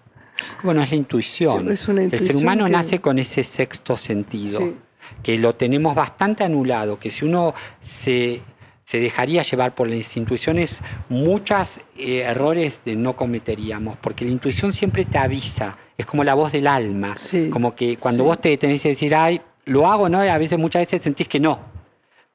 Bueno, 0.64 0.82
es 0.84 0.90
la 0.92 0.96
intuición. 0.98 1.72
Es 1.72 1.88
una 1.88 2.04
el 2.04 2.10
ser 2.12 2.20
intuición 2.22 2.44
humano 2.44 2.66
que- 2.66 2.72
nace 2.72 3.00
con 3.00 3.20
ese 3.20 3.44
sexto 3.44 3.98
sentido, 3.98 4.60
Sí. 4.60 4.76
que 5.24 5.38
lo 5.38 5.56
tenemos 5.56 5.96
bastante 5.96 6.44
anulado, 6.44 7.00
que 7.00 7.10
si 7.10 7.26
uno 7.26 7.54
se, 7.82 8.42
se 8.84 9.00
dejaría 9.00 9.42
llevar 9.42 9.74
por 9.76 9.88
las 9.90 10.16
intuiciones, 10.18 10.82
muchos 11.10 11.82
errores 11.98 12.82
de- 12.86 12.96
no 12.96 13.16
cometeríamos, 13.16 13.98
porque 13.98 14.26
la 14.26 14.32
intuición 14.32 14.72
siempre 14.74 15.06
te 15.06 15.18
avisa, 15.18 15.78
es 15.98 16.06
como 16.06 16.24
la 16.24 16.34
voz 16.36 16.52
del 16.52 16.68
alma, 16.68 17.16
Sí. 17.18 17.50
como 17.50 17.76
que 17.76 17.98
cuando 17.98 18.24
Sí. 18.24 18.28
vos 18.28 18.42
te 18.42 18.56
tenés 18.58 18.82
que 18.82 18.90
decir, 18.90 19.16
ay, 19.16 19.42
lo 19.66 19.88
hago, 19.88 20.08
¿no? 20.08 20.20
A 20.20 20.38
veces, 20.38 20.58
muchas 20.58 20.82
veces 20.84 21.02
sentís 21.02 21.28
que 21.28 21.40
no. 21.40 21.60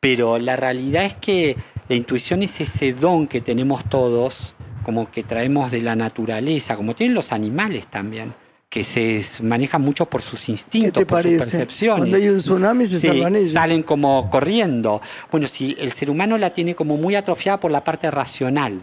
Pero 0.00 0.38
la 0.38 0.56
realidad 0.56 1.04
es 1.04 1.14
que 1.14 1.56
la 1.88 1.94
intuición 1.96 2.42
es 2.42 2.60
ese 2.60 2.92
don 2.92 3.26
que 3.28 3.40
tenemos 3.40 3.84
todos, 3.88 4.54
como 4.84 5.10
que 5.10 5.22
traemos 5.22 5.70
de 5.70 5.80
la 5.82 5.94
naturaleza, 5.96 6.76
como 6.76 6.94
tienen 6.94 7.14
los 7.14 7.32
animales 7.32 7.86
también, 7.88 8.34
que 8.68 8.84
se 8.84 9.22
manejan 9.42 9.82
mucho 9.82 10.06
por 10.06 10.22
sus 10.22 10.46
¿Qué 10.46 10.52
instintos, 10.52 10.92
te 10.94 11.06
por 11.06 11.22
sus 11.22 11.32
parece? 11.32 11.38
percepciones. 11.58 11.98
Cuando 11.98 12.16
hay 12.16 12.28
un 12.28 12.38
tsunami 12.38 12.86
se 12.86 13.00
Sí, 13.00 13.08
salvan 13.08 13.36
ellos. 13.36 13.52
salen 13.52 13.82
como 13.82 14.30
corriendo. 14.30 15.02
Bueno, 15.30 15.46
si 15.46 15.76
el 15.78 15.92
ser 15.92 16.08
humano 16.10 16.38
la 16.38 16.50
tiene 16.54 16.74
como 16.74 16.96
muy 16.96 17.14
atrofiada 17.14 17.60
por 17.60 17.70
la 17.70 17.84
parte 17.84 18.10
racional, 18.10 18.82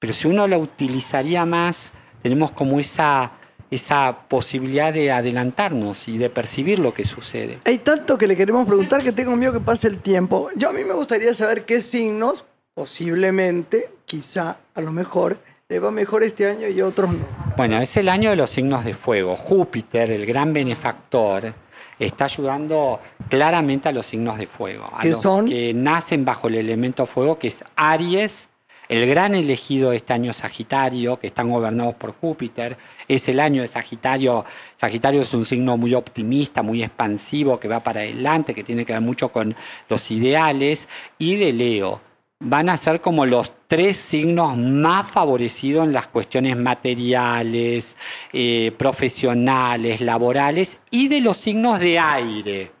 pero 0.00 0.12
si 0.12 0.26
uno 0.28 0.46
la 0.48 0.58
utilizaría 0.58 1.44
más, 1.44 1.92
tenemos 2.22 2.50
como 2.50 2.80
esa, 2.80 3.30
esa 3.70 4.26
posibilidad 4.28 4.92
de 4.92 5.12
adelantarnos 5.12 6.08
y 6.08 6.18
de 6.18 6.30
percibir 6.30 6.80
lo 6.80 6.92
que 6.92 7.04
sucede. 7.04 7.58
Hay 7.64 7.78
tanto 7.78 8.18
que 8.18 8.26
le 8.26 8.36
queremos 8.36 8.66
preguntar 8.66 9.02
que 9.04 9.12
tengo 9.12 9.36
miedo 9.36 9.52
que 9.52 9.60
pase 9.60 9.86
el 9.86 9.98
tiempo. 9.98 10.48
Yo 10.56 10.70
a 10.70 10.72
mí 10.72 10.82
me 10.84 10.94
gustaría 10.94 11.32
saber 11.32 11.64
qué 11.64 11.80
signos, 11.80 12.44
posiblemente, 12.78 13.90
quizá, 14.04 14.56
a 14.72 14.80
lo 14.80 14.92
mejor, 14.92 15.36
le 15.68 15.80
va 15.80 15.90
mejor 15.90 16.22
este 16.22 16.48
año 16.48 16.68
y 16.68 16.80
otros 16.80 17.10
no. 17.10 17.26
Bueno, 17.56 17.76
es 17.78 17.96
el 17.96 18.08
año 18.08 18.30
de 18.30 18.36
los 18.36 18.50
signos 18.50 18.84
de 18.84 18.94
fuego. 18.94 19.34
Júpiter, 19.34 20.12
el 20.12 20.24
gran 20.24 20.52
benefactor, 20.52 21.54
está 21.98 22.26
ayudando 22.26 23.00
claramente 23.28 23.88
a 23.88 23.92
los 23.92 24.06
signos 24.06 24.38
de 24.38 24.46
fuego. 24.46 24.88
A 24.96 25.00
¿Qué 25.00 25.10
los 25.10 25.20
son? 25.20 25.46
que 25.46 25.74
nacen 25.74 26.24
bajo 26.24 26.46
el 26.46 26.54
elemento 26.54 27.04
fuego, 27.04 27.36
que 27.36 27.48
es 27.48 27.64
Aries, 27.74 28.46
el 28.88 29.08
gran 29.08 29.34
elegido 29.34 29.90
de 29.90 29.96
este 29.96 30.12
año 30.12 30.32
Sagitario, 30.32 31.18
que 31.18 31.26
están 31.26 31.50
gobernados 31.50 31.96
por 31.96 32.12
Júpiter. 32.12 32.78
Es 33.08 33.26
el 33.28 33.40
año 33.40 33.62
de 33.62 33.66
Sagitario. 33.66 34.44
Sagitario 34.76 35.22
es 35.22 35.34
un 35.34 35.44
signo 35.44 35.76
muy 35.76 35.94
optimista, 35.94 36.62
muy 36.62 36.84
expansivo, 36.84 37.58
que 37.58 37.66
va 37.66 37.82
para 37.82 38.02
adelante, 38.02 38.54
que 38.54 38.62
tiene 38.62 38.84
que 38.84 38.92
ver 38.92 39.02
mucho 39.02 39.32
con 39.32 39.56
los 39.88 40.12
ideales. 40.12 40.86
Y 41.18 41.34
de 41.34 41.52
Leo 41.52 42.07
van 42.40 42.68
a 42.68 42.76
ser 42.76 43.00
como 43.00 43.26
los 43.26 43.52
tres 43.66 43.96
signos 43.96 44.56
más 44.56 45.10
favorecidos 45.10 45.86
en 45.86 45.92
las 45.92 46.06
cuestiones 46.06 46.56
materiales, 46.56 47.96
eh, 48.32 48.72
profesionales, 48.78 50.00
laborales 50.00 50.80
y 50.90 51.08
de 51.08 51.20
los 51.20 51.36
signos 51.36 51.80
de 51.80 51.98
aire 51.98 52.72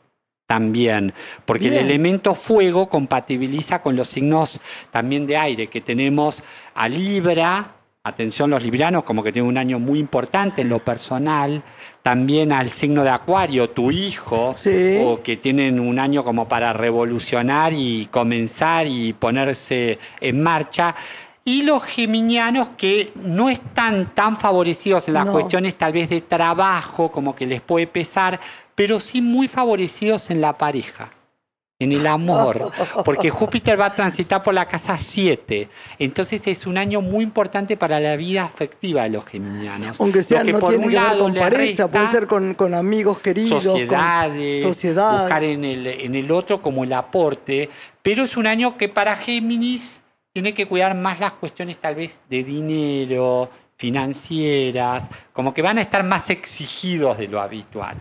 también, 0.46 1.12
porque 1.44 1.68
Bien. 1.68 1.80
el 1.80 1.86
elemento 1.90 2.34
fuego 2.34 2.88
compatibiliza 2.88 3.82
con 3.82 3.96
los 3.96 4.08
signos 4.08 4.60
también 4.90 5.26
de 5.26 5.36
aire, 5.36 5.66
que 5.66 5.82
tenemos 5.82 6.42
a 6.74 6.88
Libra, 6.88 7.74
atención 8.08 8.50
los 8.50 8.62
libranos, 8.62 9.04
como 9.04 9.22
que 9.22 9.32
tiene 9.32 9.48
un 9.48 9.56
año 9.58 9.78
muy 9.78 9.98
importante 9.98 10.62
en 10.62 10.68
lo 10.68 10.78
personal, 10.80 11.62
también 12.02 12.52
al 12.52 12.68
signo 12.70 13.04
de 13.04 13.10
Acuario, 13.10 13.70
tu 13.70 13.90
hijo, 13.90 14.52
Sí. 14.56 14.98
o 15.02 15.22
que 15.22 15.36
tienen 15.36 15.78
un 15.80 15.98
año 15.98 16.24
como 16.24 16.48
para 16.48 16.72
revolucionar 16.72 17.72
y 17.72 18.06
comenzar 18.10 18.86
y 18.86 19.12
ponerse 19.12 19.98
en 20.20 20.42
marcha. 20.42 20.94
Y 21.44 21.62
los 21.62 21.82
geminianos 21.84 22.70
que 22.76 23.10
no 23.14 23.48
están 23.48 24.14
tan 24.14 24.36
favorecidos 24.36 25.08
en 25.08 25.14
las 25.14 25.26
No. 25.26 25.32
cuestiones 25.32 25.74
tal 25.76 25.92
vez 25.92 26.10
de 26.10 26.20
trabajo, 26.20 27.10
como 27.10 27.34
que 27.34 27.46
les 27.46 27.60
puede 27.62 27.86
pesar, 27.86 28.38
pero 28.74 29.00
sí 29.00 29.20
muy 29.22 29.48
favorecidos 29.48 30.30
en 30.30 30.40
la 30.42 30.52
pareja, 30.58 31.10
en 31.80 31.92
el 31.92 32.08
amor, 32.08 32.72
porque 33.04 33.30
Júpiter 33.30 33.78
va 33.78 33.86
a 33.86 33.92
transitar 33.92 34.42
por 34.42 34.52
la 34.52 34.66
casa 34.66 34.98
7. 34.98 35.68
Entonces 36.00 36.44
es 36.46 36.66
un 36.66 36.76
año 36.76 37.00
muy 37.00 37.22
importante 37.22 37.76
para 37.76 38.00
la 38.00 38.16
vida 38.16 38.44
afectiva 38.44 39.04
de 39.04 39.10
los 39.10 39.24
geminianos. 39.24 40.00
Aunque 40.00 40.24
sea, 40.24 40.42
que 40.42 40.52
no 40.52 40.58
por 40.58 40.70
tiene 40.70 40.86
un 40.86 40.90
que 40.90 40.98
ver 40.98 41.06
lado 41.06 41.22
con 41.22 41.34
pareja, 41.34 41.88
puede 41.88 42.08
ser 42.08 42.26
con, 42.26 42.54
con 42.54 42.74
amigos 42.74 43.20
queridos, 43.20 43.62
sociedades, 43.62 44.60
con 44.60 44.74
sociedad. 44.74 45.20
buscar 45.20 45.44
en 45.44 45.64
el, 45.64 45.86
en 45.86 46.16
el 46.16 46.32
otro 46.32 46.60
como 46.60 46.82
el 46.82 46.92
aporte, 46.92 47.70
pero 48.02 48.24
es 48.24 48.36
un 48.36 48.48
año 48.48 48.76
que 48.76 48.88
para 48.88 49.14
Géminis 49.14 50.00
tiene 50.32 50.54
que 50.54 50.66
cuidar 50.66 50.96
más 50.96 51.20
las 51.20 51.34
cuestiones 51.34 51.76
tal 51.76 51.94
vez 51.94 52.22
de 52.28 52.42
dinero, 52.42 53.50
financieras, 53.78 55.08
como 55.32 55.54
que 55.54 55.62
van 55.62 55.78
a 55.78 55.80
estar 55.80 56.02
más 56.02 56.30
exigidos 56.30 57.16
de 57.16 57.28
lo 57.28 57.40
habitual. 57.40 57.96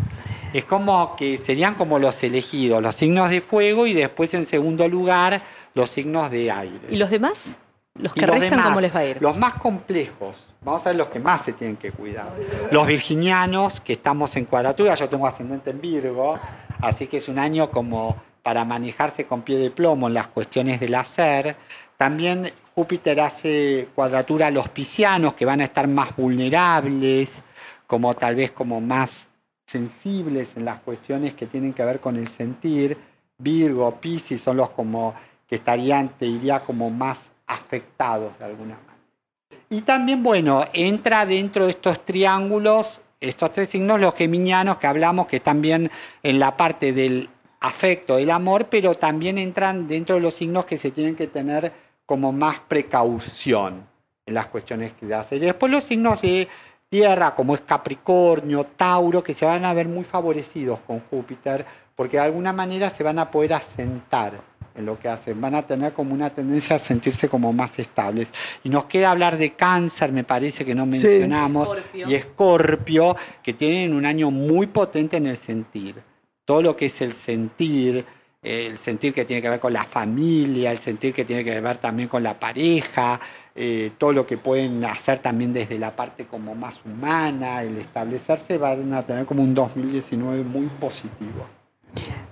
Es 0.52 0.66
como 0.66 1.16
que 1.16 1.38
serían 1.38 1.76
como 1.76 2.00
los 2.00 2.24
elegidos, 2.24 2.82
los 2.82 2.96
signos 2.96 3.30
de 3.30 3.42
fuego 3.42 3.86
y 3.86 3.94
después 3.94 4.34
en 4.34 4.46
segundo 4.46 4.88
lugar 4.88 5.42
los 5.76 5.90
signos 5.90 6.32
de 6.32 6.52
aire. 6.52 6.88
¿Y 6.90 6.98
los 6.98 7.12
demás? 7.12 7.60
Los 7.94 8.14
que 8.14 8.22
los 8.22 8.32
restan, 8.32 8.50
demás, 8.52 8.68
¿cómo 8.68 8.82
les 8.82 8.96
va 8.96 9.00
a 9.00 9.06
ir? 9.06 9.18
Los 9.22 9.38
más 9.38 9.56
complejos. 9.56 10.38
Vamos 10.62 10.82
a 10.82 10.90
ver 10.90 10.96
los 10.96 11.08
que 11.10 11.20
más 11.20 11.44
se 11.44 11.54
tienen 11.54 11.78
que 11.78 11.92
cuidar. 11.92 12.32
Los 12.72 12.88
virginianos, 12.88 13.80
que 13.80 13.94
estamos 13.94 14.36
en 14.36 14.46
cuadratura, 14.46 14.96
yo 14.96 15.08
tengo 15.08 15.28
ascendente 15.28 15.70
en 15.70 15.80
Virgo, 15.80 16.34
así 16.82 17.06
que 17.06 17.18
es 17.18 17.28
un 17.28 17.38
año 17.38 17.70
como 17.70 18.16
para 18.42 18.66
manejarse 18.66 19.26
con 19.26 19.44
pie 19.44 19.58
de 19.58 19.70
plomo 19.70 20.08
en 20.08 20.16
las 20.16 20.28
cuestiones 20.28 20.80
del 20.80 20.96
hacer. 20.96 21.56
También 21.98 22.52
Júpiter 22.78 23.20
hace 23.22 23.88
cuadratura 23.96 24.46
a 24.48 24.52
los 24.52 24.70
piscianos, 24.70 25.34
que 25.34 25.46
van 25.46 25.62
a 25.62 25.64
estar 25.64 25.88
más 25.88 26.16
vulnerables, 26.16 27.42
como 27.88 28.14
tal 28.14 28.36
vez 28.36 28.52
como 28.52 28.80
más 28.80 29.26
sensibles 29.66 30.56
en 30.56 30.66
las 30.66 30.82
cuestiones 30.82 31.34
que 31.34 31.48
tienen 31.48 31.74
que 31.74 31.84
ver 31.84 32.00
con 32.00 32.18
el 32.18 32.28
sentir. 32.28 32.96
Virgo, 33.40 34.00
Piscis 34.00 34.42
son 34.42 34.58
los 34.58 34.70
como 34.70 35.16
que 35.48 35.56
estarían, 35.56 36.10
te 36.20 36.28
diría, 36.28 36.60
como 36.60 36.92
más 36.92 37.18
afectados 37.48 38.38
de 38.38 38.46
alguna 38.46 38.76
manera. 38.76 38.94
Y 39.72 39.82
también, 39.82 40.22
bueno, 40.22 40.64
entra 40.72 41.26
dentro 41.26 41.66
de 41.66 41.72
estos 41.72 42.06
triángulos, 42.06 43.02
estos 43.20 43.54
tres 43.54 43.70
signos, 43.70 44.00
los 44.00 44.14
geminianos 44.14 44.78
que 44.78 44.86
hablamos, 44.86 45.26
que 45.26 45.40
también 45.40 45.90
en 46.22 46.38
la 46.38 46.56
parte 46.56 46.94
del 46.94 47.28
afecto, 47.60 48.18
del 48.18 48.30
amor, 48.30 48.68
pero 48.70 48.94
también 48.94 49.40
entran 49.40 49.88
dentro 49.88 50.18
de 50.18 50.22
los 50.22 50.36
signos 50.36 50.66
que 50.68 50.78
se 50.78 50.92
tienen 50.92 51.16
que 51.16 51.26
tener 51.26 51.87
como 52.08 52.32
más 52.32 52.62
precaución 52.62 53.86
en 54.26 54.34
las 54.34 54.48
cuestiones 54.48 54.94
que 54.94 55.14
hacen. 55.14 55.44
Y 55.44 55.46
después 55.46 55.72
los 55.72 55.84
signos 55.84 56.22
de 56.22 56.48
tierra, 56.90 57.36
como 57.36 57.54
es 57.54 57.62
Capricornio, 57.62 58.66
Tauro, 58.76 59.22
que 59.22 59.36
se 59.36 59.46
van 59.46 59.66
a 59.66 59.74
ver 59.74 59.88
muy 59.88 60.06
favorecidos 60.06 60.80
con 60.80 61.02
Júpiter, 61.02 61.66
porque 61.96 62.18
de 62.18 62.24
alguna 62.24 62.54
manera 62.54 62.90
se 62.90 63.04
van 63.04 63.20
a 63.20 63.30
poder 63.30 63.54
asentar 63.54 64.42
en 64.74 64.86
lo 64.86 64.98
que 64.98 65.10
hacen, 65.10 65.42
van 65.42 65.56
a 65.56 65.64
tener 65.64 65.92
como 65.94 66.14
una 66.14 66.30
tendencia 66.30 66.78
a 66.78 66.80
sentirse 66.80 67.28
como 67.28 67.52
más 67.52 67.78
estables. 67.80 68.32
Y 68.64 68.70
nos 68.70 68.86
queda 68.86 69.12
hablar 69.12 69.38
de 69.38 69.54
cáncer, 69.54 70.12
me 70.12 70.24
parece 70.24 70.64
que 70.64 70.76
no 70.76 70.86
mencionamos, 70.86 71.70
Escorpio. 71.70 72.10
y 72.10 72.16
Escorpio, 72.16 73.16
que 73.44 73.54
tienen 73.54 73.94
un 73.94 74.06
año 74.06 74.32
muy 74.32 74.68
potente 74.68 75.18
en 75.18 75.28
el 75.28 75.38
sentir. 75.38 75.96
Todo 76.46 76.62
lo 76.62 76.78
que 76.78 76.86
es 76.86 77.02
el 77.02 77.12
sentir, 77.12 78.06
el 78.42 78.78
sentir 78.78 79.14
que 79.14 79.26
tiene 79.26 79.42
que 79.42 79.50
ver 79.50 79.60
con 79.60 79.74
la 79.74 79.84
familia, 79.84 80.72
el 80.72 80.78
sentir 80.78 81.14
que 81.14 81.26
tiene 81.26 81.44
que 81.44 81.60
ver 81.60 81.78
también 81.78 82.08
con 82.08 82.24
la 82.24 82.40
pareja, 82.40 83.20
eh, 83.56 83.92
todo 83.98 84.14
lo 84.14 84.28
que 84.28 84.38
pueden 84.38 84.86
hacer 84.86 85.20
también 85.20 85.52
desde 85.52 85.80
la 85.80 85.96
parte 85.96 86.26
como 86.26 86.54
más 86.54 86.80
humana, 86.86 87.64
el 87.64 87.78
establecerse, 87.78 88.58
van 88.58 88.94
a 88.94 89.04
tener 89.04 89.26
como 89.26 89.44
un 89.44 89.54
2019 89.54 90.44
muy 90.44 90.68
positivo. 90.80 91.48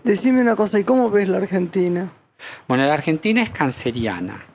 Decime 0.03 0.41
una 0.41 0.55
cosa, 0.55 0.79
¿y 0.79 0.83
cómo 0.83 1.09
ves 1.09 1.27
la 1.27 1.37
Argentina? 1.37 2.11
Bueno, 2.67 2.85
la 2.85 2.93
Argentina 2.93 3.41
es 3.41 3.49
canceriana, 3.49 4.45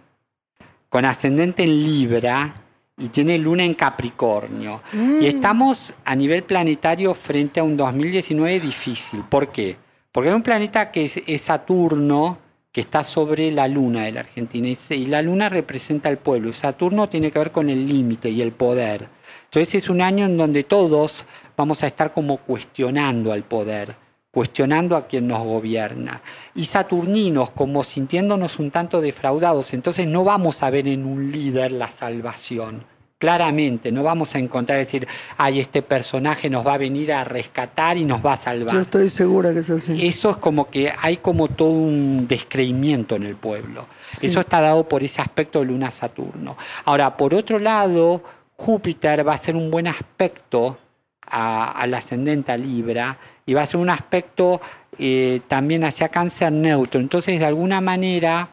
con 0.88 1.04
ascendente 1.04 1.64
en 1.64 1.82
Libra 1.82 2.54
y 2.96 3.08
tiene 3.08 3.38
luna 3.38 3.64
en 3.64 3.74
Capricornio. 3.74 4.82
Y 5.20 5.26
estamos 5.26 5.94
a 6.04 6.14
nivel 6.14 6.44
planetario 6.44 7.14
frente 7.14 7.58
a 7.58 7.64
un 7.64 7.76
2019 7.76 8.60
difícil. 8.60 9.24
¿Por 9.28 9.48
qué? 9.48 9.76
Porque 10.12 10.28
hay 10.30 10.34
un 10.34 10.42
planeta 10.42 10.90
que 10.90 11.04
es, 11.04 11.20
es 11.26 11.42
Saturno, 11.42 12.38
que 12.72 12.80
está 12.80 13.02
sobre 13.02 13.50
la 13.50 13.68
luna 13.68 14.04
de 14.04 14.12
la 14.12 14.20
Argentina. 14.20 14.68
Y, 14.68 14.94
y 14.94 15.06
la 15.06 15.22
luna 15.22 15.48
representa 15.48 16.08
al 16.08 16.18
pueblo. 16.18 16.52
Saturno 16.52 17.08
tiene 17.08 17.30
que 17.30 17.38
ver 17.38 17.52
con 17.52 17.68
el 17.68 17.86
límite 17.86 18.30
y 18.30 18.42
el 18.42 18.52
poder. 18.52 19.08
Entonces 19.44 19.74
es 19.76 19.90
un 19.90 20.00
año 20.00 20.26
en 20.26 20.36
donde 20.36 20.62
todos 20.64 21.24
vamos 21.56 21.82
a 21.82 21.88
estar 21.88 22.12
como 22.12 22.38
cuestionando 22.38 23.32
al 23.32 23.42
poder, 23.42 23.96
cuestionando 24.30 24.96
a 24.96 25.06
quien 25.06 25.26
nos 25.26 25.42
gobierna. 25.42 26.22
Y 26.54 26.66
saturninos 26.66 27.50
como 27.50 27.82
sintiéndonos 27.82 28.58
un 28.58 28.70
tanto 28.70 29.00
defraudados. 29.00 29.74
Entonces 29.74 30.06
no 30.06 30.22
vamos 30.22 30.62
a 30.62 30.70
ver 30.70 30.86
en 30.86 31.04
un 31.04 31.32
líder 31.32 31.72
la 31.72 31.88
salvación. 31.88 32.84
Claramente. 33.20 33.92
No 33.92 34.02
vamos 34.02 34.34
a 34.34 34.38
encontrar 34.38 34.78
decir, 34.78 35.06
ay, 35.36 35.60
este 35.60 35.82
personaje 35.82 36.48
nos 36.48 36.66
va 36.66 36.74
a 36.74 36.78
venir 36.78 37.12
a 37.12 37.22
rescatar 37.22 37.98
y 37.98 38.04
nos 38.06 38.24
va 38.24 38.32
a 38.32 38.36
salvar. 38.36 38.74
Yo 38.74 38.80
estoy 38.80 39.10
segura 39.10 39.52
que 39.52 39.58
es 39.60 39.68
así. 39.70 40.06
Eso 40.08 40.30
es 40.30 40.38
como 40.38 40.68
que 40.70 40.92
hay 41.00 41.18
como 41.18 41.46
todo 41.48 41.68
un 41.68 42.26
descreimiento 42.26 43.14
en 43.16 43.24
el 43.24 43.36
pueblo. 43.36 43.86
Eso 44.22 44.40
está 44.40 44.60
dado 44.62 44.88
por 44.88 45.04
ese 45.04 45.20
aspecto 45.20 45.60
de 45.60 45.66
Luna-Saturno. 45.66 46.56
Ahora, 46.86 47.14
por 47.16 47.34
otro 47.34 47.58
lado, 47.58 48.24
Júpiter 48.56 49.26
va 49.26 49.34
a 49.34 49.38
ser 49.38 49.54
un 49.54 49.70
buen 49.70 49.86
aspecto 49.86 50.78
a- 51.26 51.72
al 51.72 51.92
ascendente 51.94 52.52
a 52.52 52.56
Libra 52.56 53.18
y 53.44 53.52
va 53.52 53.62
a 53.62 53.66
ser 53.66 53.78
un 53.80 53.90
aspecto 53.90 54.60
eh, 54.98 55.40
también 55.46 55.84
hacia 55.84 56.08
Cáncer 56.08 56.52
neutro. 56.52 57.00
Entonces, 57.00 57.38
de 57.38 57.44
alguna 57.46 57.80
manera, 57.80 58.48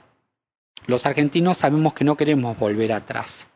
los 0.86 1.05
argentinos 1.05 1.57
sabemos 1.57 1.93
que 1.93 2.03
no 2.05 2.15
queremos 2.15 2.57
volver 2.57 2.91
atrás. 2.93 3.47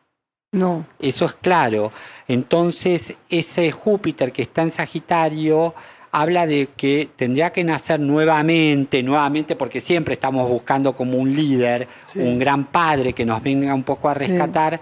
No, 0.52 0.86
Eso 0.99 1.26
es 1.26 1.34
claro. 1.36 1.93
Entonces, 2.28 3.14
ese 3.30 3.72
Júpiter 3.72 4.34
que 4.34 4.41
está 4.41 4.62
en 4.64 4.72
Sagitario 4.72 5.74
habla 6.12 6.45
de 6.45 6.68
que 6.76 7.10
tendría 7.16 7.54
que 7.54 7.64
nacer 7.64 8.02
nuevamente, 8.02 9.02
nuevamente, 9.02 9.56
porque 9.56 9.80
siempre 9.80 10.14
estamos 10.14 10.49
buscando 10.49 10.93
como 10.93 11.18
un 11.18 11.34
líder, 11.34 11.88
Sí. 12.06 12.20
un 12.20 12.38
gran 12.38 12.66
padre 12.66 13.14
que 13.14 13.26
nos 13.26 13.41
venga 13.41 13.74
un 13.74 13.84
poco 13.84 14.10
a 14.10 14.14
Sí. 14.16 14.26
rescatar. 14.28 14.82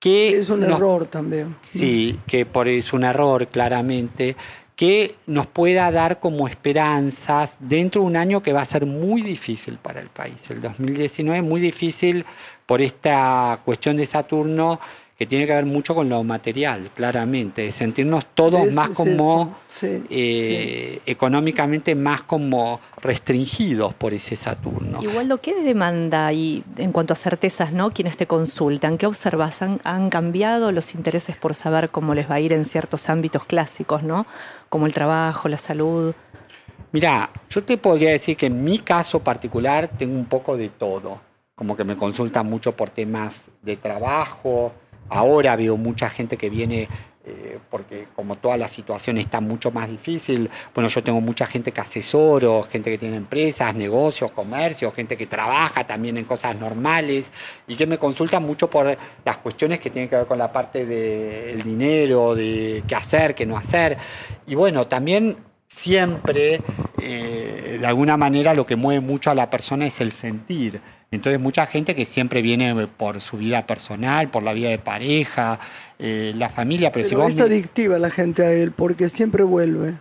Que 0.00 0.30
es 0.30 0.50
un 0.50 0.60
nos- 0.60 0.70
error 0.70 1.06
también. 1.06 1.54
Sí, 1.62 2.18
que 2.26 2.44
por 2.44 2.66
es 2.66 2.92
un 2.92 3.04
error, 3.04 3.46
claramente, 3.46 4.36
que 4.74 5.14
nos 5.26 5.46
pueda 5.46 5.90
dar 5.92 6.18
como 6.20 6.48
esperanzas 6.48 7.56
dentro 7.60 8.02
de 8.02 8.08
un 8.08 8.16
año 8.16 8.42
que 8.42 8.52
va 8.52 8.60
a 8.60 8.64
ser 8.66 8.84
muy 8.86 9.22
difícil 9.22 9.78
para 9.78 10.00
el 10.00 10.08
país. 10.08 10.50
El 10.50 10.60
2019 10.60 11.40
muy 11.42 11.60
difícil 11.60 12.26
por 12.66 12.82
esta 12.82 13.60
cuestión 13.64 13.96
de 13.96 14.04
Saturno 14.06 14.78
que 15.18 15.24
tiene 15.24 15.46
que 15.46 15.54
ver 15.54 15.64
mucho 15.64 15.94
con 15.94 16.10
lo 16.10 16.22
material, 16.24 16.90
claramente, 16.94 17.62
de 17.62 17.72
sentirnos 17.72 18.26
todos 18.34 18.68
Es- 18.68 18.74
más 18.74 18.90
es 18.90 18.96
como 18.98 19.56
sí, 19.70 20.04
eh, 20.10 21.00
económicamente 21.06 21.94
más 21.94 22.20
como 22.22 22.80
restringidos 23.00 23.94
por 23.94 24.12
ese 24.12 24.36
Saturno. 24.36 25.00
Igual 25.02 25.28
lo 25.28 25.38
que 25.40 25.54
demanda 25.62 26.30
y 26.34 26.62
en 26.76 26.92
cuanto 26.92 27.14
a 27.14 27.16
certezas, 27.16 27.72
¿no? 27.72 27.92
Quienes 27.92 28.18
te 28.18 28.26
consultan, 28.26 28.98
¿qué 28.98 29.06
observas? 29.06 29.62
¿Han, 29.62 29.80
han 29.84 30.10
cambiado 30.10 30.70
los 30.70 30.94
intereses 30.94 31.34
por 31.36 31.54
saber 31.54 31.88
cómo 31.88 32.12
les 32.12 32.30
va 32.30 32.34
a 32.34 32.40
ir 32.40 32.52
en 32.52 32.66
ciertos 32.66 33.08
ámbitos 33.08 33.46
clásicos, 33.46 34.02
¿no? 34.02 34.26
Como 34.68 34.84
el 34.84 34.92
trabajo, 34.92 35.48
la 35.48 35.56
salud. 35.56 36.14
Mira, 36.92 37.30
yo 37.48 37.64
te 37.64 37.78
podría 37.78 38.10
decir 38.10 38.36
que 38.36 38.46
en 38.46 38.62
mi 38.62 38.78
caso 38.80 39.20
particular 39.20 39.88
tengo 39.88 40.14
un 40.18 40.26
poco 40.26 40.58
de 40.58 40.68
todo. 40.68 41.20
Como 41.56 41.76
que 41.76 41.82
me 41.82 41.96
consultan 41.96 42.46
mucho 42.46 42.76
por 42.76 42.90
temas 42.90 43.46
de 43.62 43.76
trabajo. 43.76 44.72
Ahora 45.08 45.56
veo 45.56 45.76
mucha 45.76 46.08
gente 46.08 46.36
que 46.36 46.48
viene 46.48 46.88
eh, 47.28 47.58
porque 47.70 48.06
como 48.14 48.36
toda 48.36 48.56
la 48.56 48.68
situación 48.68 49.18
está 49.18 49.40
mucho 49.40 49.72
más 49.72 49.90
difícil. 49.90 50.48
Bueno, 50.72 50.88
yo 50.88 51.02
tengo 51.02 51.20
mucha 51.20 51.44
gente 51.44 51.72
que 51.72 51.80
asesoro, 51.80 52.62
gente 52.62 52.88
que 52.88 52.98
tiene 52.98 53.16
empresas, 53.16 53.74
negocios, 53.74 54.30
comercios, 54.30 54.94
gente 54.94 55.16
que 55.16 55.26
trabaja 55.26 55.84
también 55.84 56.18
en 56.18 56.24
cosas 56.24 56.56
normales 56.56 57.32
y 57.66 57.74
que 57.74 57.84
me 57.84 57.98
consultan 57.98 58.44
mucho 58.44 58.70
por 58.70 58.96
las 59.24 59.38
cuestiones 59.38 59.80
que 59.80 59.90
tienen 59.90 60.08
que 60.08 60.14
ver 60.14 60.26
con 60.26 60.38
la 60.38 60.52
parte 60.52 60.86
del 60.86 61.64
dinero, 61.64 62.36
de 62.36 62.84
qué 62.86 62.94
hacer, 62.94 63.34
qué 63.34 63.44
no 63.44 63.56
hacer. 63.56 63.98
Y 64.46 64.54
bueno, 64.54 64.84
también 64.84 65.36
siempre, 65.66 66.60
eh, 67.02 67.78
de 67.80 67.86
alguna 67.88 68.16
manera, 68.16 68.54
lo 68.54 68.66
que 68.66 68.76
mueve 68.76 69.00
mucho 69.00 69.32
a 69.32 69.34
la 69.34 69.50
persona 69.50 69.84
es 69.84 70.00
el 70.00 70.12
sentir. 70.12 70.80
Entonces, 71.10 71.40
mucha 71.40 71.66
gente 71.66 71.94
que 71.94 72.04
siempre 72.04 72.42
viene 72.42 72.88
por 72.88 73.20
su 73.20 73.36
vida 73.36 73.66
personal, 73.66 74.28
por 74.28 74.42
la 74.42 74.52
vida 74.52 74.70
de 74.70 74.78
pareja, 74.78 75.60
eh, 75.98 76.32
la 76.36 76.48
familia, 76.48 76.90
pero, 76.90 77.04
si 77.06 77.14
vos 77.14 77.34
es 77.34 77.40
adictiva 77.40 77.98
la 77.98 78.10
gente 78.10 78.42
a 78.42 78.52
él 78.52 78.72
porque 78.72 79.08
siempre 79.08 79.44
vuelve. 79.44 79.94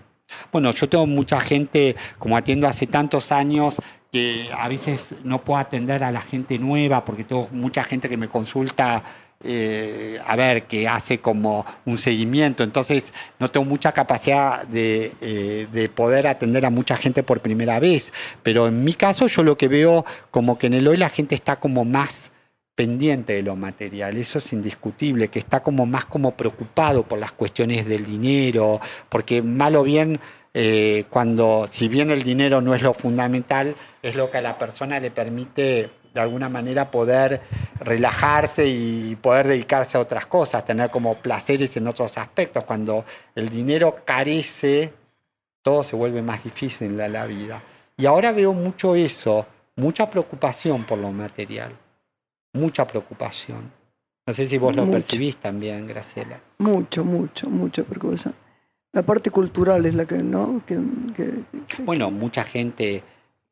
bueno, 0.52 0.72
yo 0.72 0.90
tengo 0.90 1.06
mucha 1.06 1.40
gente, 1.40 1.96
como 2.18 2.36
atiendo 2.36 2.68
hace 2.68 2.88
tantos 2.88 3.32
años, 3.32 3.80
que 4.12 4.50
a 4.58 4.68
veces 4.68 5.10
no 5.24 5.44
puedo 5.44 5.60
atender 5.60 6.04
a 6.04 6.12
la 6.12 6.22
gente 6.22 6.58
nueva 6.58 7.04
porque 7.04 7.26
tengo 7.26 7.50
mucha 7.52 7.84
gente 7.84 8.08
que 8.10 8.18
me 8.18 8.30
consulta, 8.30 9.04
eh, 9.44 10.20
a 10.26 10.36
ver, 10.36 10.64
que 10.64 10.88
hace 10.88 11.20
como 11.20 11.66
un 11.86 11.98
seguimiento. 11.98 12.64
Entonces, 12.64 13.14
no 13.40 13.50
tengo 13.50 13.66
mucha 13.66 13.92
capacidad 13.92 14.66
de, 14.68 15.14
eh, 15.22 15.68
de 15.72 15.90
poder 15.90 16.28
atender 16.28 16.66
a 16.66 16.70
mucha 16.70 16.96
gente 16.96 17.24
por 17.24 17.42
primera 17.42 17.80
vez. 17.80 18.12
Pero 18.44 18.68
en 18.68 18.84
mi 18.84 18.94
caso, 18.94 19.28
yo 19.28 19.44
lo 19.44 19.58
que 19.58 19.68
veo 19.68 20.06
como 20.32 20.58
que 20.58 20.68
en 20.68 20.74
el 20.74 20.88
hoy 20.88 20.98
la 20.98 21.10
gente 21.10 21.36
está 21.36 21.58
como 21.58 21.86
más 21.86 22.32
pendiente 22.76 23.34
de 23.34 23.42
lo 23.42 23.56
material, 23.56 24.18
eso 24.18 24.40
es 24.40 24.52
indiscutible, 24.52 25.30
que 25.30 25.40
está 25.40 25.62
como 25.64 25.86
más 25.86 26.06
como 26.06 26.32
preocupado 26.32 27.04
por 27.04 27.18
las 27.18 27.32
cuestiones 27.32 27.86
del 27.86 28.06
dinero, 28.06 28.82
porque 29.10 29.42
mal 29.42 29.78
o 29.78 29.84
bien, 29.84 30.20
eh, 30.54 31.06
cuando, 31.10 31.68
si 31.70 31.88
bien 31.88 32.12
el 32.12 32.24
dinero 32.24 32.62
no 32.62 32.76
es 32.76 32.82
lo 32.82 32.94
fundamental, 32.94 33.76
es 34.02 34.16
lo 34.16 34.30
que 34.30 34.40
a 34.40 34.42
la 34.42 34.58
persona 34.58 35.00
le 35.00 35.10
permite 35.10 35.90
de 36.16 36.22
alguna 36.22 36.50
manera 36.50 36.90
poder 36.90 37.42
relajarse 37.80 38.68
y 38.68 39.16
poder 39.18 39.48
dedicarse 39.48 39.98
a 39.98 40.02
otras 40.02 40.26
cosas, 40.28 40.66
tener 40.66 40.90
como 40.90 41.16
placeres 41.16 41.76
en 41.78 41.88
otros 41.88 42.18
aspectos. 42.18 42.64
Cuando 42.64 43.06
el 43.36 43.50
dinero 43.50 43.98
carece, 44.06 44.94
todo 45.62 45.84
se 45.84 45.96
vuelve 45.96 46.22
más 46.22 46.44
difícil 46.44 46.88
en 46.88 46.98
la, 46.98 47.10
la 47.10 47.26
vida. 47.28 47.62
Y 47.98 48.06
ahora 48.06 48.32
veo 48.32 48.54
mucho 48.54 48.96
eso, 48.96 49.46
mucha 49.76 50.10
preocupación 50.10 50.86
por 50.86 50.98
lo 50.98 51.12
material 51.12 51.72
mucha 52.54 52.88
preocupación. 52.88 53.70
No 54.26 54.34
sé 54.34 54.46
si 54.48 54.58
vos 54.58 54.74
lo 54.74 54.90
percibís 54.90 55.36
también, 55.36 55.86
Graciela. 55.88 56.40
Mucho, 56.60 57.04
mucho, 57.04 57.50
mucho 57.50 57.84
preocupación. 57.84 58.34
La 58.94 59.02
parte 59.04 59.30
cultural 59.30 59.86
es 59.86 59.94
la 59.94 60.06
que, 60.06 60.20
¿no? 60.20 60.62
Que, 60.66 60.80
que- 61.14 61.44
que- 61.68 61.84
Bueno, 61.84 62.10
mucha 62.12 62.46
gente, 62.46 63.04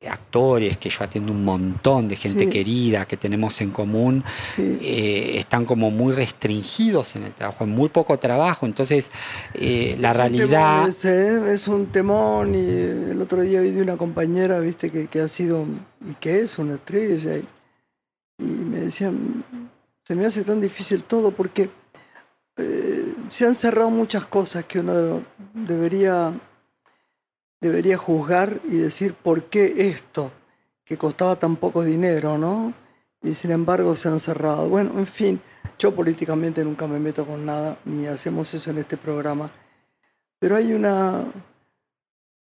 actores, 0.10 0.78
que 0.78 0.90
yo 0.90 1.04
atiendo 1.04 1.32
un 1.32 1.44
montón 1.46 2.08
de 2.08 2.16
gente 2.16 2.46
Sí. 2.46 2.50
querida 2.50 3.06
que 3.06 3.18
tenemos 3.18 3.60
en 3.62 3.72
común, 3.72 4.24
sí. 4.50 4.80
eh, 4.82 5.38
están 5.38 5.66
como 5.66 5.92
muy 5.92 6.14
restringidos 6.14 7.16
en 7.16 7.24
el 7.24 7.34
trabajo, 7.34 7.64
en 7.64 7.72
muy 7.72 7.90
poco 7.90 8.18
trabajo. 8.20 8.66
Entonces, 8.66 9.12
eh, 9.54 9.96
la 10.00 10.12
Es 10.12 10.18
realidad... 10.18 10.88
ese, 10.88 11.36
¿eh? 11.38 11.54
es 11.54 11.68
un 11.68 11.88
temón 11.88 12.56
y 12.56 12.60
el 13.12 13.22
otro 13.22 13.42
día 13.42 13.62
vi 13.62 13.72
de 13.72 13.82
una 13.82 13.98
compañera, 13.98 14.60
viste, 14.60 14.90
que, 14.92 15.08
que 15.08 15.22
ha 15.22 15.28
sido 15.30 15.66
y 16.10 16.14
que 16.16 16.42
es 16.42 16.58
una 16.60 16.76
estrella 16.76 17.38
y, 17.38 17.48
y 18.40 18.46
me 18.46 18.80
decían, 18.82 19.44
se 20.06 20.16
me 20.16 20.26
hace 20.26 20.44
tan 20.44 20.60
difícil 20.60 21.04
todo 21.04 21.32
porque 21.32 21.70
se 23.30 23.48
han 23.48 23.56
cerrado 23.56 23.90
muchas 23.90 24.28
cosas 24.28 24.66
que 24.66 24.80
uno 24.80 25.24
debería, 25.56 26.34
debería 27.64 27.98
juzgar 27.98 28.60
y 28.66 28.76
decir 28.78 29.14
por 29.14 29.46
qué 29.46 29.90
esto, 29.90 30.32
que 30.86 30.98
costaba 30.98 31.38
tan 31.38 31.56
poco 31.56 31.84
dinero, 31.84 32.38
¿no? 32.38 32.74
Y 33.24 33.36
sin 33.36 33.52
embargo 33.52 33.96
se 33.96 34.10
han 34.10 34.20
cerrado. 34.20 34.68
Bueno, 34.70 34.92
en 35.00 35.08
fin, 35.08 35.42
yo 35.80 35.96
políticamente 35.96 36.64
nunca 36.64 36.88
me 36.88 37.00
meto 37.00 37.26
con 37.26 37.46
nada, 37.46 37.78
ni 37.86 38.06
hacemos 38.06 38.54
eso 38.54 38.70
en 38.70 38.80
este 38.80 38.98
programa. 38.98 39.50
Pero 40.40 40.58
hay 40.58 40.74
una, 40.74 41.24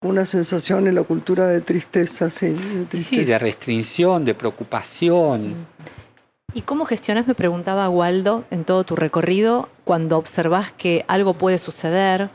una 0.01 0.25
sensación 0.25 0.87
en 0.87 0.95
la 0.95 1.03
cultura 1.03 1.47
de 1.47 1.61
tristeza, 1.61 2.29
sí. 2.29 2.49
De 2.49 2.57
Sí, 2.57 2.85
tristeza. 2.89 3.31
de 3.31 3.37
restricción, 3.39 4.25
de 4.25 4.35
preocupación. 4.35 5.67
¿Y 6.53 6.61
cómo 6.63 6.83
gestionas, 6.85 7.27
me 7.27 7.35
preguntaba 7.35 7.89
Waldo, 7.89 8.43
en 8.51 8.65
todo 8.65 8.83
tu 8.83 8.95
recorrido, 8.97 9.69
cuando 9.85 10.17
observas 10.17 10.71
que 10.73 11.05
algo 11.07 11.33
puede 11.33 11.57
suceder 11.59 12.29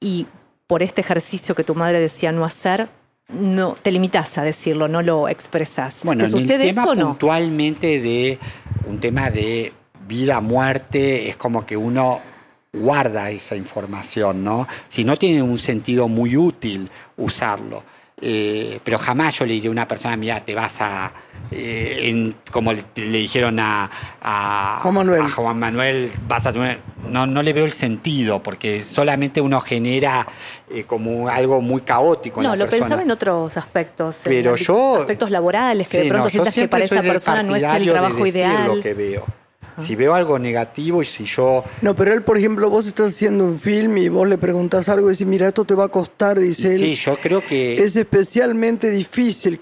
y 0.00 0.26
por 0.66 0.82
este 0.82 1.00
ejercicio 1.00 1.54
que 1.54 1.64
tu 1.64 1.74
madre 1.74 2.00
decía 2.00 2.32
no 2.32 2.44
hacer, 2.44 2.88
no 3.28 3.74
te 3.80 3.90
limitas 3.90 4.38
a 4.38 4.42
decirlo, 4.42 4.88
no 4.88 5.02
lo 5.02 5.28
expresas? 5.28 6.00
Bueno, 6.04 6.24
¿Te 6.24 6.30
en 6.30 6.34
el 6.34 6.40
sucede 6.42 6.66
tema 6.68 6.82
eso 6.82 6.90
o 6.90 6.94
no? 6.94 7.06
puntualmente 7.08 8.00
de 8.00 8.38
un 8.86 9.00
tema 9.00 9.30
de 9.30 9.72
vida, 10.06 10.40
muerte, 10.40 11.28
es 11.28 11.36
como 11.36 11.66
que 11.66 11.76
uno 11.76 12.20
guarda 12.72 13.30
esa 13.30 13.56
información, 13.56 14.44
¿no? 14.44 14.66
Si 14.88 15.04
no 15.04 15.16
tiene 15.16 15.42
un 15.42 15.58
sentido 15.58 16.08
muy 16.08 16.36
útil 16.36 16.90
usarlo. 17.16 17.82
Eh, 18.18 18.80
pero 18.82 18.96
jamás 18.96 19.38
yo 19.38 19.44
le 19.44 19.52
diría 19.52 19.68
a 19.68 19.72
una 19.72 19.86
persona, 19.86 20.16
mira, 20.16 20.40
te 20.40 20.54
vas 20.54 20.80
a, 20.80 21.12
eh, 21.50 21.98
en- 22.04 22.34
como 22.50 22.72
le, 22.72 22.82
le 22.96 23.18
dijeron 23.18 23.60
a, 23.60 23.90
a- 24.22 24.78
Juan 24.80 24.94
Manuel. 24.94 25.20
a 25.22 25.28
Juan 25.28 25.58
Manuel, 25.58 26.10
vas 26.26 26.46
a 26.46 26.52
tener- 26.52 26.80
no, 27.10 27.26
no 27.26 27.42
le 27.42 27.52
veo 27.52 27.66
el 27.66 27.72
sentido, 27.72 28.42
porque 28.42 28.82
solamente 28.82 29.42
uno 29.42 29.60
genera 29.60 30.26
eh, 30.70 30.84
como 30.84 31.28
algo 31.28 31.60
muy 31.60 31.82
caótico. 31.82 32.40
en 32.40 32.44
No, 32.44 32.50
la 32.50 32.56
lo 32.56 32.64
persona. 32.64 32.80
pensaba 32.86 33.02
en 33.02 33.10
otros 33.10 33.56
aspectos. 33.58 34.24
en 34.26 34.32
Pero 34.32 34.56
yo- 34.56 34.96
Aspectos 35.00 35.30
laborales, 35.30 35.86
que 35.90 35.98
Sí, 35.98 36.04
de 36.04 36.08
pronto 36.08 36.24
no, 36.24 36.30
sientas 36.30 36.54
que 36.54 36.68
para 36.68 36.84
esa 36.86 37.02
persona 37.02 37.42
no 37.42 37.54
es 37.54 37.62
el 37.62 37.84
de 37.84 37.92
trabajo 37.92 38.14
decir 38.24 38.28
ideal. 38.28 38.66
lo 38.66 38.80
que 38.80 38.94
veo. 38.94 39.26
Si 39.80 39.94
veo 39.94 40.14
algo 40.14 40.38
negativo 40.38 41.02
y 41.02 41.06
si 41.06 41.24
yo 41.24 41.64
No, 41.82 41.94
pero 41.94 42.12
él, 42.14 42.22
por 42.22 42.38
ejemplo, 42.38 42.70
vos 42.70 42.86
estás 42.86 43.08
haciendo 43.08 43.44
un 43.44 43.58
film 43.58 43.96
y 43.98 44.08
vos 44.08 44.26
le 44.26 44.38
preguntás 44.38 44.88
algo 44.88 45.08
y 45.08 45.12
decís, 45.12 45.26
mira, 45.26 45.48
esto 45.48 45.64
te 45.64 45.74
va 45.74 45.84
a 45.84 45.88
costar, 45.88 46.38
dice 46.38 46.74
él. 46.74 46.80
sí, 46.80 46.94
yo 46.94 47.16
creo 47.16 47.40
que 47.40 47.82
Es 47.82 47.96
especialmente 47.96 48.90
difícil. 48.90 49.60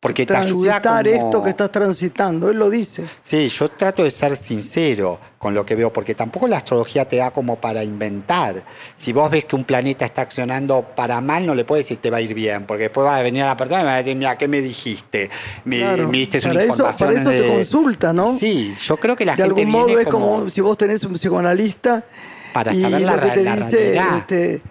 Porque 0.00 0.24
te 0.24 0.36
ayuda 0.36 0.80
como- 0.80 1.00
esto 1.00 1.42
que 1.42 1.50
estás 1.50 1.72
transitando. 1.72 2.48
Él 2.50 2.56
lo 2.56 2.70
dice. 2.70 3.04
Sí, 3.20 3.48
yo 3.48 3.68
trato 3.68 4.04
de 4.04 4.12
ser 4.12 4.36
sincero 4.36 5.18
con 5.38 5.54
lo 5.54 5.66
que 5.66 5.74
veo, 5.74 5.92
porque 5.92 6.14
tampoco 6.14 6.46
la 6.46 6.58
astrología 6.58 7.04
te 7.08 7.16
da 7.16 7.32
como 7.32 7.56
para 7.60 7.82
inventar. 7.82 8.62
Si 8.96 9.12
vos 9.12 9.28
ves 9.28 9.44
que 9.44 9.56
un 9.56 9.64
planeta 9.64 10.04
está 10.04 10.22
accionando 10.22 10.82
para 10.94 11.20
mal, 11.20 11.44
no 11.46 11.52
le 11.56 11.64
puedes 11.64 11.84
decir 11.84 11.98
te 11.98 12.10
va 12.10 12.18
a 12.18 12.20
ir 12.20 12.32
bien, 12.32 12.64
porque 12.64 12.84
después 12.84 13.04
va 13.08 13.16
a 13.16 13.22
venir 13.22 13.42
la 13.44 13.56
persona 13.56 13.80
y 13.80 13.82
me 13.84 13.88
va 13.90 13.94
a 13.94 13.98
decir, 13.98 14.16
mira, 14.16 14.38
¿qué 14.38 14.46
me 14.46 14.60
dijiste? 14.60 15.30
Me, 15.64 15.78
Claro. 15.80 16.06
me 16.08 16.18
diste 16.18 16.38
una 16.38 16.48
Para 16.48 16.62
eso- 16.62 16.70
información 16.74 17.08
para 17.08 17.20
eso 17.20 17.30
te 17.30 17.40
de- 17.40 17.48
consulta, 17.48 18.12
¿no? 18.12 18.36
Sí, 18.38 18.74
yo 18.80 18.96
creo 18.98 19.16
que 19.16 19.24
la 19.24 19.32
de 19.32 19.42
gente 19.42 19.60
algún 19.60 19.72
modo 19.72 19.86
viene 19.86 20.02
es 20.02 20.08
como, 20.08 20.48
si 20.48 20.60
vos 20.60 20.78
tenés 20.78 21.02
un 21.02 21.14
psicoanalista 21.14 22.04
Para 22.52 22.72
y 22.72 22.82
saber 22.82 23.00
la 23.00 23.16
lo 23.16 23.22
que 23.22 23.30
te 23.30 23.42
la 23.42 23.56
dice, 23.56 23.76
realidad. 23.76 24.16
este, 24.18 24.62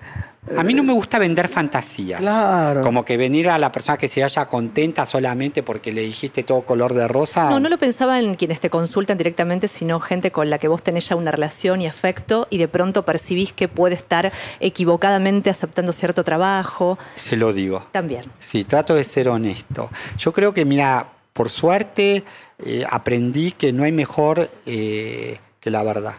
A 0.55 0.63
mí 0.63 0.73
no 0.73 0.83
me 0.83 0.93
gusta 0.93 1.19
vender 1.19 1.47
fantasías. 1.47 2.21
Claro. 2.21 2.81
Como 2.81 3.03
que 3.03 3.17
venir 3.17 3.49
a 3.49 3.57
la 3.57 3.71
persona 3.71 3.97
que 3.97 4.07
se 4.07 4.21
vaya 4.21 4.45
contenta 4.45 5.05
solamente 5.05 5.63
porque 5.63 5.91
le 5.91 6.01
dijiste 6.01 6.43
todo 6.43 6.61
color 6.61 6.93
de 6.93 7.07
rosa. 7.07 7.49
No, 7.49 7.59
no 7.59 7.69
lo 7.69 7.77
pensaba 7.77 8.19
en 8.19 8.35
quienes 8.35 8.59
te 8.59 8.69
consultan 8.69 9.17
directamente, 9.17 9.67
sino 9.67 9.99
gente 9.99 10.31
con 10.31 10.49
la 10.49 10.59
que 10.59 10.67
vos 10.67 10.83
tenés 10.83 11.09
ya 11.09 11.15
una 11.15 11.31
relación 11.31 11.81
y 11.81 11.87
afecto 11.87 12.47
y 12.49 12.57
de 12.57 12.67
pronto 12.67 13.03
percibís 13.03 13.51
que 13.53 13.67
puede 13.67 13.95
estar 13.95 14.31
equivocadamente 14.59 15.49
aceptando 15.49 15.91
cierto 15.91 16.23
trabajo. 16.23 16.97
Se 17.15 17.35
lo 17.35 17.53
digo. 17.53 17.87
También. 17.91 18.25
Sí, 18.39 18.63
trato 18.63 18.95
de 18.95 19.03
ser 19.03 19.29
honesto. 19.29 19.89
Yo 20.17 20.31
creo 20.31 20.53
que, 20.53 20.65
mira, 20.65 21.09
por 21.33 21.49
suerte 21.49 22.23
eh, 22.65 22.85
aprendí 22.89 23.51
que 23.51 23.71
no 23.71 23.83
hay 23.83 23.91
mejor 23.91 24.49
eh, 24.65 25.39
que 25.59 25.71
la 25.71 25.83
verdad. 25.83 26.15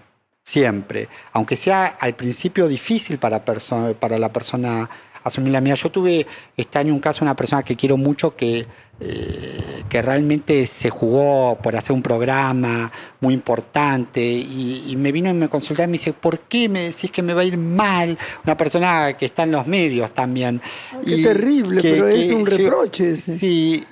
Siempre. 0.49 1.11
Aunque 1.35 1.57
sea 1.57 1.99
al 2.01 2.15
principio 2.15 2.69
difícil 2.69 3.19
para, 3.19 3.45
para 3.45 4.19
la 4.19 4.33
persona 4.33 4.89
asumir 5.23 5.53
la 5.53 5.61
mía. 5.61 5.75
Yo 5.75 5.91
tuve 5.91 6.27
este 6.57 6.79
año 6.79 6.95
un 6.95 7.01
caso 7.01 7.23
una 7.23 7.37
persona 7.37 7.63
que 7.63 7.77
quiero 7.77 7.99
mucho 7.99 8.35
que, 8.35 8.65
eh, 8.99 9.83
que 9.91 10.01
realmente 10.01 10.67
se 10.67 10.89
jugó 10.89 11.59
por 11.63 11.77
hacer 11.77 11.93
un 11.93 12.03
programa 12.03 12.91
muy 13.21 13.35
importante 13.35 14.23
y, 14.23 14.85
y 14.89 14.97
me 14.97 15.13
vino 15.13 15.29
y 15.29 15.35
me 15.35 15.51
consultó 15.51 15.83
y 15.83 15.87
me 15.87 15.93
dice, 15.93 16.15
¿por 16.15 16.41
qué 16.41 16.67
me 16.71 16.81
decís 16.81 17.11
que 17.11 17.21
me 17.21 17.35
va 17.35 17.43
a 17.43 17.45
ir 17.45 17.59
mal? 17.59 18.17
Una 18.43 18.57
persona 18.57 19.19
que 19.19 19.27
está 19.27 19.43
en 19.43 19.53
los 19.53 19.67
medios 19.67 20.15
también. 20.15 20.63
qué 21.05 21.23
terrible, 21.23 21.83
pero 21.83 22.09
es 22.09 22.33
un 22.33 22.47
reproche 22.47 23.11
ese. 23.11 23.37
Sí. 23.37 23.85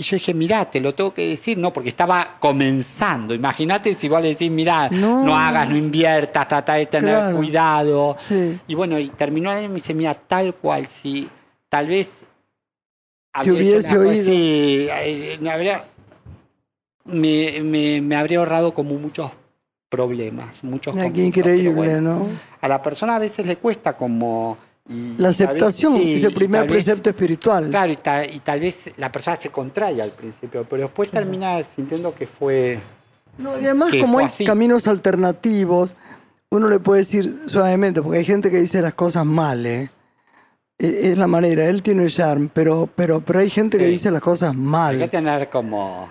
Y 0.00 0.02
yo 0.02 0.16
dije, 0.16 0.32
mirá, 0.32 0.64
te 0.64 0.80
lo 0.80 0.94
tengo 0.94 1.12
que 1.12 1.28
decir, 1.28 1.58
no, 1.58 1.74
porque 1.74 1.90
estaba 1.90 2.38
comenzando. 2.40 3.34
Imagínate 3.34 3.94
si 3.94 4.08
vos 4.08 4.22
le 4.22 4.28
decís, 4.30 4.50
mirá, 4.50 4.88
No. 4.88 5.22
no, 5.26 5.36
hagas, 5.36 5.68
no 5.68 5.76
inviertas, 5.76 6.48
trata 6.48 6.72
de 6.72 6.86
tener 6.86 7.16
Claro. 7.16 7.36
cuidado. 7.36 8.16
Sí. 8.18 8.58
Y 8.66 8.74
bueno, 8.74 8.98
y 8.98 9.10
terminó 9.10 9.50
el 9.52 9.58
año 9.58 9.66
y 9.66 9.68
me 9.68 9.74
dice, 9.74 9.92
mira, 9.92 10.14
tal 10.14 10.54
cual, 10.54 10.86
si 10.86 11.28
tal 11.68 11.86
vez... 11.88 12.24
Te 13.42 13.52
hubiese 13.52 13.98
oído. 13.98 14.24
sí, 14.24 14.88
eh, 14.90 15.36
me 15.42 15.50
habría, 15.50 15.84
me, 17.04 17.60
me- 17.62 18.00
me 18.00 18.16
habría 18.16 18.38
ahorrado 18.38 18.72
como 18.72 18.94
muchos 18.94 19.30
problemas, 19.90 20.64
muchos 20.64 20.96
qué 20.96 21.24
increíble, 21.24 21.68
bueno, 21.74 22.00
¿no? 22.00 22.26
A 22.62 22.68
la 22.68 22.80
persona 22.82 23.16
a 23.16 23.18
veces 23.18 23.44
le 23.44 23.56
cuesta 23.56 23.98
como... 23.98 24.56
y- 24.88 25.10
La 25.10 25.16
tal 25.16 25.16
vez- 25.26 25.40
aceptación 25.40 25.92
sí, 25.98 26.14
es 26.14 26.24
el 26.24 26.32
primer 26.34 26.62
tal 26.62 26.68
vez- 26.68 26.84
precepto 26.84 27.10
espiritual. 27.10 27.70
Claro, 27.70 27.92
y, 27.92 27.96
ta- 27.96 28.24
y 28.26 28.40
tal 28.40 28.60
vez 28.60 28.90
la 28.96 29.10
persona 29.12 29.36
se 29.36 29.50
contrae 29.50 30.00
al 30.02 30.10
principio, 30.10 30.66
pero 30.68 30.82
después 30.84 31.10
termina 31.10 31.62
sintiendo 31.62 32.14
que 32.14 32.26
fue... 32.26 32.80
No, 33.38 33.52
y 33.58 33.64
además, 33.64 33.92
que 33.92 34.00
como 34.00 34.18
hay 34.18 34.26
así. 34.26 34.44
caminos 34.44 34.86
alternativos, 34.86 35.94
uno 36.50 36.68
le 36.68 36.80
puede 36.80 37.00
decir 37.00 37.42
suavemente, 37.46 38.02
porque 38.02 38.18
hay 38.18 38.24
gente 38.24 38.50
que 38.50 38.58
dice 38.60 38.82
las 38.82 38.94
cosas 38.94 39.24
mal, 39.24 39.64
¿eh? 39.66 39.90
E- 40.78 41.10
Es 41.12 41.18
la 41.18 41.26
manera, 41.26 41.66
él 41.66 41.82
tiene 41.82 42.04
el 42.04 42.10
charm, 42.10 42.50
pero, 42.52 42.88
pero, 42.94 43.20
pero 43.20 43.38
hay 43.38 43.50
gente 43.50 43.78
que 43.78 43.84
Sí. 43.84 43.90
dice 43.92 44.10
las 44.10 44.20
cosas 44.22 44.50
Hay 44.50 44.56
que 44.56 44.60
mal. 44.62 45.10
tener 45.10 45.48
como 45.48 46.10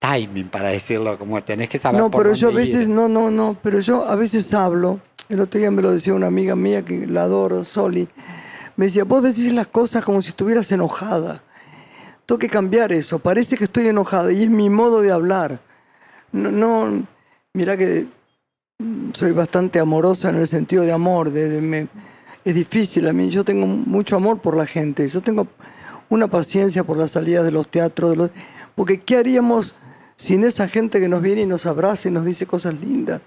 timing 0.00 0.48
para 0.48 0.68
decirlo, 0.70 1.16
como 1.18 1.42
tenés 1.42 1.68
que 1.68 1.78
saber 1.78 2.00
No, 2.00 2.10
por 2.10 2.22
pero 2.22 2.34
yo 2.34 2.48
a 2.48 2.50
dónde 2.50 2.66
veces, 2.66 2.82
ir. 2.82 2.88
no, 2.88 3.08
no, 3.08 3.30
no, 3.30 3.56
pero 3.62 3.80
yo 3.80 4.04
a 4.06 4.14
veces 4.16 4.52
hablo, 4.54 5.00
el 5.28 5.40
otro 5.40 5.60
día 5.60 5.70
me 5.70 5.82
lo 5.82 5.90
decía 5.90 6.14
una 6.14 6.26
amiga 6.26 6.56
mía 6.56 6.84
que 6.84 7.06
la 7.06 7.22
adoro, 7.22 7.64
Soli, 7.64 8.08
me 8.76 8.86
decía, 8.86 9.04
vos 9.04 9.22
decís 9.22 9.52
las 9.52 9.66
cosas 9.66 10.04
como 10.04 10.22
si 10.22 10.28
estuvieras 10.28 10.70
enojada. 10.72 11.42
Tengo 12.26 12.38
que 12.38 12.48
cambiar 12.48 12.92
eso, 12.92 13.18
parece 13.18 13.56
que 13.56 13.64
estoy 13.64 13.88
enojada 13.88 14.32
y 14.32 14.42
es 14.42 14.50
mi 14.50 14.70
modo 14.70 15.00
de 15.00 15.10
hablar. 15.10 15.60
No, 16.32 16.50
no 16.50 17.06
mira 17.54 17.76
que 17.76 18.06
soy 19.12 19.32
bastante 19.32 19.80
amorosa 19.80 20.30
en 20.30 20.36
el 20.36 20.46
sentido 20.46 20.84
de 20.84 20.92
amor, 20.92 21.30
de, 21.30 21.48
de 21.48 21.88
es 22.44 22.54
difícil 22.54 23.08
a 23.08 23.12
mí, 23.12 23.28
yo 23.30 23.44
tengo 23.44 23.66
mucho 23.66 24.16
amor 24.16 24.40
por 24.40 24.56
la 24.56 24.64
gente, 24.64 25.08
yo 25.08 25.20
tengo 25.20 25.48
una 26.08 26.28
paciencia 26.28 26.84
por 26.84 26.96
las 26.96 27.10
salidas 27.10 27.44
de 27.44 27.50
los 27.50 27.68
teatros, 27.68 28.10
de 28.10 28.16
los, 28.16 28.30
porque 28.74 29.00
¿qué 29.00 29.16
haríamos 29.16 29.74
sin 30.16 30.44
esa 30.44 30.68
gente 30.68 31.00
que 31.00 31.08
nos 31.08 31.20
viene 31.20 31.42
y 31.42 31.46
nos 31.46 31.66
abraza 31.66 32.08
y 32.08 32.12
nos 32.12 32.24
dice 32.24 32.46
cosas 32.46 32.74
lindas? 32.74 33.20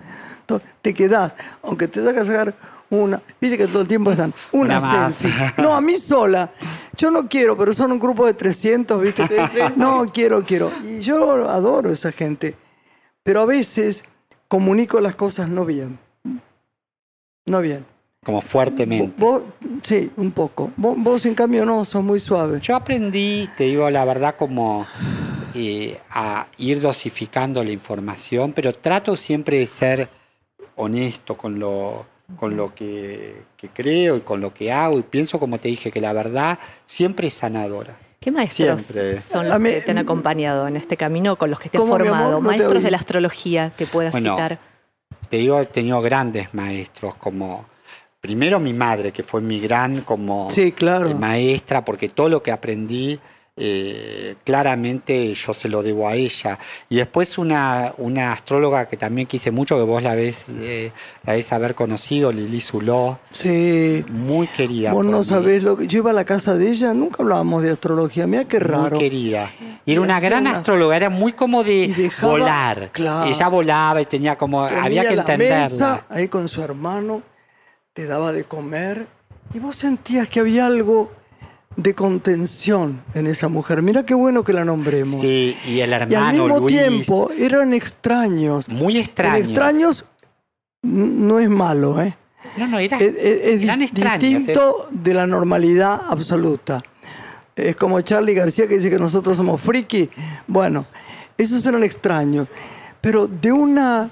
Te 0.82 0.94
quedás, 0.94 1.36
aunque 1.62 1.88
te 1.88 2.02
que 2.02 2.26
sacar 2.26 2.56
una, 2.90 3.22
viste 3.40 3.58
que 3.58 3.68
todo 3.68 3.84
el 3.84 3.88
tiempo 3.88 4.12
están, 4.12 4.34
una, 4.52 4.78
Una 4.78 4.80
más. 4.82 5.16
selfie. 5.16 5.54
No, 5.64 5.74
a 5.74 5.80
mí 5.80 5.98
sola. 5.98 6.52
Yo 6.98 7.10
no 7.10 7.30
quiero, 7.30 7.58
pero 7.58 7.74
son 7.74 7.94
un 7.94 8.00
grupo 8.00 8.26
de 8.26 8.34
300, 8.34 9.02
¿viste? 9.02 9.24
No, 9.78 10.06
quiero, 10.14 10.44
quiero. 10.44 10.72
Y 10.84 11.00
yo 11.00 11.50
adoro 11.50 11.90
a 11.90 11.94
esa 11.94 12.12
gente. 12.12 12.58
Pero 13.24 13.42
a 13.42 13.46
veces 13.46 14.04
comunico 14.50 15.00
las 15.00 15.16
cosas 15.16 15.48
no 15.48 15.64
bien. 15.66 16.00
No 17.46 17.62
bien. 17.62 17.86
Como 18.24 18.42
fuertemente. 18.42 19.14
Vos, 19.18 19.42
sí, 19.82 20.12
un 20.18 20.32
poco. 20.32 20.72
Vos, 20.76 20.96
vos, 20.98 21.26
en 21.26 21.34
cambio, 21.34 21.66
no, 21.66 21.86
sos 21.86 22.04
muy 22.04 22.20
suave. 22.20 22.60
Yo 22.62 22.76
aprendí, 22.76 23.50
te 23.56 23.64
digo 23.64 23.90
la 23.90 24.06
verdad, 24.06 24.36
como 24.36 24.86
eh, 25.56 26.00
a 26.10 26.48
ir 26.58 26.82
dosificando 26.82 27.64
la 27.64 27.72
información, 27.72 28.54
pero 28.54 28.74
trato 28.74 29.16
siempre 29.16 29.58
de 29.60 29.68
ser 29.68 30.10
honesto 30.82 31.38
con 31.38 31.60
lo, 31.60 32.06
con 32.38 32.56
lo 32.58 32.74
que, 32.74 33.44
que 33.58 33.70
creo 33.70 34.18
y 34.18 34.22
con 34.22 34.42
lo 34.42 34.54
que 34.54 34.72
hago. 34.72 35.00
Y 35.00 35.04
pienso, 35.04 35.40
como 35.40 35.60
te 35.60 35.68
dije, 35.70 35.92
que 35.92 36.02
la 36.02 36.14
verdad 36.14 36.60
siempre 36.86 37.28
es 37.28 37.34
sanadora. 37.36 37.98
¿Qué 38.20 38.30
maestros 38.32 38.84
Siempre. 38.84 39.20
son 39.20 39.50
los 39.50 39.58
que 39.58 39.82
te 39.82 39.90
han 39.92 39.98
acompañado 39.98 40.68
en 40.68 40.76
este 40.78 40.96
camino, 40.96 41.38
con 41.38 41.50
los 41.50 41.60
que 41.60 41.70
te 41.70 41.80
has 41.80 41.88
formado? 41.88 42.32
No 42.34 42.42
maestros 42.42 42.84
de 42.84 42.92
la 42.92 42.98
astrología 42.98 43.72
que 43.76 43.88
puedas 43.88 44.12
Bueno, 44.12 44.36
citar. 44.36 44.60
Te 45.30 45.38
digo, 45.38 45.60
he 45.60 45.66
tenido 45.66 46.00
grandes 46.02 46.54
maestros, 46.54 47.16
como 47.16 47.66
primero 48.20 48.60
mi 48.60 48.74
madre, 48.74 49.12
que 49.12 49.24
fue 49.24 49.42
mi 49.42 49.60
gran 49.60 50.02
como 50.02 50.52
Sí, 50.52 50.72
claro. 50.72 51.16
maestra, 51.16 51.84
porque 51.84 52.10
todo 52.10 52.30
lo 52.30 52.44
que 52.44 52.52
aprendí 52.52 53.20
eh, 53.58 54.36
claramente 54.44 55.34
yo 55.34 55.54
se 55.54 55.68
lo 55.70 55.84
debo 55.84 56.08
a 56.08 56.16
ella. 56.16 56.58
Y 56.90 56.96
después 56.96 57.38
una, 57.38 57.94
una 57.98 58.32
astróloga 58.34 58.88
que 58.88 58.98
también 58.98 59.28
quise 59.28 59.52
mucho, 59.52 59.76
que 59.78 59.84
vos 59.84 60.02
la 60.02 60.16
ves, 60.16 60.46
eh, 60.50 60.92
la 61.26 61.34
ves 61.34 61.52
haber 61.54 61.76
conocido, 61.76 62.32
Lili 62.32 62.62
Zuló, 62.62 63.20
Sí. 63.32 64.06
muy 64.10 64.48
querida. 64.48 64.94
Vos 64.94 65.06
no 65.06 65.20
mí, 65.20 65.24
sabés 65.24 65.64
lo 65.64 65.76
que. 65.78 65.88
Yo 65.88 66.00
iba 66.00 66.12
a 66.12 66.14
la 66.14 66.26
casa 66.26 66.56
de 66.56 66.70
ella, 66.70 66.94
nunca 66.94 67.24
hablábamos 67.24 67.64
de 67.64 67.72
astrología. 67.72 68.26
Mira 68.26 68.46
qué 68.46 68.60
raro. 68.60 68.92
Muy 68.98 69.00
querida. 69.00 69.52
Y 69.86 69.92
era 69.94 70.02
una 70.02 70.20
gran 70.20 70.42
una- 70.48 70.58
astróloga, 70.58 70.96
era 70.96 71.10
muy 71.10 71.34
como 71.34 71.64
de 71.64 71.94
dejaba- 71.94 72.32
volar. 72.34 72.90
Claro. 72.92 73.30
Ella 73.30 73.48
volaba 73.48 74.02
y 74.02 74.06
tenía 74.06 74.38
como, 74.38 74.62
había 74.64 75.04
que 75.08 75.16
la 75.16 75.22
entenderla. 75.24 75.64
mesa 75.64 76.06
ahí 76.10 76.28
con 76.30 76.48
su 76.48 76.62
hermano, 76.62 77.22
te 77.94 78.06
daba 78.06 78.32
de 78.32 78.46
comer 78.46 79.08
y 79.54 79.60
vos 79.60 79.76
sentías 79.76 80.30
que 80.30 80.40
había 80.40 80.66
algo 80.68 81.12
de 81.78 81.96
contención 81.96 83.02
en 83.14 83.28
esa 83.28 83.48
mujer. 83.48 83.82
Mira 83.82 84.06
qué 84.06 84.14
bueno 84.14 84.44
que 84.44 84.54
la 84.54 84.66
nombremos. 84.66 85.22
Sí, 85.22 85.56
y 85.68 85.80
el 85.80 85.90
y 85.90 85.94
al 85.94 86.02
hermano 86.04 86.44
mismo 86.44 86.60
Luis. 86.60 86.78
tiempo 86.78 87.32
eran 87.38 87.74
extraños. 87.74 88.68
Muy 88.70 88.94
El 88.96 89.02
extraños. 89.02 89.48
extraños 89.48 90.06
no 90.84 91.40
es 91.40 91.50
malo, 91.50 92.02
¿eh? 92.02 92.18
No, 92.58 92.68
no, 92.68 92.80
era, 92.80 92.98
Es, 92.98 93.16
es- 93.16 93.62
eran 93.64 93.82
extraños. 93.82 94.20
distinto 94.20 94.88
de 94.92 95.14
la 95.14 95.26
normalidad 95.28 96.02
absoluta. 96.10 96.82
Es 97.56 97.76
como 97.76 98.02
Charlie 98.02 98.34
García 98.34 98.68
que 98.68 98.76
dice 98.76 98.90
que 98.90 99.00
nosotros 99.00 99.38
somos 99.38 99.62
friki. 99.62 100.10
Bueno, 100.48 100.86
esos 101.38 101.66
eran 101.66 101.84
extraños, 101.84 102.48
pero 103.00 103.28
de 103.28 103.52
una 103.52 104.12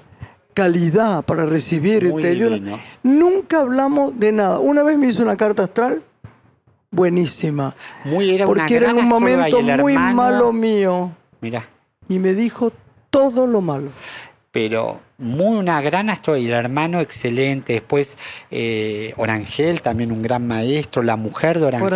calidad 0.54 1.24
para 1.24 1.44
recibir. 1.46 2.08
Muy 2.08 2.22
este, 2.24 2.46
una-. 2.46 2.78
Nunca 3.02 3.60
hablamos 3.60 4.18
de 4.18 4.32
nada. 4.32 4.58
Una 4.60 4.82
vez 4.82 4.96
me 4.98 5.08
hizo 5.08 5.22
una 5.22 5.36
carta 5.36 5.64
astral 5.64 6.02
buenísima, 6.90 7.74
Muy, 8.04 8.30
era 8.34 8.46
una 8.46 8.60
porque 8.62 8.76
era 8.76 8.90
en 8.90 8.96
gran 8.96 9.04
un 9.04 9.06
y 9.06 9.08
momento 9.10 9.58
el 9.60 9.78
muy 9.80 9.94
malo 9.96 10.52
mío 10.52 11.12
Mira, 11.40 11.66
y 12.08 12.18
me 12.18 12.34
dijo 12.34 12.72
todo 13.10 13.46
lo 13.46 13.60
malo. 13.60 13.90
pero 14.50 15.00
muy 15.18 15.56
una 15.58 15.80
gran 15.82 16.10
astróloga 16.10 16.40
y 16.42 16.46
el 16.46 16.52
hermano 16.52 16.98
excelente. 17.00 17.74
Después 17.74 18.16
eh, 18.50 19.12
Orangel, 19.18 19.82
también 19.82 20.10
un 20.12 20.22
gran 20.22 20.46
maestro. 20.46 21.02
La 21.02 21.16
mujer 21.16 21.58
de 21.60 21.66
Orangel. 21.66 21.94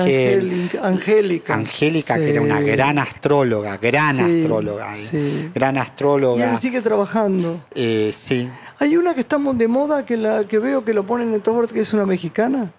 Angélica. 0.51 0.86
Angélica, 0.86 1.55
Angélica, 1.55 2.14
que 2.16 2.30
era 2.30 2.42
una 2.42 2.59
Sí. 2.59 2.64
gran 2.66 2.99
astróloga, 2.99 3.78
gran 3.78 4.16
Sí, 4.16 4.40
astróloga. 4.42 4.97
¿eh? 4.97 5.05
sí. 5.05 5.51
Gran 5.55 5.76
Y 5.76 5.78
astróloga. 5.78 6.51
él 6.51 6.57
sigue 6.59 6.80
trabajando. 6.82 7.64
Eh, 7.74 8.12
sí. 8.14 8.49
Hay 8.78 8.97
una 8.99 9.14
que 9.14 9.20
estamos 9.20 9.57
de 9.57 9.66
moda 9.68 10.05
que 10.05 10.16
la 10.18 10.45
que 10.47 10.59
veo 10.59 10.84
que 10.84 10.92
lo 10.95 11.07
ponen 11.07 11.32
en 11.32 11.40
todo 11.40 11.66
que 11.66 11.80
es 11.80 11.92
una 11.95 12.05
mexicana. 12.07 12.72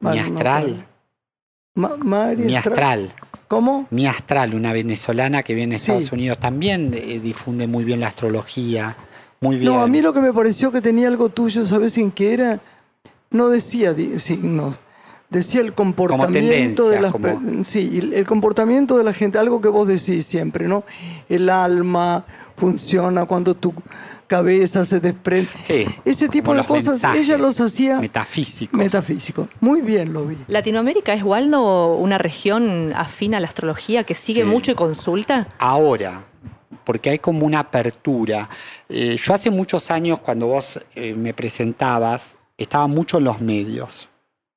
Mi 0.00 0.16
no 0.16 0.22
astral. 0.22 0.86
Ma- 1.78 2.34
Mi 2.36 2.56
Astral. 2.56 3.14
¿Cómo? 3.48 3.86
Mi 3.90 4.06
Astral, 4.06 4.54
una 4.54 4.72
venezolana 4.74 5.42
que 5.42 5.54
viene 5.54 5.76
a 5.76 5.78
Sí. 5.78 5.84
Estados 5.92 6.12
Unidos, 6.12 6.38
también 6.38 6.92
eh, 6.94 7.18
difunde 7.22 7.66
muy 7.66 7.84
bien 7.84 8.00
la 8.00 8.08
astrología. 8.08 8.96
Muy 9.40 9.56
bien. 9.56 9.72
No, 9.72 9.80
a 9.80 9.86
mí 9.86 10.02
lo 10.02 10.12
que 10.12 10.20
me 10.20 10.32
pareció 10.32 10.70
que 10.72 10.80
tenía 10.82 11.08
algo 11.08 11.28
tuyo, 11.30 11.64
¿sabes 11.64 11.96
en 11.96 12.10
qué 12.10 12.34
era? 12.34 12.60
No 13.30 13.48
decía 13.48 13.94
signos, 14.18 14.80
decía 15.30 15.60
el 15.60 15.72
comportamiento 15.74 16.88
de 16.90 17.00
las 17.00 17.12
como- 17.12 17.62
sí, 17.64 18.10
el, 18.12 18.26
comportamiento 18.26 18.98
de 18.98 19.04
la 19.04 19.12
gente, 19.12 19.38
algo 19.38 19.60
que 19.60 19.68
vos 19.68 19.86
decís 19.88 20.26
siempre, 20.26 20.66
¿no? 20.68 20.82
El 21.28 21.48
alma 21.48 22.24
funciona 22.56 23.24
cuando 23.26 23.54
tu 23.54 23.72
cabeza 24.28 24.84
se 24.84 25.00
desprende. 25.00 25.48
Sí, 25.66 25.86
Ese 26.04 26.28
tipo 26.28 26.50
como 26.52 26.60
de 26.62 26.66
cosas, 26.68 26.92
mensajes 26.92 27.22
ella 27.28 27.38
los 27.38 27.60
hacía 27.60 27.98
Metafísicos. 28.00 28.78
metafísico. 28.78 29.48
Muy 29.60 29.80
bien 29.80 30.12
lo 30.12 30.24
vi. 30.26 30.36
¿Latinoamérica 30.46 31.12
es, 31.14 31.24
Waldo, 31.24 31.94
una 31.94 32.18
región 32.18 32.92
afín 32.94 33.34
a 33.34 33.40
la 33.40 33.48
astrología 33.48 34.04
que 34.04 34.14
sigue 34.14 34.42
Sí. 34.42 34.46
mucho 34.46 34.70
y 34.70 34.74
consulta? 34.76 35.48
ahora, 35.58 36.24
porque 36.84 37.10
hay 37.10 37.18
como 37.18 37.44
una 37.44 37.58
apertura. 37.60 38.48
Eh, 38.88 39.16
yo 39.22 39.34
hace 39.34 39.50
muchos 39.50 39.90
años, 39.90 40.20
cuando 40.20 40.46
vos 40.46 40.78
eh, 40.94 41.14
me 41.14 41.34
presentabas, 41.34 42.36
estaba 42.56 42.86
mucho 42.86 43.18
en 43.18 43.24
los 43.24 43.40
medios. 43.40 44.08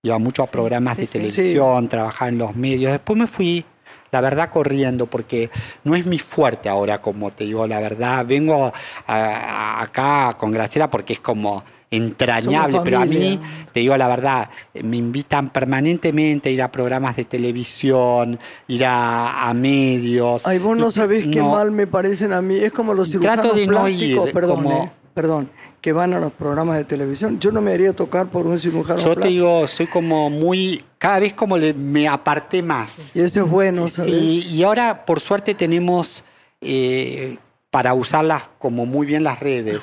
Iba 0.03 0.17
mucho 0.17 0.43
a 0.43 0.47
programas 0.47 0.95
sí, 0.95 1.01
de 1.01 1.07
sí. 1.07 1.13
televisión, 1.13 1.87
trabajaba 1.89 2.29
en 2.29 2.37
los 2.37 2.55
medios. 2.55 2.91
Después 2.91 3.17
me 3.19 3.27
fui, 3.27 3.65
la 4.11 4.19
verdad, 4.21 4.49
corriendo, 4.49 5.05
porque 5.07 5.49
no 5.85 5.95
es 5.95 6.05
mi 6.05 6.19
fuerte 6.19 6.67
ahora, 6.67 7.01
como 7.01 7.31
te 7.31 7.45
digo, 7.45 7.65
la 7.65 7.79
verdad. 7.79 8.25
Vengo 8.25 8.65
a- 8.65 9.13
a- 9.15 9.81
acá 9.81 10.35
con 10.37 10.51
Graciela 10.51 10.89
porque 10.89 11.13
es 11.13 11.19
como 11.21 11.63
entrañable, 11.89 12.79
pero 12.83 12.99
a 12.99 13.05
mí, 13.05 13.39
te 13.73 13.81
digo 13.81 13.95
la 13.97 14.07
verdad, 14.07 14.49
me 14.81 14.97
invitan 14.97 15.49
permanentemente 15.49 16.49
a 16.49 16.51
ir 16.51 16.61
a 16.61 16.71
programas 16.71 17.15
de 17.15 17.25
televisión, 17.25 18.39
ir 18.67 18.85
a, 18.85 19.49
a 19.49 19.53
medios. 19.53 20.45
Ay, 20.47 20.59
vos 20.59 20.77
no 20.77 20.91
sabés 20.91 21.27
qué 21.27 21.39
no, 21.39 21.51
mal 21.51 21.71
me 21.71 21.87
parecen 21.87 22.31
a 22.33 22.41
mí. 22.41 22.55
Es 22.57 22.71
como 22.73 22.93
los 22.93 23.09
Trato 23.11 23.41
cirujanos 23.43 23.55
de 23.55 23.67
no 23.67 23.71
plásticos, 23.73 24.27
ir, 24.27 24.33
perdón, 24.33 24.63
como- 24.63 24.83
eh, 24.83 24.91
perdón, 25.13 25.49
que 25.81 25.93
van 25.93 26.13
a 26.13 26.19
los 26.19 26.31
programas 26.31 26.77
de 26.77 26.85
televisión. 26.85 27.39
Yo 27.39 27.51
no 27.51 27.61
me 27.61 27.71
haría 27.73 27.93
tocar 27.93 28.27
por 28.29 28.47
un 28.47 28.59
cirujano 28.59 28.99
Yo 28.99 29.09
te 29.09 29.15
plástico. 29.15 29.27
digo, 29.29 29.67
soy 29.67 29.87
como 29.87 30.29
muy, 30.29 30.83
cada 30.97 31.19
vez 31.19 31.33
como 31.33 31.57
le, 31.57 31.73
me 31.73 32.07
aparté 32.07 32.61
más. 32.61 33.15
Y 33.15 33.21
eso 33.21 33.43
es 33.45 33.49
bueno, 33.49 33.87
¿sabes? 33.87 34.11
Sí, 34.11 34.47
y 34.51 34.63
ahora 34.63 35.05
por 35.05 35.19
suerte 35.19 35.53
tenemos 35.53 36.23
eh, 36.61 37.37
para 37.69 37.93
usarlas 37.93 38.43
como 38.59 38.85
muy 38.85 39.05
bien 39.05 39.23
las 39.23 39.39
redes. 39.39 39.79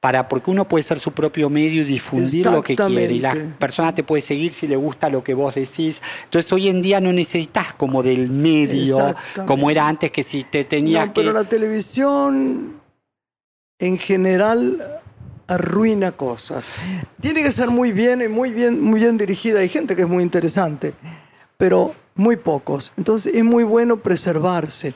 Para, 0.00 0.28
porque 0.28 0.50
uno 0.50 0.66
puede 0.66 0.82
ser 0.82 0.98
su 0.98 1.12
propio 1.12 1.48
medio 1.48 1.82
y 1.82 1.84
difundir 1.84 2.46
lo 2.46 2.60
que 2.60 2.74
quiere. 2.74 3.14
Y 3.14 3.20
la 3.20 3.36
persona 3.60 3.94
te 3.94 4.02
puede 4.02 4.20
seguir 4.20 4.52
si 4.52 4.66
le 4.66 4.74
gusta 4.74 5.08
lo 5.08 5.22
que 5.22 5.32
vos 5.32 5.54
decís. 5.54 6.02
Entonces 6.24 6.52
hoy 6.52 6.68
en 6.68 6.82
día 6.82 6.98
no 7.00 7.12
necesitas 7.12 7.72
como 7.74 8.02
del 8.02 8.28
medio, 8.28 9.14
como 9.46 9.70
era 9.70 9.86
antes 9.86 10.10
que 10.10 10.24
si 10.24 10.42
te 10.42 10.64
tenías 10.64 11.06
No, 11.06 11.14
que... 11.14 11.20
pero 11.20 11.32
la 11.32 11.44
televisión 11.44 12.81
en 13.82 13.98
general 13.98 15.00
arruina 15.48 16.12
cosas. 16.12 16.70
Tiene 17.20 17.42
que 17.42 17.50
ser 17.50 17.68
muy 17.68 17.90
bien 17.90 18.22
y 18.22 18.28
muy 18.28 18.52
bien, 18.52 18.80
muy 18.80 19.00
bien 19.00 19.18
dirigida. 19.18 19.58
Hay 19.58 19.68
gente 19.68 19.96
que 19.96 20.02
es 20.02 20.08
muy 20.08 20.22
interesante, 20.22 20.94
pero 21.56 21.92
muy 22.14 22.36
pocos. 22.36 22.92
Entonces 22.98 23.34
es 23.34 23.42
muy 23.42 23.64
bueno 23.64 23.96
preservarse. 23.96 24.92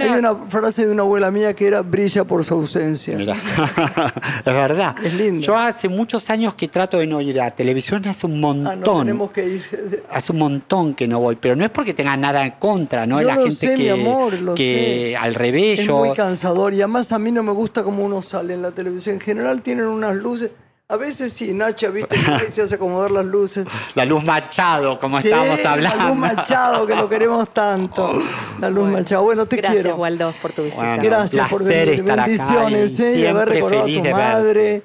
Hay 0.00 0.18
una 0.18 0.34
frase 0.48 0.86
de 0.86 0.92
una 0.92 1.02
abuela 1.02 1.30
mía 1.30 1.54
que 1.54 1.66
era 1.66 1.82
brilla 1.82 2.24
por 2.24 2.42
su 2.44 2.54
ausencia. 2.54 3.16
Mira, 3.18 3.34
es 4.38 4.44
verdad. 4.44 4.96
Es 5.04 5.12
lindo. 5.14 5.40
Yo 5.42 5.56
hace 5.56 5.88
muchos 5.88 6.30
años 6.30 6.54
que 6.54 6.68
trato 6.68 6.98
de 6.98 7.06
no 7.06 7.20
ir 7.20 7.40
a 7.40 7.50
televisión, 7.50 8.06
hace 8.08 8.26
un 8.26 8.34
Ah, 8.34 8.54
no, 8.54 8.62
montón. 8.70 8.98
tenemos 9.06 9.30
que 9.30 9.46
ir. 9.46 10.02
Hace 10.10 10.32
un 10.32 10.38
montón 10.38 10.94
que 10.94 11.06
no 11.06 11.20
voy, 11.20 11.36
pero 11.36 11.54
no 11.54 11.64
es 11.64 11.70
porque 11.70 11.92
tenga 11.94 12.16
nada 12.16 12.44
en 12.44 12.52
contra, 12.52 13.06
¿no? 13.06 13.20
Yo 13.20 13.28
la 13.28 13.34
lo 13.36 13.40
gente 13.42 13.54
sé, 13.56 13.74
que, 13.74 13.82
mi 13.82 13.88
amor, 13.90 14.32
lo 14.40 14.54
que 14.54 15.10
sé. 15.12 15.16
al 15.16 15.34
revés, 15.34 15.80
Es 15.80 15.86
yo. 15.86 15.98
muy 15.98 16.12
cansador 16.12 16.72
y 16.74 16.80
además 16.80 17.12
a 17.12 17.18
mí 17.18 17.30
no 17.30 17.42
me 17.42 17.52
gusta 17.52 17.84
cómo 17.84 18.04
uno 18.04 18.22
sale 18.22 18.54
en 18.54 18.62
la 18.62 18.70
televisión. 18.70 19.14
En 19.16 19.20
general 19.20 19.60
tienen 19.62 19.86
unas 19.86 20.14
luces. 20.16 20.50
A 20.86 20.96
veces 20.96 21.32
sí, 21.32 21.54
Nacha, 21.54 21.88
viste, 21.88 22.14
que 22.14 22.52
se 22.52 22.60
hace 22.62 22.74
acomodar 22.74 23.10
las 23.10 23.24
luces. 23.24 23.66
La 23.94 24.04
luz 24.04 24.22
Machado, 24.22 24.98
como 24.98 25.18
Sí, 25.20 25.28
estábamos 25.28 25.64
hablando. 25.64 25.96
La 25.96 26.08
luz 26.10 26.16
Machado, 26.18 26.86
que 26.86 26.94
lo 26.94 27.08
queremos 27.08 27.48
tanto. 27.54 28.12
La 28.60 28.68
luz 28.68 28.90
Machado. 28.90 29.22
Bueno, 29.22 29.46
te 29.46 29.56
Gracias, 29.56 29.82
quiero. 29.82 29.96
Waldo, 29.96 30.34
por 30.42 30.52
tu 30.52 30.62
visita. 30.62 30.84
Bueno, 30.84 31.02
Gracias 31.02 31.48
por 31.48 31.64
venir. 31.64 31.88
estar 32.00 32.20
acá 32.20 32.26
Bendiciones, 32.26 33.00
y 33.00 33.02
eh, 33.02 33.16
y 33.20 33.26
haber 33.26 33.48
siempre 33.50 33.54
recordado 33.54 33.80
a 33.80 33.84
feliz 33.86 34.02
tu 34.02 34.10
madre 34.10 34.82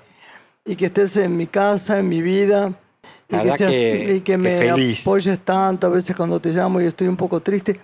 y 0.66 0.76
que 0.78 0.86
estés 0.86 1.18
en 1.18 1.36
mi 1.36 1.47
casa, 1.47 2.00
en 2.00 2.08
mi 2.08 2.22
vida. 2.22 2.72
Y 3.28 3.32
que, 3.32 3.38
verdad 3.38 3.56
seas- 3.58 3.70
que- 3.72 4.14
y 4.16 4.22
que 4.22 4.38
me 4.38 4.60
que 4.60 4.70
apoyes 5.04 5.39
tanto 5.39 5.86
a 5.88 5.89
veces 5.89 6.16
cuando 6.16 6.39
te 6.39 6.52
llamo 6.54 6.80
y 6.80 6.86
estoy 6.86 7.08
un 7.10 7.18
poco 7.18 7.41
triste. 7.41 7.78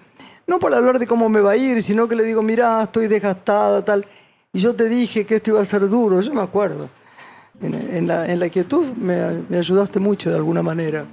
No 0.48 0.58
para 0.58 0.78
hablar 0.78 1.00
de 1.00 1.06
cómo 1.06 1.28
me 1.28 1.42
va 1.42 1.52
a 1.52 1.58
ir, 1.58 1.84
sino 1.84 2.08
que 2.08 2.16
le 2.16 2.24
digo, 2.24 2.42
mirá, 2.42 2.82
estoy 2.84 3.08
desgastada, 3.08 3.84
tal. 3.84 4.06
Y 4.54 4.60
yo 4.60 4.74
te 4.74 4.88
dije 4.88 5.26
que 5.26 5.36
esto 5.36 5.52
iba 5.52 5.62
a 5.62 5.66
ser 5.66 5.88
duro, 5.90 6.22
yo 6.22 6.34
me 6.34 6.42
acuerdo. 6.42 6.90
En, 7.62 7.74
en 7.74 8.08
la, 8.08 8.26
en 8.32 8.40
la 8.40 8.50
quietud 8.50 8.86
me, 8.94 9.16
me 9.50 9.58
ayudaste 9.58 10.00
mucho 10.00 10.30
de 10.30 10.36
alguna 10.36 10.62
manera. 10.62 11.06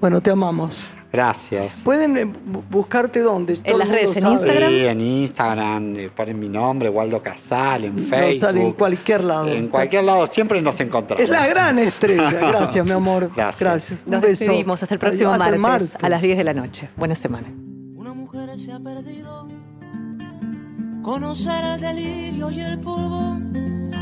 Bueno, 0.00 0.20
te 0.20 0.30
amamos. 0.30 0.86
Gracias. 1.12 1.82
¿Pueden 1.82 2.16
eh, 2.16 2.24
bu- 2.24 2.62
buscarte 2.70 3.18
dónde? 3.20 3.56
Todo 3.56 3.78
las 3.78 3.88
redes, 3.88 4.16
en 4.16 4.22
sabe. 4.22 4.34
Instagram. 4.34 4.68
Sí, 4.70 4.84
en 4.86 5.00
Instagram 5.00 5.96
eh, 5.96 6.10
ponen 6.14 6.38
mi 6.38 6.48
nombre, 6.48 6.88
Waldo 6.88 7.20
Casal, 7.20 7.84
en 7.86 7.96
Nos 7.96 8.04
Facebook. 8.06 8.34
sale 8.40 8.62
en 8.62 8.72
cualquier 8.74 9.24
lado. 9.24 9.48
En 9.48 9.66
cualquier 9.68 10.04
lado 10.04 10.26
siempre 10.28 10.62
nos 10.62 10.78
encontramos. 10.80 11.24
Es 11.24 11.28
la 11.28 11.48
gran 11.48 11.80
estrella. 11.80 12.30
Gracias, 12.52 12.84
mi 12.86 12.92
amor. 12.92 13.28
Gracias. 13.34 13.90
Un 14.06 14.12
Nos 14.12 14.20
beso. 14.22 14.44
despedimos 14.44 14.82
hasta 14.84 14.94
el 14.94 15.00
próximo 15.00 15.30
Hasta 15.32 15.48
el 15.48 15.58
martes, 15.58 15.96
a 16.00 16.08
las 16.08 16.22
10 16.22 16.38
de 16.38 16.44
la 16.44 16.54
noche. 16.54 16.88
Buena 16.96 17.16
semana. 17.16 17.48
Una 17.96 18.14
mujer 18.14 18.56
se 18.56 18.70
ha 18.72 18.78
perdido. 18.78 19.48
Conocer 21.02 21.64
el 21.64 21.80
delirio 21.80 22.50
y 22.52 22.60
el 22.60 22.78
polvo. 22.78 23.36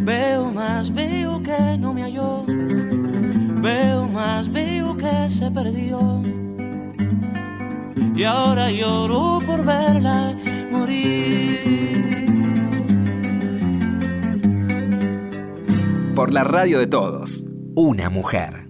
Veo 0.00 0.50
más, 0.50 0.92
veo 0.94 1.42
que 1.42 1.76
no 1.78 1.92
me 1.92 2.02
halló. 2.02 2.44
Veo 2.46 4.08
más, 4.08 4.50
veo 4.50 4.96
que 4.96 5.28
se 5.28 5.50
perdió. 5.50 6.22
Y 8.16 8.24
ahora 8.24 8.70
lloro 8.70 9.38
por 9.46 9.64
verla 9.64 10.34
morir. 10.70 12.20
Por 16.14 16.32
la 16.32 16.44
radio 16.44 16.78
de 16.78 16.86
todos, 16.86 17.46
una 17.74 18.08
mujer. 18.08 18.69